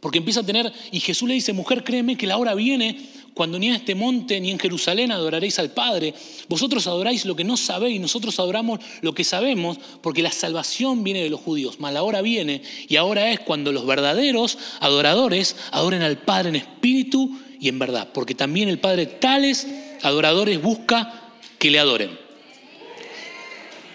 porque 0.00 0.18
empieza 0.18 0.40
a 0.40 0.46
tener, 0.46 0.72
y 0.92 1.00
Jesús 1.00 1.28
le 1.28 1.34
dice, 1.34 1.52
mujer, 1.52 1.82
créeme 1.82 2.16
que 2.16 2.28
la 2.28 2.36
hora 2.36 2.54
viene 2.54 2.96
cuando 3.34 3.58
ni 3.58 3.68
en 3.68 3.74
este 3.74 3.94
monte 3.94 4.40
ni 4.40 4.52
en 4.52 4.58
Jerusalén 4.58 5.10
adoraréis 5.10 5.58
al 5.58 5.70
Padre. 5.70 6.14
Vosotros 6.48 6.86
adoráis 6.86 7.26
lo 7.26 7.34
que 7.34 7.44
no 7.44 7.56
sabéis, 7.56 8.00
nosotros 8.00 8.38
adoramos 8.38 8.80
lo 9.02 9.12
que 9.12 9.24
sabemos, 9.24 9.78
porque 10.00 10.22
la 10.22 10.30
salvación 10.30 11.02
viene 11.02 11.22
de 11.22 11.30
los 11.30 11.40
judíos. 11.40 11.80
Mas 11.80 11.92
la 11.92 12.04
hora 12.04 12.22
viene 12.22 12.62
y 12.88 12.96
ahora 12.96 13.30
es 13.32 13.40
cuando 13.40 13.72
los 13.72 13.84
verdaderos 13.84 14.56
adoradores 14.80 15.56
adoren 15.72 16.02
al 16.02 16.18
Padre 16.18 16.50
en 16.50 16.56
espíritu 16.56 17.38
y 17.60 17.68
en 17.68 17.78
verdad, 17.78 18.08
porque 18.14 18.34
también 18.34 18.68
el 18.68 18.78
Padre 18.78 19.06
tales 19.06 19.66
adoradores 20.02 20.62
busca 20.62 21.32
que 21.58 21.70
le 21.70 21.80
adoren. 21.80 22.16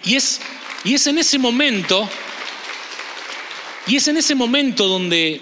Y 0.04 0.16
es, 0.16 0.40
y 0.84 0.94
es 0.94 1.06
en 1.06 1.18
ese 1.18 1.38
momento, 1.38 2.08
y 3.86 3.96
es 3.96 4.08
en 4.08 4.16
ese 4.16 4.34
momento 4.34 4.86
donde, 4.86 5.40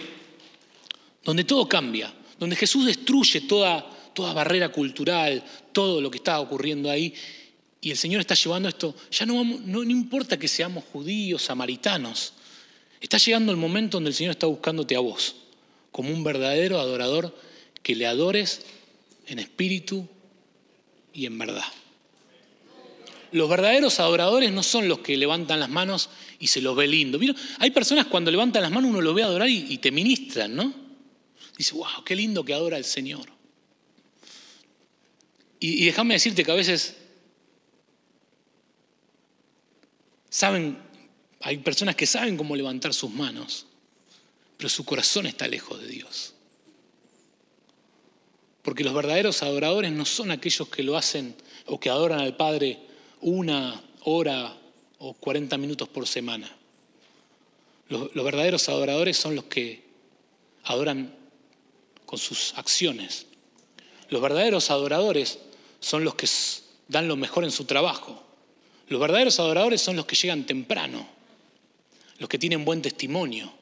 donde 1.24 1.44
todo 1.44 1.68
cambia 1.68 2.12
donde 2.38 2.56
Jesús 2.56 2.86
destruye 2.86 3.42
toda, 3.42 3.84
toda 4.14 4.32
barrera 4.32 4.70
cultural, 4.70 5.42
todo 5.72 6.00
lo 6.00 6.10
que 6.10 6.18
está 6.18 6.40
ocurriendo 6.40 6.90
ahí, 6.90 7.14
y 7.80 7.90
el 7.90 7.96
Señor 7.96 8.20
está 8.20 8.34
llevando 8.34 8.68
esto, 8.68 8.94
ya 9.10 9.26
no, 9.26 9.44
no, 9.44 9.82
importa 9.84 10.38
que 10.38 10.48
seamos 10.48 10.84
judíos, 10.92 11.42
samaritanos, 11.42 12.32
está 13.00 13.18
llegando 13.18 13.52
el 13.52 13.58
momento 13.58 13.96
donde 13.96 14.10
el 14.10 14.14
Señor 14.14 14.32
está 14.32 14.46
buscándote 14.46 14.96
a 14.96 15.00
vos, 15.00 15.36
como 15.92 16.10
un 16.10 16.24
verdadero 16.24 16.80
adorador, 16.80 17.36
que 17.82 17.94
le 17.94 18.06
adores 18.06 18.62
en 19.26 19.38
espíritu 19.38 20.08
y 21.12 21.26
en 21.26 21.38
verdad. 21.38 21.64
Los 23.30 23.48
verdaderos 23.48 24.00
adoradores 24.00 24.50
no 24.50 24.62
son 24.62 24.88
los 24.88 25.00
que 25.00 25.16
levantan 25.16 25.60
las 25.60 25.68
manos 25.68 26.08
y 26.40 26.46
se 26.46 26.62
los 26.62 26.74
ve 26.74 26.88
lindo. 26.88 27.20
Hay 27.58 27.70
personas 27.70 28.06
cuando 28.06 28.30
levantan 28.30 28.62
las 28.62 28.70
manos 28.70 28.90
uno 28.90 29.02
los 29.02 29.14
ve 29.14 29.22
adorar 29.22 29.48
y 29.50 29.78
te 29.78 29.90
ministran, 29.90 30.56
¿no? 30.56 30.87
Dice, 31.58 31.74
wow, 31.74 32.04
qué 32.06 32.14
lindo 32.14 32.44
que 32.44 32.54
adora 32.54 32.76
al 32.76 32.84
Señor. 32.84 33.28
Y, 35.58 35.86
déjame 35.86 36.14
decirte 36.14 36.44
que 36.44 36.52
a 36.52 36.54
veces 36.54 36.94
saben, 40.30 40.78
hay 41.40 41.58
personas 41.58 41.96
que 41.96 42.06
saben 42.06 42.36
cómo 42.36 42.54
levantar 42.54 42.94
sus 42.94 43.10
manos, 43.10 43.66
pero 44.56 44.68
su 44.68 44.84
corazón 44.84 45.26
está 45.26 45.48
lejos 45.48 45.80
de 45.80 45.88
Dios. 45.88 46.34
Porque 48.62 48.84
los 48.84 48.94
verdaderos 48.94 49.42
adoradores 49.42 49.90
no 49.90 50.04
son 50.04 50.30
aquellos 50.30 50.68
que 50.68 50.84
lo 50.84 50.96
hacen 50.96 51.34
o 51.66 51.80
que 51.80 51.90
adoran 51.90 52.20
al 52.20 52.36
Padre 52.36 52.78
una 53.20 53.82
hora 54.04 54.56
o 54.98 55.12
40 55.14 55.58
minutos 55.58 55.88
por 55.88 56.06
semana. 56.06 56.54
Los, 57.88 58.14
los 58.14 58.24
verdaderos 58.24 58.68
adoradores 58.68 59.16
son 59.16 59.34
los 59.34 59.46
que 59.46 59.82
adoran 60.62 61.17
con 62.08 62.18
sus 62.18 62.54
acciones. 62.56 63.26
Los 64.08 64.22
verdaderos 64.22 64.70
adoradores 64.70 65.40
son 65.78 66.04
los 66.04 66.14
que 66.14 66.26
dan 66.88 67.06
lo 67.06 67.16
mejor 67.16 67.44
en 67.44 67.50
su 67.50 67.66
trabajo. 67.66 68.24
Los 68.88 68.98
verdaderos 68.98 69.38
adoradores 69.38 69.82
son 69.82 69.94
los 69.94 70.06
que 70.06 70.16
llegan 70.16 70.46
temprano, 70.46 71.06
los 72.16 72.26
que 72.30 72.38
tienen 72.38 72.64
buen 72.64 72.80
testimonio, 72.80 73.52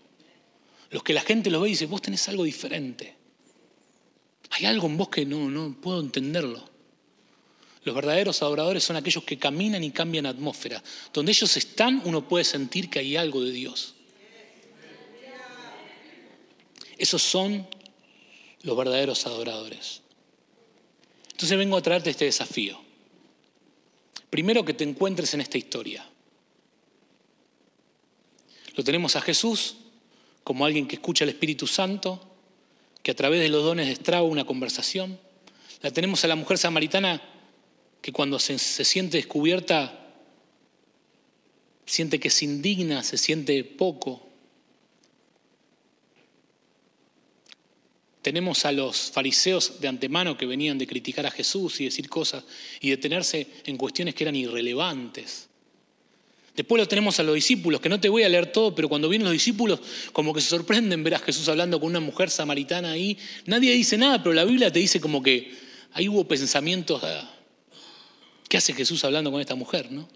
los 0.90 1.02
que 1.02 1.12
la 1.12 1.22
gente 1.22 1.50
los 1.50 1.60
ve 1.60 1.70
y 1.70 1.72
dice, 1.72 1.86
vos 1.86 2.00
tenés 2.00 2.28
algo 2.28 2.44
diferente. 2.44 3.16
Hay 4.50 4.66
algo 4.66 4.86
en 4.86 4.96
vos 4.96 5.08
que 5.08 5.26
no, 5.26 5.50
no 5.50 5.74
puedo 5.80 5.98
entenderlo. 5.98 6.70
Los 7.82 7.96
verdaderos 7.96 8.42
adoradores 8.42 8.84
son 8.84 8.94
aquellos 8.94 9.24
que 9.24 9.40
caminan 9.40 9.82
y 9.82 9.90
cambian 9.90 10.24
atmósfera. 10.24 10.80
Donde 11.12 11.32
ellos 11.32 11.56
están, 11.56 12.00
uno 12.04 12.28
puede 12.28 12.44
sentir 12.44 12.88
que 12.90 13.00
hay 13.00 13.16
algo 13.16 13.42
de 13.42 13.50
Dios. 13.50 13.96
Esos 16.96 17.20
son 17.20 17.66
los 18.66 18.76
verdaderos 18.76 19.24
adoradores. 19.26 20.02
Entonces 21.30 21.56
vengo 21.56 21.76
a 21.76 21.82
traerte 21.82 22.10
este 22.10 22.24
desafío. 22.24 22.78
Primero 24.28 24.64
que 24.64 24.74
te 24.74 24.84
encuentres 24.84 25.32
en 25.34 25.40
esta 25.40 25.56
historia. 25.56 26.04
Lo 28.74 28.82
tenemos 28.82 29.14
a 29.14 29.20
Jesús 29.20 29.76
como 30.42 30.66
alguien 30.66 30.88
que 30.88 30.96
escucha 30.96 31.24
al 31.24 31.30
Espíritu 31.30 31.66
Santo, 31.66 32.20
que 33.02 33.12
a 33.12 33.16
través 33.16 33.40
de 33.40 33.48
los 33.48 33.62
dones 33.62 33.86
destraba 33.86 34.26
una 34.26 34.44
conversación. 34.44 35.18
La 35.80 35.92
tenemos 35.92 36.24
a 36.24 36.28
la 36.28 36.36
mujer 36.36 36.58
samaritana 36.58 37.22
que 38.02 38.12
cuando 38.12 38.38
se, 38.40 38.58
se 38.58 38.84
siente 38.84 39.16
descubierta, 39.18 40.12
siente 41.86 42.18
que 42.18 42.30
se 42.30 42.44
indigna, 42.44 43.04
se 43.04 43.16
siente 43.16 43.62
poco, 43.62 44.25
Tenemos 48.26 48.64
a 48.64 48.72
los 48.72 49.12
fariseos 49.12 49.80
de 49.80 49.86
antemano 49.86 50.36
que 50.36 50.46
venían 50.46 50.78
de 50.78 50.86
criticar 50.88 51.24
a 51.26 51.30
Jesús 51.30 51.80
y 51.80 51.84
decir 51.84 52.08
cosas 52.08 52.42
y 52.80 52.90
detenerse 52.90 53.46
en 53.66 53.76
cuestiones 53.76 54.16
que 54.16 54.24
eran 54.24 54.34
irrelevantes. 54.34 55.48
Después 56.56 56.80
lo 56.80 56.88
tenemos 56.88 57.20
a 57.20 57.22
los 57.22 57.36
discípulos, 57.36 57.80
que 57.80 57.88
no 57.88 58.00
te 58.00 58.08
voy 58.08 58.24
a 58.24 58.28
leer 58.28 58.50
todo, 58.50 58.74
pero 58.74 58.88
cuando 58.88 59.08
vienen 59.08 59.26
los 59.26 59.32
discípulos, 59.32 59.78
como 60.12 60.34
que 60.34 60.40
se 60.40 60.48
sorprenden 60.48 61.04
ver 61.04 61.14
a 61.14 61.18
Jesús 61.20 61.48
hablando 61.48 61.78
con 61.78 61.88
una 61.88 62.00
mujer 62.00 62.28
samaritana 62.28 62.90
ahí. 62.90 63.16
Nadie 63.44 63.72
dice 63.74 63.96
nada, 63.96 64.20
pero 64.20 64.32
la 64.32 64.44
Biblia 64.44 64.72
te 64.72 64.80
dice 64.80 65.00
como 65.00 65.22
que 65.22 65.52
ahí 65.92 66.08
hubo 66.08 66.26
pensamientos, 66.26 67.00
¿qué 68.48 68.56
hace 68.56 68.72
Jesús 68.72 69.04
hablando 69.04 69.30
con 69.30 69.40
esta 69.40 69.54
mujer? 69.54 69.92
¿no? 69.92 70.08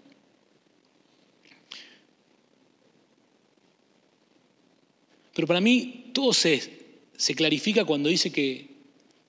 Pero 5.33 5.47
para 5.47 5.61
mí 5.61 6.11
todo 6.13 6.33
se 6.33 6.80
se 7.21 7.35
clarifica 7.35 7.85
cuando 7.85 8.09
dice 8.09 8.31
que, 8.31 8.71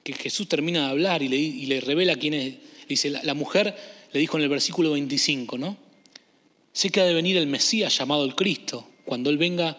Jesús 0.03 0.49
termina 0.49 0.87
de 0.87 0.91
hablar 0.91 1.23
y 1.23 1.67
le, 1.67 1.81
revela 1.83 2.17
quién 2.17 2.33
es. 2.33 2.55
Dice, 2.89 3.11
la, 3.11 3.35
mujer 3.35 3.77
le 4.11 4.19
dijo 4.19 4.39
en 4.39 4.43
el 4.43 4.49
versículo 4.49 4.93
25, 4.93 5.59
¿no? 5.59 5.77
Sé 6.73 6.89
que 6.89 7.03
ha 7.03 7.05
de 7.05 7.13
venir 7.13 7.37
el 7.37 7.47
Mesías 7.47 7.97
llamado 7.99 8.25
el 8.25 8.35
Cristo. 8.35 8.89
Cuando 9.05 9.29
Él 9.29 9.37
venga, 9.37 9.77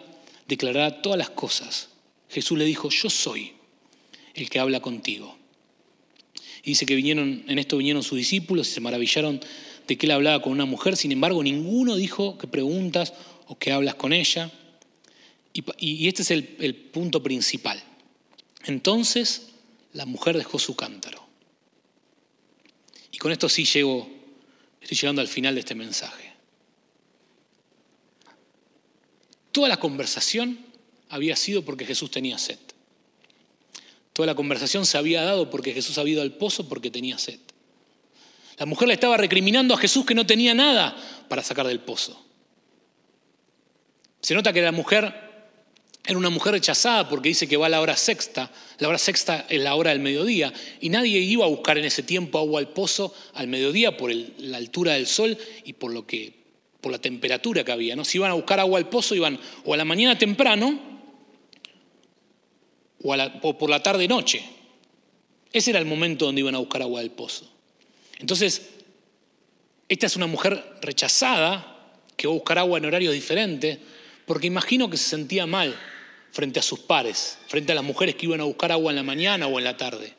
declarará 0.47 1.01
todas 1.01 1.18
las 1.18 1.32
cosas. 1.32 1.89
Jesús 2.30 2.55
le 2.55 2.66
dijo, 2.66 2.89
yo 2.89 3.09
soy 3.09 3.53
el 4.36 4.47
que 4.47 4.59
habla 4.59 4.80
contigo. 4.80 5.36
Y 6.64 6.70
dice 6.70 6.86
que 6.86 6.95
vinieron, 6.95 7.43
en 7.47 7.57
esto 7.57 7.78
vinieron 7.78 8.03
sus 8.03 8.20
discípulos 8.20 8.70
y 8.70 8.74
se 8.74 8.80
maravillaron 8.80 9.41
de 9.88 9.97
que 9.97 10.05
él 10.05 10.11
hablaba 10.11 10.39
con 10.43 10.51
una 10.51 10.66
mujer, 10.66 10.97
sin 10.97 11.11
embargo 11.11 11.41
ninguno 11.41 11.95
dijo 11.95 12.38
que 12.38 12.45
preguntas 12.45 13.14
o 13.47 13.57
que 13.57 13.72
hablas 13.72 13.95
con 13.95 14.14
ella. 14.14 14.51
Y, 15.80 16.07
este 16.07 16.22
es 16.22 16.32
el 16.32 16.76
punto 16.76 17.24
principal. 17.24 17.84
Entonces 18.64 19.49
la 19.93 20.05
mujer 20.05 20.38
dejó 20.38 20.59
su 20.59 20.76
cántaro. 20.76 21.24
Y 23.11 23.18
con 23.18 23.32
esto 23.32 23.49
sí 23.49 23.66
llego, 23.66 24.09
estoy 24.82 24.97
llegando 24.97 25.22
al 25.22 25.28
final 25.28 25.53
de 25.53 25.59
este 25.59 25.76
mensaje. 25.76 26.34
Toda 29.51 29.70
la 29.70 29.78
conversación 29.78 30.57
había 31.09 31.36
sido 31.36 31.64
porque 31.64 31.86
Jesús 31.86 32.09
tenía 32.09 32.38
sed. 32.39 32.57
Toda 34.14 34.28
la 34.28 34.36
conversación 34.36 34.86
se 34.86 34.97
había 34.97 35.24
dado 35.24 35.49
porque 35.49 35.74
Jesús 35.74 35.97
había 35.97 36.14
ido 36.14 36.22
al 36.22 36.34
pozo 36.34 36.68
porque 36.68 36.89
tenía 36.89 37.18
sed. 37.18 37.39
La 38.57 38.66
mujer 38.66 38.88
le 38.88 38.93
estaba 38.93 39.18
recriminando 39.18 39.74
a 39.74 39.78
Jesús 39.78 40.05
que 40.05 40.16
no 40.16 40.26
tenía 40.26 40.53
nada 40.53 40.95
para 41.28 41.43
sacar 41.43 41.68
del 41.68 41.80
pozo. 41.80 42.20
Se 44.22 44.34
nota 44.34 44.53
que 44.53 44.61
la 44.61 44.72
mujer 44.72 45.32
Era 46.06 46.18
una 46.18 46.30
mujer 46.30 46.54
rechazada 46.54 47.08
porque 47.08 47.30
dice 47.30 47.47
que 47.47 47.56
va 47.56 47.68
a 47.68 47.70
la 47.70 47.80
hora 47.80 47.95
sexta. 47.95 48.51
La 48.80 48.89
hora 48.89 48.97
sexta 48.97 49.45
es 49.47 49.62
la 49.62 49.76
hora 49.76 49.91
del 49.91 49.99
mediodía. 49.99 50.51
Y 50.82 50.89
nadie 50.89 51.20
iba 51.20 51.45
a 51.45 51.47
buscar 51.47 51.78
en 51.78 51.86
ese 51.86 52.04
tiempo 52.04 52.39
agua 52.39 52.60
al 52.60 52.70
pozo 52.70 53.14
al 53.36 53.47
mediodía 53.47 53.95
por 53.95 54.12
la 54.14 54.58
altura 54.58 54.93
del 54.93 55.08
sol 55.08 55.38
y 55.64 55.74
por, 55.74 55.93
lo 55.93 56.06
que, 56.06 56.34
por 56.82 56.91
la 56.91 56.99
temperatura 56.99 57.64
que 57.64 57.72
había. 57.72 57.95
¿no? 57.95 58.04
Si 58.04 58.18
iban 58.18 58.32
a 58.32 58.34
buscar 58.34 58.60
agua 58.60 58.80
al 58.80 58.89
pozo, 58.89 59.16
iban 59.16 59.39
o 59.64 59.74
a 59.74 59.78
la 59.78 59.86
mañana 59.86 60.18
temprano 60.18 60.78
o, 63.01 63.16
o 63.41 63.58
por 63.58 63.70
la 63.70 63.82
tarde-noche. 63.82 64.43
Ese 65.54 65.70
era 65.70 65.80
el 65.80 65.86
momento 65.86 66.26
donde 66.26 66.41
iban 66.41 66.56
a 66.56 66.60
buscar 66.60 66.82
agua 66.82 66.99
del 66.99 67.12
pozo. 67.12 67.49
Entonces, 68.20 68.72
esta 69.88 70.08
es 70.08 70.18
una 70.18 70.28
mujer 70.28 70.80
rechazada 70.82 71.95
que 72.18 72.28
va 72.28 72.34
a 72.34 72.36
buscar 72.36 72.60
agua 72.60 72.78
en 72.78 72.86
horarios 72.86 73.14
diferentes, 73.14 73.78
porque 74.26 74.47
imagino 74.47 74.89
que 74.89 74.97
se 74.97 75.10
sentía 75.10 75.45
mal 75.45 75.74
frente 76.34 76.59
a 76.59 76.63
sus 76.63 76.79
pares, 76.79 77.38
frente 77.47 77.71
a 77.71 77.75
las 77.75 77.84
mujeres 77.84 78.15
que 78.15 78.25
iban 78.25 78.41
a 78.41 78.43
buscar 78.43 78.71
agua 78.71 78.91
en 78.91 78.95
la 78.95 79.03
mañana 79.03 79.45
o 79.45 79.59
en 79.59 79.63
la 79.63 79.77
tarde. 79.77 80.13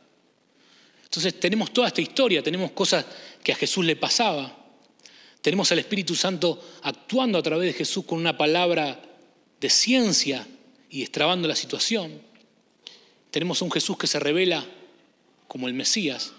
Entonces 1.02 1.38
tenemos 1.38 1.72
toda 1.72 1.88
esta 1.88 2.00
historia, 2.00 2.40
tenemos 2.40 2.70
cosas 2.70 3.04
que 3.42 3.50
a 3.50 3.56
Jesús 3.56 3.84
le 3.84 3.96
pasaba, 3.96 4.56
tenemos 5.42 5.70
al 5.72 5.80
Espíritu 5.80 6.14
Santo 6.14 6.62
actuando 6.82 7.36
a 7.36 7.42
través 7.42 7.66
de 7.66 7.72
Jesús 7.72 8.04
con 8.04 8.18
una 8.18 8.38
palabra 8.38 9.02
de 9.60 9.68
ciencia 9.68 10.46
y 10.88 11.00
destrabando 11.00 11.48
la 11.48 11.56
situación. 11.56 12.22
Tenemos 13.32 13.60
a 13.60 13.64
un 13.64 13.72
Jesús 13.72 13.98
que 13.98 14.06
se 14.06 14.20
revela 14.20 14.64
como 15.48 15.66
el 15.66 15.74
Mesías. 15.74 16.32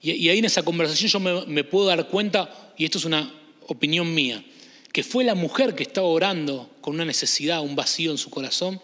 Y, 0.00 0.28
ahí 0.28 0.38
en 0.38 0.44
esa 0.44 0.62
conversación 0.62 1.10
yo 1.10 1.46
me 1.46 1.64
puedo 1.64 1.86
dar 1.86 2.06
cuenta, 2.08 2.72
y 2.76 2.84
esto 2.84 2.98
es 2.98 3.04
una 3.04 3.34
opinión 3.66 4.14
mía, 4.14 4.44
que 4.92 5.02
fue 5.02 5.24
la 5.24 5.34
mujer 5.34 5.74
que 5.74 5.82
estaba 5.82 6.06
orando 6.06 6.70
con 6.80 6.94
una 6.94 7.04
necesidad, 7.04 7.60
un 7.60 7.74
vacío 7.74 8.12
en 8.12 8.18
su 8.18 8.30
corazón, 8.30 8.80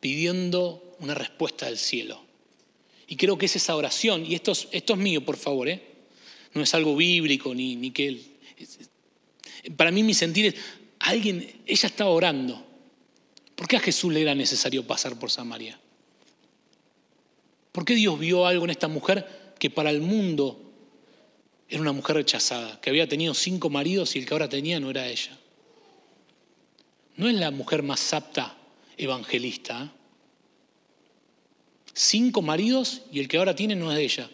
pidiendo 0.00 0.96
una 1.00 1.14
respuesta 1.14 1.66
del 1.66 1.78
cielo. 1.78 2.20
Y 3.06 3.16
creo 3.16 3.36
que 3.36 3.46
es 3.46 3.56
esa 3.56 3.76
oración, 3.76 4.24
y 4.24 4.34
esto 4.34 4.52
es, 4.52 4.96
mío, 4.96 5.24
por 5.24 5.36
favor, 5.36 5.68
¿eh? 5.68 5.82
no 6.54 6.62
es 6.62 6.74
algo 6.74 6.96
bíblico 6.96 7.54
ni, 7.54 7.76
ni 7.76 7.90
que... 7.90 8.08
Él, 8.08 8.24
para 9.76 9.90
mí 9.90 10.02
mi 10.02 10.14
sentir 10.14 10.46
es, 10.46 10.54
alguien, 11.00 11.62
ella 11.66 11.86
estaba 11.86 12.10
orando. 12.10 12.66
¿Por 13.54 13.68
qué 13.68 13.76
a 13.76 13.80
Jesús 13.80 14.12
le 14.12 14.22
era 14.22 14.34
necesario 14.34 14.86
pasar 14.86 15.18
por 15.18 15.30
Samaria? 15.30 15.78
¿Por 17.72 17.84
qué 17.84 17.94
Dios 17.94 18.18
vio 18.18 18.46
algo 18.46 18.64
en 18.64 18.70
esta 18.70 18.88
mujer 18.88 19.54
que 19.58 19.70
para 19.70 19.90
el 19.90 20.00
mundo 20.00 20.72
era 21.68 21.80
una 21.80 21.92
mujer 21.92 22.16
rechazada, 22.16 22.80
que 22.80 22.90
había 22.90 23.08
tenido 23.08 23.34
cinco 23.34 23.70
maridos 23.70 24.16
y 24.16 24.20
el 24.20 24.26
que 24.26 24.34
ahora 24.34 24.48
tenía 24.48 24.80
no 24.80 24.90
era 24.90 25.08
ella? 25.08 25.38
No 27.16 27.28
es 27.28 27.34
la 27.34 27.50
mujer 27.50 27.82
más 27.82 28.14
apta 28.14 28.56
evangelista. 29.04 29.92
Cinco 31.92 32.42
maridos 32.42 33.02
y 33.12 33.20
el 33.20 33.28
que 33.28 33.38
ahora 33.38 33.54
tiene 33.54 33.74
no 33.74 33.90
es 33.90 33.96
de 33.96 34.04
ella. 34.04 34.30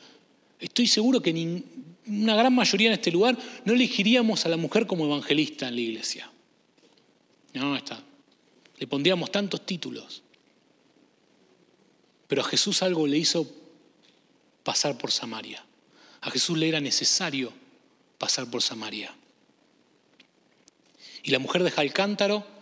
Estoy 0.59 0.87
seguro 0.87 1.21
que 1.21 1.62
una 2.07 2.35
gran 2.35 2.55
mayoría 2.55 2.89
en 2.89 2.95
este 2.95 3.11
lugar 3.11 3.39
no 3.64 3.73
elegiríamos 3.73 4.45
a 4.45 4.49
la 4.49 4.57
mujer 4.57 4.87
como 4.87 5.07
evangelista 5.07 5.69
en 5.69 5.75
la 5.75 5.81
iglesia. 5.81 6.31
No, 7.55 7.77
está. 7.77 8.03
Le 8.79 8.87
pondríamos 8.87 9.31
tantos 9.31 9.64
títulos. 9.64 10.23
Pero 12.29 12.43
a 12.43 12.45
Jesús 12.45 12.83
algo 12.83 13.07
le 13.07 13.19
hizo 13.19 13.51
pasar 14.62 14.99
por 14.99 15.12
Samaria. 15.12 15.64
A 16.21 16.31
Jesús 16.31 16.59
le 16.59 16.69
era 16.69 16.81
necesario 16.81 17.53
pasar 18.19 18.51
por 18.51 18.62
Samaria. 18.62 19.14
Y 21.23 21.31
la 21.31 21.39
mujer 21.39 21.62
deja 21.62 21.83
el 21.83 21.93
cántaro 21.93 22.55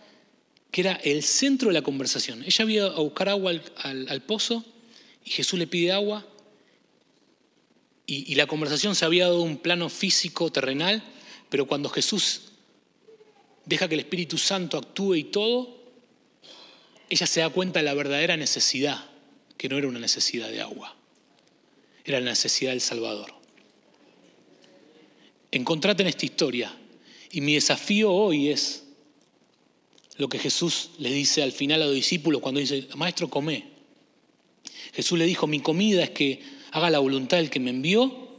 que 0.71 0.81
era 0.81 0.93
el 0.93 1.23
centro 1.23 1.69
de 1.69 1.73
la 1.73 1.81
conversación. 1.81 2.43
Ella 2.43 2.63
había 2.63 2.85
a 2.85 2.99
buscar 2.99 3.29
agua 3.29 3.53
al, 3.77 4.21
pozo 4.23 4.65
y 5.23 5.29
Jesús 5.29 5.57
le 5.57 5.67
pide 5.67 5.91
agua 5.91 6.25
y, 8.07 8.35
la 8.35 8.45
conversación 8.45 8.93
se 8.93 9.05
había 9.05 9.25
dado 9.25 9.41
un 9.41 9.57
plano 9.57 9.89
físico, 9.89 10.51
terrenal, 10.51 11.01
pero 11.49 11.65
cuando 11.65 11.89
Jesús 11.89 12.41
deja 13.65 13.87
que 13.87 13.95
el 13.95 14.01
Espíritu 14.01 14.37
Santo 14.37 14.77
actúe 14.77 15.15
y 15.15 15.23
todo, 15.23 15.75
ella 17.09 17.25
se 17.25 17.39
da 17.39 17.49
cuenta 17.49 17.79
de 17.79 17.85
la 17.85 17.93
verdadera 17.93 18.37
necesidad, 18.37 19.09
que 19.57 19.69
no 19.69 19.77
era 19.77 19.87
una 19.87 19.99
necesidad 19.99 20.49
de 20.49 20.61
agua, 20.61 20.95
era 22.03 22.19
la 22.19 22.31
necesidad 22.31 22.71
del 22.71 22.81
Salvador. 22.81 23.33
Encontrate 25.51 26.03
en 26.03 26.09
esta 26.09 26.25
historia 26.25 26.75
y 27.31 27.41
mi 27.41 27.55
desafío 27.55 28.11
hoy 28.11 28.49
es 28.49 28.84
lo 30.17 30.29
que 30.29 30.39
Jesús 30.39 30.91
le 30.97 31.11
dice 31.11 31.43
al 31.43 31.51
final 31.51 31.81
a 31.81 31.85
los 31.85 31.93
discípulos 31.93 32.41
cuando 32.41 32.59
dice, 32.59 32.87
maestro, 32.95 33.29
come. 33.29 33.65
Jesús 34.93 35.17
le 35.17 35.25
dijo, 35.25 35.45
mi 35.47 35.59
comida 35.59 36.03
es 36.03 36.11
que 36.11 36.41
haga 36.71 36.89
la 36.89 36.99
voluntad 36.99 37.37
del 37.37 37.49
que 37.49 37.59
me 37.59 37.71
envió 37.71 38.29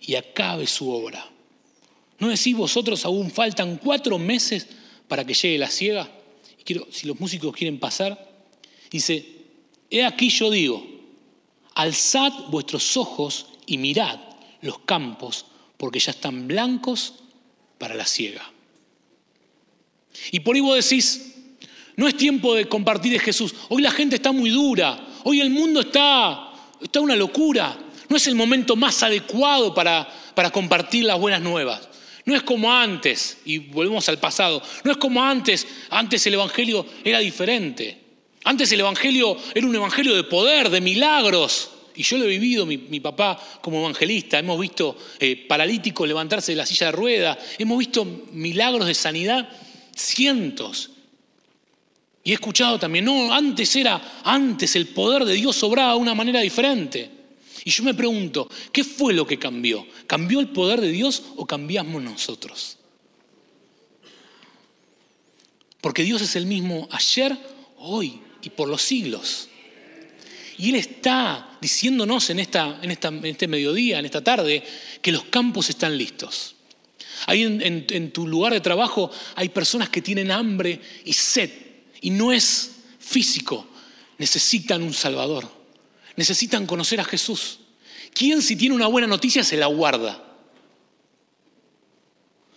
y 0.00 0.14
acabe 0.14 0.66
su 0.66 0.90
obra. 0.90 1.30
¿No 2.18 2.28
decís 2.28 2.56
vosotros 2.56 3.04
aún 3.04 3.30
faltan 3.30 3.78
cuatro 3.78 4.18
meses 4.18 4.66
para 5.08 5.24
que 5.24 5.34
llegue 5.34 5.58
la 5.58 5.70
ciega? 5.70 6.10
Y 6.58 6.62
quiero, 6.62 6.86
si 6.90 7.06
los 7.06 7.18
músicos 7.18 7.54
quieren 7.54 7.78
pasar, 7.78 8.30
dice, 8.90 9.26
he 9.90 10.04
aquí 10.04 10.30
yo 10.30 10.50
digo, 10.50 10.86
alzad 11.74 12.32
vuestros 12.50 12.96
ojos 12.96 13.46
y 13.66 13.78
mirad 13.78 14.20
los 14.62 14.78
campos, 14.80 15.46
porque 15.76 15.98
ya 15.98 16.12
están 16.12 16.46
blancos 16.46 17.14
para 17.78 17.94
la 17.94 18.06
ciega. 18.06 18.50
Y 20.32 20.40
por 20.40 20.54
ahí 20.54 20.60
vos 20.60 20.76
decís, 20.76 21.34
no 21.96 22.06
es 22.06 22.16
tiempo 22.16 22.54
de 22.54 22.68
compartir 22.68 23.12
de 23.12 23.18
Jesús. 23.18 23.54
Hoy 23.68 23.82
la 23.82 23.90
gente 23.90 24.16
está 24.16 24.32
muy 24.32 24.50
dura. 24.50 24.98
Hoy 25.24 25.40
el 25.40 25.50
mundo 25.50 25.80
está, 25.80 26.52
está 26.82 27.00
una 27.00 27.16
locura. 27.16 27.76
No 28.08 28.16
es 28.16 28.26
el 28.26 28.34
momento 28.34 28.76
más 28.76 29.02
adecuado 29.02 29.74
para, 29.74 30.06
para 30.34 30.50
compartir 30.50 31.04
las 31.04 31.18
buenas 31.18 31.40
nuevas. 31.40 31.88
No 32.26 32.34
es 32.34 32.42
como 32.42 32.72
antes, 32.72 33.38
y 33.44 33.58
volvemos 33.58 34.08
al 34.08 34.18
pasado, 34.18 34.60
no 34.82 34.90
es 34.90 34.96
como 34.96 35.22
antes, 35.22 35.66
antes 35.90 36.26
el 36.26 36.34
Evangelio 36.34 36.84
era 37.04 37.20
diferente. 37.20 38.00
Antes 38.42 38.70
el 38.72 38.80
Evangelio 38.80 39.36
era 39.54 39.66
un 39.66 39.74
Evangelio 39.74 40.14
de 40.14 40.24
poder, 40.24 40.68
de 40.68 40.80
milagros. 40.80 41.70
Y 41.94 42.02
yo 42.02 42.18
lo 42.18 42.24
he 42.24 42.28
vivido, 42.28 42.66
mi, 42.66 43.00
papá 43.00 43.40
como 43.62 43.80
evangelista, 43.80 44.38
hemos 44.38 44.60
visto 44.60 44.98
eh, 45.18 45.46
paralíticos 45.48 46.06
levantarse 46.06 46.52
de 46.52 46.56
la 46.56 46.66
silla 46.66 46.86
de 46.86 46.92
rueda, 46.92 47.38
hemos 47.56 47.78
visto 47.78 48.04
milagros 48.32 48.86
de 48.86 48.94
sanidad 48.94 49.48
cientos. 49.96 50.90
Y 52.22 52.32
he 52.32 52.34
escuchado 52.34 52.78
también, 52.78 53.04
no, 53.04 53.32
antes 53.32 53.74
era, 53.76 54.20
antes 54.24 54.74
el 54.76 54.88
poder 54.88 55.24
de 55.24 55.34
Dios 55.34 55.62
obraba 55.62 55.92
de 55.92 56.00
una 56.00 56.14
manera 56.14 56.40
diferente. 56.40 57.10
Y 57.64 57.70
yo 57.70 57.84
me 57.84 57.94
pregunto, 57.94 58.48
¿qué 58.72 58.84
fue 58.84 59.14
lo 59.14 59.26
que 59.26 59.38
cambió? 59.38 59.86
¿Cambió 60.06 60.40
el 60.40 60.48
poder 60.48 60.80
de 60.80 60.90
Dios 60.90 61.22
o 61.36 61.46
cambiamos 61.46 62.02
nosotros? 62.02 62.78
Porque 65.80 66.02
Dios 66.02 66.20
es 66.20 66.34
el 66.36 66.46
mismo 66.46 66.88
ayer, 66.90 67.36
hoy 67.78 68.20
y 68.42 68.50
por 68.50 68.68
los 68.68 68.82
siglos. 68.82 69.48
Y 70.58 70.70
Él 70.70 70.76
está 70.76 71.58
diciéndonos 71.60 72.30
en, 72.30 72.40
esta, 72.40 72.80
en, 72.82 72.90
esta, 72.90 73.08
en 73.08 73.24
este 73.24 73.46
mediodía, 73.46 74.00
en 74.00 74.04
esta 74.04 74.24
tarde, 74.24 74.64
que 75.00 75.12
los 75.12 75.24
campos 75.24 75.70
están 75.70 75.96
listos. 75.96 76.55
Ahí 77.26 77.42
en, 77.42 78.12
tu 78.12 78.26
lugar 78.26 78.52
de 78.52 78.60
trabajo 78.60 79.10
hay 79.34 79.48
personas 79.48 79.88
que 79.88 80.02
tienen 80.02 80.30
hambre 80.30 80.80
y 81.04 81.12
sed 81.12 81.50
y 82.00 82.10
no 82.10 82.32
es 82.32 82.72
físico. 82.98 83.66
Necesitan 84.18 84.82
un 84.82 84.92
Salvador. 84.92 85.50
Necesitan 86.16 86.66
conocer 86.66 87.00
a 87.00 87.04
Jesús. 87.04 87.60
¿Quién 88.12 88.42
si 88.42 88.56
tiene 88.56 88.74
una 88.74 88.86
buena 88.86 89.06
noticia 89.06 89.42
se 89.44 89.56
la 89.56 89.66
guarda? 89.66 90.22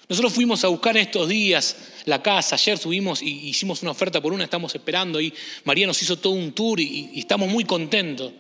Nosotros 0.10 0.34
fuimos 0.34 0.64
a 0.64 0.70
buscar 0.70 0.98
estos 0.98 1.30
días 1.30 1.76
la 2.06 2.22
casa, 2.24 2.56
ayer 2.56 2.78
subimos 2.78 3.22
y 3.22 3.50
hicimos 3.50 3.84
una 3.84 3.92
oferta 3.92 4.20
por 4.20 4.34
una, 4.34 4.44
estamos 4.44 4.74
esperando 4.74 5.22
y 5.22 5.32
María 5.66 5.86
nos 5.86 6.02
hizo 6.02 6.18
todo 6.18 6.34
un 6.34 6.52
tour 6.54 6.80
y, 6.80 7.12
estamos 7.16 7.48
muy 7.48 7.64
contentos. 7.64 8.34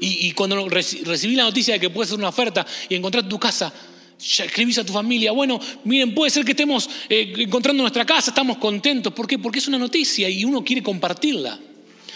Y, 0.00 0.32
cuando 0.32 0.68
recibí 0.68 1.36
la 1.36 1.44
noticia 1.44 1.74
de 1.74 1.80
que 1.80 1.90
puedes 1.90 2.08
hacer 2.08 2.18
una 2.18 2.30
oferta 2.30 2.66
y 2.88 2.96
encontrar 2.96 3.28
tu 3.28 3.38
casa, 3.38 3.72
ya 4.22 4.44
escribís 4.44 4.78
a 4.78 4.84
tu 4.84 4.92
familia, 4.92 5.32
bueno, 5.32 5.60
miren, 5.84 6.14
puede 6.14 6.30
ser 6.30 6.44
que 6.44 6.52
estemos 6.52 6.88
eh, 7.08 7.32
encontrando 7.38 7.82
nuestra 7.82 8.06
casa, 8.06 8.30
estamos 8.30 8.58
contentos. 8.58 9.12
¿Por 9.12 9.26
qué? 9.26 9.38
Porque 9.38 9.58
es 9.58 9.68
una 9.68 9.78
noticia 9.78 10.28
y 10.28 10.44
uno 10.44 10.62
quiere 10.64 10.82
compartirla. 10.82 11.58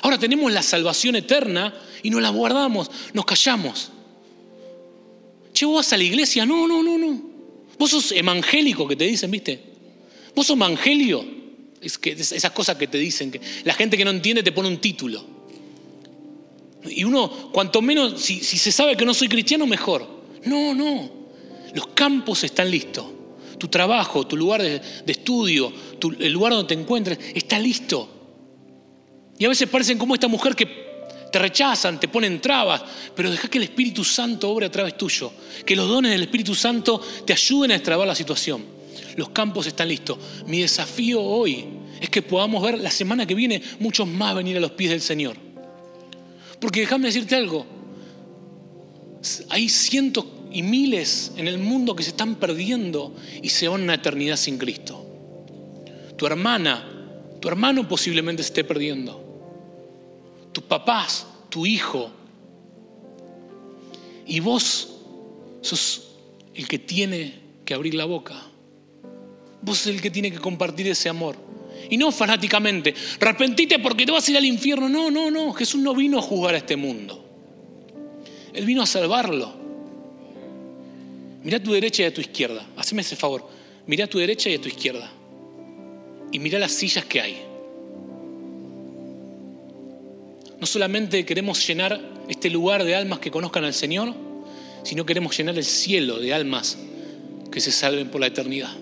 Ahora 0.02 0.18
tenemos 0.18 0.52
la 0.52 0.62
salvación 0.62 1.16
eterna 1.16 1.74
y 2.02 2.10
nos 2.10 2.22
la 2.22 2.30
guardamos, 2.30 2.90
nos 3.12 3.24
callamos. 3.24 3.90
Che, 5.52 5.64
vos 5.64 5.76
vas 5.76 5.92
a 5.92 5.96
la 5.96 6.04
iglesia, 6.04 6.46
no, 6.46 6.68
no, 6.68 6.82
no, 6.82 6.96
no. 6.96 7.22
Vos 7.78 7.90
sos 7.90 8.12
evangélico 8.12 8.86
que 8.86 8.94
te 8.94 9.04
dicen, 9.04 9.30
¿viste? 9.30 9.60
Vos 10.34 10.46
sos 10.46 10.56
evangelio. 10.56 11.24
Es 11.80 11.98
esas 12.04 12.52
cosas 12.52 12.76
que 12.76 12.86
te 12.86 12.98
dicen, 12.98 13.30
que 13.30 13.40
la 13.64 13.74
gente 13.74 13.96
que 13.96 14.04
no 14.04 14.10
entiende 14.10 14.42
te 14.42 14.52
pone 14.52 14.68
un 14.68 14.78
título. 14.78 15.24
Y 16.88 17.04
uno, 17.04 17.50
cuanto 17.52 17.82
menos, 17.82 18.20
si 18.22 18.40
se 18.40 18.70
sabe 18.70 18.96
que 18.96 19.04
no 19.04 19.12
soy 19.12 19.28
cristiano, 19.28 19.66
mejor. 19.66 20.06
No, 20.44 20.74
no. 20.74 21.25
Los 21.76 21.88
campos 21.88 22.42
están 22.42 22.70
listos. 22.70 23.04
Tu 23.58 23.68
trabajo, 23.68 24.26
tu 24.26 24.34
lugar 24.34 24.62
de, 24.62 24.80
estudio, 25.06 25.70
el 26.18 26.32
lugar 26.32 26.54
donde 26.54 26.74
te 26.74 26.80
encuentres, 26.80 27.18
está 27.34 27.58
listo. 27.58 28.08
Y 29.38 29.44
a 29.44 29.50
veces 29.50 29.68
parecen 29.68 29.98
como 29.98 30.14
esta 30.14 30.26
mujer 30.26 30.56
que 30.56 30.66
te 31.30 31.38
rechazan, 31.38 32.00
te 32.00 32.08
ponen 32.08 32.40
trabas, 32.40 32.82
pero 33.14 33.30
deja 33.30 33.48
que 33.48 33.58
el 33.58 33.64
Espíritu 33.64 34.04
Santo 34.04 34.48
obre 34.48 34.64
a 34.64 34.70
través 34.70 34.96
tuyo, 34.96 35.30
que 35.66 35.76
los 35.76 35.86
dones 35.86 36.12
del 36.12 36.22
Espíritu 36.22 36.54
Santo 36.54 36.98
te 37.26 37.34
ayuden 37.34 37.72
a 37.72 37.74
destrabar 37.74 38.08
la 38.08 38.14
situación. 38.14 38.64
Los 39.16 39.28
campos 39.28 39.66
están 39.66 39.88
listos. 39.88 40.16
Mi 40.46 40.62
desafío 40.62 41.22
hoy 41.22 41.66
es 42.00 42.08
que 42.08 42.22
podamos 42.22 42.62
ver 42.62 42.78
la 42.78 42.90
semana 42.90 43.26
que 43.26 43.34
viene 43.34 43.60
muchos 43.80 44.08
más 44.08 44.34
venir 44.34 44.56
a 44.56 44.60
los 44.60 44.70
pies 44.70 44.92
del 44.92 45.02
Señor. 45.02 45.36
Porque 46.58 46.80
déjame 46.80 47.08
decirte 47.08 47.34
algo, 47.34 47.66
hay 49.50 49.68
cientos 49.68 50.24
y 50.56 50.62
miles 50.62 51.32
en 51.36 51.48
el 51.48 51.58
mundo 51.58 51.94
que 51.94 52.02
se 52.02 52.08
están 52.08 52.36
perdiendo 52.36 53.14
y 53.42 53.50
se 53.50 53.68
van 53.68 53.82
a 53.82 53.84
una 53.84 53.94
eternidad 53.96 54.36
sin 54.36 54.56
Cristo. 54.56 55.04
Tu 56.16 56.26
hermana, 56.26 56.82
tu 57.42 57.48
hermano 57.48 57.86
posiblemente 57.86 58.42
se 58.42 58.46
esté 58.46 58.64
perdiendo. 58.64 59.22
Tus 60.52 60.64
papás, 60.64 61.26
tu 61.50 61.66
hijo. 61.66 62.10
Y 64.26 64.40
vos 64.40 64.94
sos 65.60 66.16
el 66.54 66.66
que 66.66 66.78
tiene 66.78 67.34
que 67.66 67.74
abrir 67.74 67.94
la 67.94 68.06
boca. 68.06 68.42
Vos 69.60 69.76
sos 69.76 69.88
el 69.88 70.00
que 70.00 70.10
tiene 70.10 70.32
que 70.32 70.38
compartir 70.38 70.88
ese 70.88 71.10
amor. 71.10 71.36
Y 71.90 71.98
no 71.98 72.10
fanáticamente, 72.12 72.94
arrepentite 73.20 73.78
porque 73.78 74.06
te 74.06 74.12
vas 74.12 74.26
a 74.26 74.30
ir 74.30 74.38
al 74.38 74.46
infierno. 74.46 74.88
No, 74.88 75.10
no, 75.10 75.30
no. 75.30 75.52
Jesús 75.52 75.82
no 75.82 75.94
vino 75.94 76.18
a 76.18 76.22
juzgar 76.22 76.54
a 76.54 76.58
este 76.58 76.76
mundo. 76.76 77.22
Él 78.54 78.64
vino 78.64 78.80
a 78.80 78.86
salvarlo. 78.86 79.65
Mira 81.46 81.58
a 81.58 81.62
tu 81.62 81.72
derecha 81.72 82.02
y 82.02 82.06
a 82.06 82.12
tu 82.12 82.20
izquierda. 82.20 82.66
Haceme 82.76 83.02
ese 83.02 83.14
favor. 83.14 83.48
Mira 83.86 84.06
a 84.06 84.08
tu 84.08 84.18
derecha 84.18 84.50
y 84.50 84.54
a 84.54 84.60
tu 84.60 84.66
izquierda. 84.66 85.08
Y 86.32 86.40
mira 86.40 86.58
las 86.58 86.72
sillas 86.72 87.04
que 87.04 87.20
hay. 87.20 87.40
No 90.58 90.66
solamente 90.66 91.24
queremos 91.24 91.64
llenar 91.64 92.00
este 92.28 92.50
lugar 92.50 92.82
de 92.82 92.96
almas 92.96 93.20
que 93.20 93.30
conozcan 93.30 93.62
al 93.62 93.74
Señor, 93.74 94.12
sino 94.82 95.06
queremos 95.06 95.38
llenar 95.38 95.56
el 95.56 95.62
cielo 95.62 96.18
de 96.18 96.34
almas 96.34 96.78
que 97.52 97.60
se 97.60 97.70
salven 97.70 98.08
por 98.08 98.20
la 98.20 98.26
eternidad. 98.26 98.72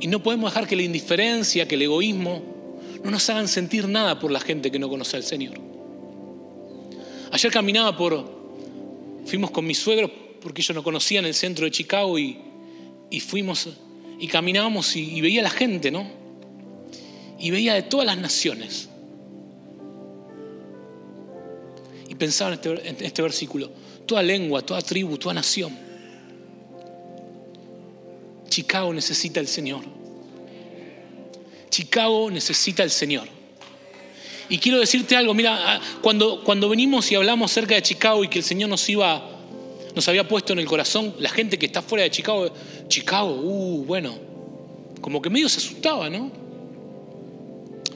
Y 0.00 0.06
no 0.06 0.22
podemos 0.22 0.54
dejar 0.54 0.66
que 0.66 0.74
la 0.74 0.84
indiferencia, 0.84 1.68
que 1.68 1.74
el 1.74 1.82
egoísmo, 1.82 2.42
no 3.04 3.10
nos 3.10 3.28
hagan 3.28 3.46
sentir 3.46 3.88
nada 3.88 4.18
por 4.20 4.30
la 4.30 4.40
gente 4.40 4.70
que 4.70 4.78
no 4.78 4.88
conoce 4.88 5.18
al 5.18 5.22
Señor. 5.22 5.60
Ayer 7.30 7.52
caminaba 7.52 7.94
por, 7.94 8.37
Fuimos 9.28 9.50
con 9.50 9.66
mis 9.66 9.78
suegros 9.78 10.10
porque 10.40 10.62
ellos 10.62 10.74
no 10.74 10.82
conocían 10.82 11.26
el 11.26 11.34
centro 11.34 11.66
de 11.66 11.70
Chicago 11.70 12.18
y, 12.18 12.38
fuimos 13.20 13.68
y 14.18 14.26
caminábamos 14.26 14.96
y, 14.96 15.20
veía 15.20 15.40
a 15.40 15.42
la 15.42 15.50
gente, 15.50 15.90
¿no? 15.90 16.08
Y 17.38 17.50
veía 17.50 17.74
de 17.74 17.82
todas 17.82 18.06
las 18.06 18.16
naciones. 18.16 18.88
Y 22.08 22.14
pensaba 22.14 22.54
en 22.54 22.54
este, 22.54 22.88
en 22.88 23.04
este 23.04 23.20
versículo, 23.20 23.70
toda 24.06 24.22
lengua, 24.22 24.62
toda 24.62 24.80
tribu, 24.80 25.18
toda 25.18 25.34
nación. 25.34 25.76
Chicago 28.48 28.94
necesita 28.94 29.40
al 29.40 29.46
Señor. 29.46 29.82
Chicago 31.68 32.30
necesita 32.30 32.82
al 32.82 32.90
Señor. 32.90 33.37
Y 34.48 34.58
quiero 34.58 34.78
decirte 34.78 35.16
algo, 35.16 35.34
mira, 35.34 35.74
ah, 35.74 35.80
cuando, 36.00 36.42
cuando 36.42 36.68
venimos 36.68 37.10
y 37.12 37.14
hablamos 37.14 37.52
cerca 37.52 37.74
de 37.74 37.82
Chicago 37.82 38.24
y 38.24 38.28
que 38.28 38.38
el 38.38 38.44
Señor 38.44 38.70
nos 38.70 38.88
iba, 38.88 39.22
nos 39.94 40.08
había 40.08 40.26
puesto 40.26 40.52
en 40.52 40.60
el 40.60 40.66
corazón, 40.66 41.14
la 41.18 41.28
gente 41.28 41.58
que 41.58 41.66
está 41.66 41.82
fuera 41.82 42.04
de 42.04 42.10
Chicago, 42.10 42.50
Chicago, 42.88 43.30
uh, 43.30 43.84
bueno, 43.84 44.14
como 45.00 45.20
que 45.20 45.30
medio 45.30 45.48
se 45.48 45.58
asustaba, 45.58 46.08
¿no? 46.08 46.30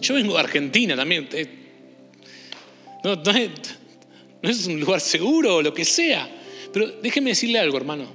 Yo 0.00 0.14
vengo 0.14 0.34
de 0.34 0.40
Argentina 0.40 0.96
también. 0.96 1.28
Eh, 1.32 1.46
no, 3.04 3.12
es, 4.42 4.66
un 4.66 4.80
lugar 4.80 5.00
seguro 5.00 5.56
o 5.56 5.62
lo 5.62 5.72
que 5.72 5.84
sea. 5.84 6.28
Pero 6.72 6.88
déjeme 7.02 7.30
decirle 7.30 7.58
algo, 7.58 7.76
hermano. 7.76 8.06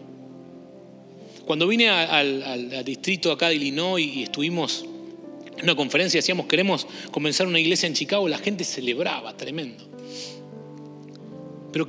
Cuando 1.45 1.67
vine 1.67 1.89
al, 1.89 2.83
distrito 2.83 3.31
acá 3.31 3.49
de 3.49 3.55
Illinois 3.55 4.05
y 4.05 4.23
estuvimos 4.23 4.85
una 5.63 5.75
conferencia 5.75 6.19
decíamos, 6.19 6.45
queremos 6.47 6.87
comenzar 7.11 7.47
una 7.47 7.59
iglesia 7.59 7.87
en 7.87 7.93
Chicago, 7.93 8.27
la 8.27 8.37
gente 8.37 8.63
celebraba, 8.63 9.35
tremendo. 9.35 9.83
Pero 11.71 11.87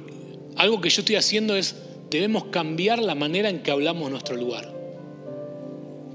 algo 0.56 0.80
que 0.80 0.90
yo 0.90 1.02
estoy 1.02 1.16
haciendo 1.16 1.56
es, 1.56 1.76
debemos 2.10 2.46
cambiar 2.46 2.98
la 2.98 3.14
manera 3.14 3.48
en 3.48 3.62
que 3.62 3.70
hablamos 3.70 4.10
nuestro 4.10 4.36
lugar. 4.36 4.74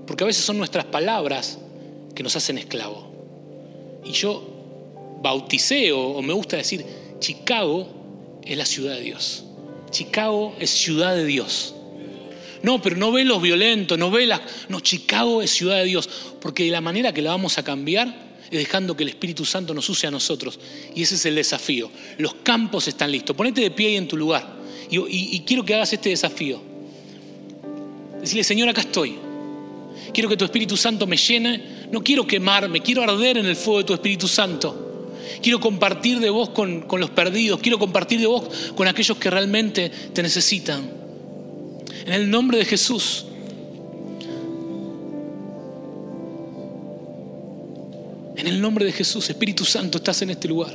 Porque 0.05 0.23
a 0.23 0.27
veces 0.27 0.43
son 0.43 0.57
nuestras 0.57 0.85
palabras 0.85 1.59
que 2.13 2.23
nos 2.23 2.35
hacen 2.35 2.57
esclavo. 2.57 3.11
Y 4.03 4.11
yo 4.11 4.43
bauticé 5.21 5.91
o, 5.91 6.21
me 6.21 6.33
gusta 6.33 6.57
decir, 6.57 6.85
Chicago 7.19 7.87
es 8.43 8.57
la 8.57 8.65
ciudad 8.65 8.95
de 8.95 9.01
Dios. 9.01 9.45
Chicago 9.91 10.55
es 10.59 10.69
ciudad 10.69 11.15
de 11.15 11.25
Dios. 11.25 11.72
No, 12.63 12.81
pero 12.81 12.95
no 12.95 13.11
ve 13.11 13.25
los 13.25 13.41
violentos, 13.41 13.99
no 13.99 14.09
ve 14.09 14.25
las... 14.25 14.41
No, 14.69 14.79
Chicago 14.79 15.41
es 15.41 15.51
ciudad 15.51 15.77
de 15.79 15.83
Dios, 15.83 16.09
porque 16.39 16.63
de 16.63 16.71
la 16.71 16.79
manera 16.79 17.13
que 17.13 17.21
la 17.21 17.31
vamos 17.31 17.57
a 17.57 17.63
cambiar 17.63 18.33
es 18.49 18.57
dejando 18.57 18.95
que 18.95 19.03
el 19.03 19.09
Espíritu 19.09 19.43
Santo 19.43 19.73
nos 19.73 19.89
use 19.89 20.07
a 20.07 20.11
nosotros. 20.11 20.57
Y 20.95 21.03
ese 21.03 21.15
es 21.15 21.25
el 21.25 21.35
desafío. 21.35 21.91
Los 22.17 22.35
campos 22.35 22.87
están 22.87 23.11
listos. 23.11 23.35
Ponete 23.35 23.59
de 23.59 23.71
pie 23.71 23.89
ahí 23.89 23.95
en 23.97 24.07
tu 24.07 24.15
lugar. 24.15 24.47
Y, 24.89 25.41
quiero 25.41 25.65
que 25.65 25.73
hagas 25.73 25.91
este 25.91 26.09
desafío. 26.09 26.61
Decirle, 28.21 28.45
Señor, 28.45 28.69
acá 28.69 28.81
estoy. 28.81 29.17
Quiero 30.13 30.29
que 30.29 30.37
tu 30.37 30.45
Espíritu 30.45 30.77
Santo 30.77 31.05
me 31.05 31.17
llene. 31.17 31.87
No 31.91 32.01
quiero 32.01 32.25
quemarme, 32.25 32.79
quiero 32.79 33.03
arder 33.03 33.39
en 33.39 33.45
el 33.45 33.57
fuego 33.57 33.79
de 33.79 33.85
tu 33.85 33.93
Espíritu 33.93 34.29
Santo. 34.29 35.11
Quiero 35.41 35.59
compartir 35.59 36.21
de 36.21 36.29
vos 36.29 36.51
con, 36.51 36.83
con 36.83 37.01
los 37.01 37.09
perdidos. 37.09 37.59
Quiero 37.59 37.77
compartir 37.77 38.21
de 38.21 38.27
vos 38.27 38.71
con 38.73 38.87
aquellos 38.87 39.17
que 39.17 39.29
realmente 39.29 39.89
te 39.89 40.23
necesitan 40.23 41.02
en 42.05 42.13
el 42.13 42.29
nombre 42.29 42.57
de 42.57 42.65
Jesús. 42.65 43.25
En 48.35 48.47
el 48.47 48.59
nombre 48.59 48.85
de 48.85 48.91
Jesús, 48.91 49.29
Espíritu 49.29 49.63
Santo, 49.63 49.99
estás 49.99 50.21
en 50.21 50.31
este 50.31 50.47
lugar. 50.47 50.73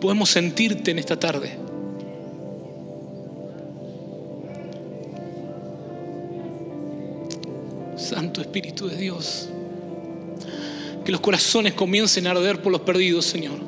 Podemos 0.00 0.28
sentirte 0.28 0.90
en 0.90 0.98
esta 0.98 1.18
tarde. 1.18 1.56
Santo 7.96 8.42
Espíritu 8.42 8.86
de 8.86 8.96
Dios. 8.96 9.48
Que 11.04 11.12
los 11.12 11.20
corazones 11.20 11.74
comiencen 11.74 12.26
a 12.26 12.32
arder 12.32 12.60
por 12.60 12.70
los 12.70 12.82
perdidos, 12.82 13.24
Señor. 13.24 13.58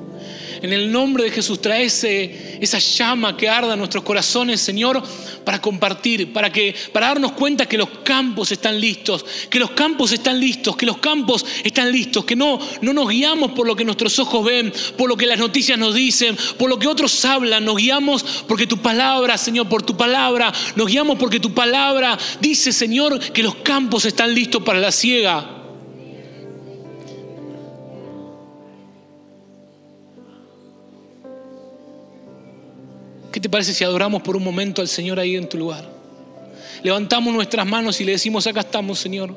En 0.63 0.73
el 0.73 0.91
nombre 0.91 1.25
de 1.25 1.31
Jesús, 1.31 1.61
trae 1.61 1.85
esa 1.85 2.79
llama 2.79 3.37
que 3.37 3.49
arda 3.49 3.75
en 3.75 3.79
nuestros 3.79 4.05
corazones, 4.05 4.61
Señor, 4.61 5.03
para 5.47 5.61
compartir, 5.61 6.33
para, 6.33 6.51
que, 6.51 6.75
para 6.93 7.07
darnos 7.07 7.31
cuenta 7.31 7.67
que 7.67 7.79
los 7.79 7.89
campos 8.03 8.51
están 8.51 8.81
listos, 8.81 9.25
que 9.49 9.61
los 9.61 9.71
campos 9.71 10.11
están 10.11 10.41
listos, 10.41 10.77
que 10.77 10.85
los 10.85 10.99
campos 10.99 11.47
están 11.63 11.93
listos, 11.93 12.25
que 12.25 12.35
no, 12.35 12.59
no 12.83 12.93
nos 12.93 13.09
guiamos 13.09 13.53
por 13.53 13.65
lo 13.65 13.77
que 13.77 13.85
nuestros 13.85 14.19
ojos 14.19 14.45
ven, 14.45 14.73
por 14.99 15.09
lo 15.09 15.17
que 15.17 15.25
las 15.25 15.39
noticias 15.39 15.79
nos 15.79 15.95
dicen, 15.95 16.37
por 16.59 16.69
lo 16.69 16.81
que 16.81 16.89
otros 16.89 17.25
hablan, 17.25 17.65
nos 17.65 17.77
guiamos 17.77 18.25
porque 18.49 18.67
tu 18.67 18.79
palabra, 18.79 19.39
Señor, 19.39 19.69
por 19.69 19.85
tu 19.85 19.97
palabra, 19.97 20.53
nos 20.75 20.89
guiamos 20.89 21.17
porque 21.17 21.39
tu 21.39 21.55
palabra 21.55 22.19
dice, 22.41 22.73
Señor, 22.73 23.21
que 23.21 23.45
los 23.45 23.55
campos 23.55 24.05
están 24.05 24.35
listos 24.35 24.65
para 24.65 24.81
la 24.81 24.91
ciega. 24.91 25.56
Te 33.47 33.51
parece 33.51 33.75
si 33.75 33.85
adoramos 33.85 34.23
por 34.23 34.35
un 34.35 34.43
momento 34.43 34.83
al 34.83 34.89
Señor 34.89 35.21
ahí 35.21 35.37
en 35.37 35.49
tu 35.49 35.57
lugar? 35.57 35.89
Levantamos 36.83 37.33
nuestras 37.33 37.65
manos 37.65 38.01
y 38.01 38.05
le 38.05 38.11
decimos, 38.11 38.45
acá 38.45 38.59
estamos, 38.59 38.99
Señor. 38.99 39.33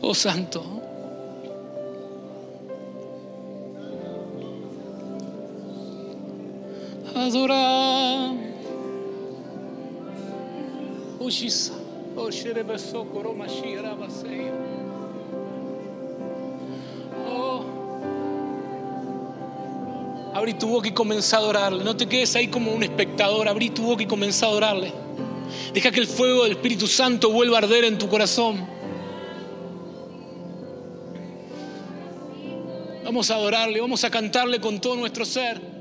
Oh 0.00 0.14
Santo. 0.14 0.64
Adora. 7.16 8.30
Oh, 11.18 11.28
Oh, 17.28 17.75
Abrí 20.36 20.52
tu 20.52 20.68
boca 20.68 20.86
y 20.86 20.92
comenzá 20.92 21.38
a 21.38 21.40
adorarle. 21.40 21.82
No 21.82 21.96
te 21.96 22.06
quedes 22.06 22.36
ahí 22.36 22.48
como 22.48 22.70
un 22.70 22.82
espectador. 22.82 23.48
Abrí 23.48 23.70
tu 23.70 23.84
boca 23.84 24.02
y 24.02 24.06
comenzá 24.06 24.44
a 24.44 24.48
adorarle. 24.50 24.92
Deja 25.72 25.90
que 25.90 25.98
el 25.98 26.06
fuego 26.06 26.42
del 26.42 26.52
Espíritu 26.52 26.86
Santo 26.86 27.30
vuelva 27.30 27.56
a 27.56 27.62
arder 27.62 27.84
en 27.84 27.96
tu 27.96 28.06
corazón. 28.06 28.68
Vamos 33.02 33.30
a 33.30 33.36
adorarle, 33.36 33.80
vamos 33.80 34.04
a 34.04 34.10
cantarle 34.10 34.60
con 34.60 34.78
todo 34.78 34.96
nuestro 34.96 35.24
ser. 35.24 35.75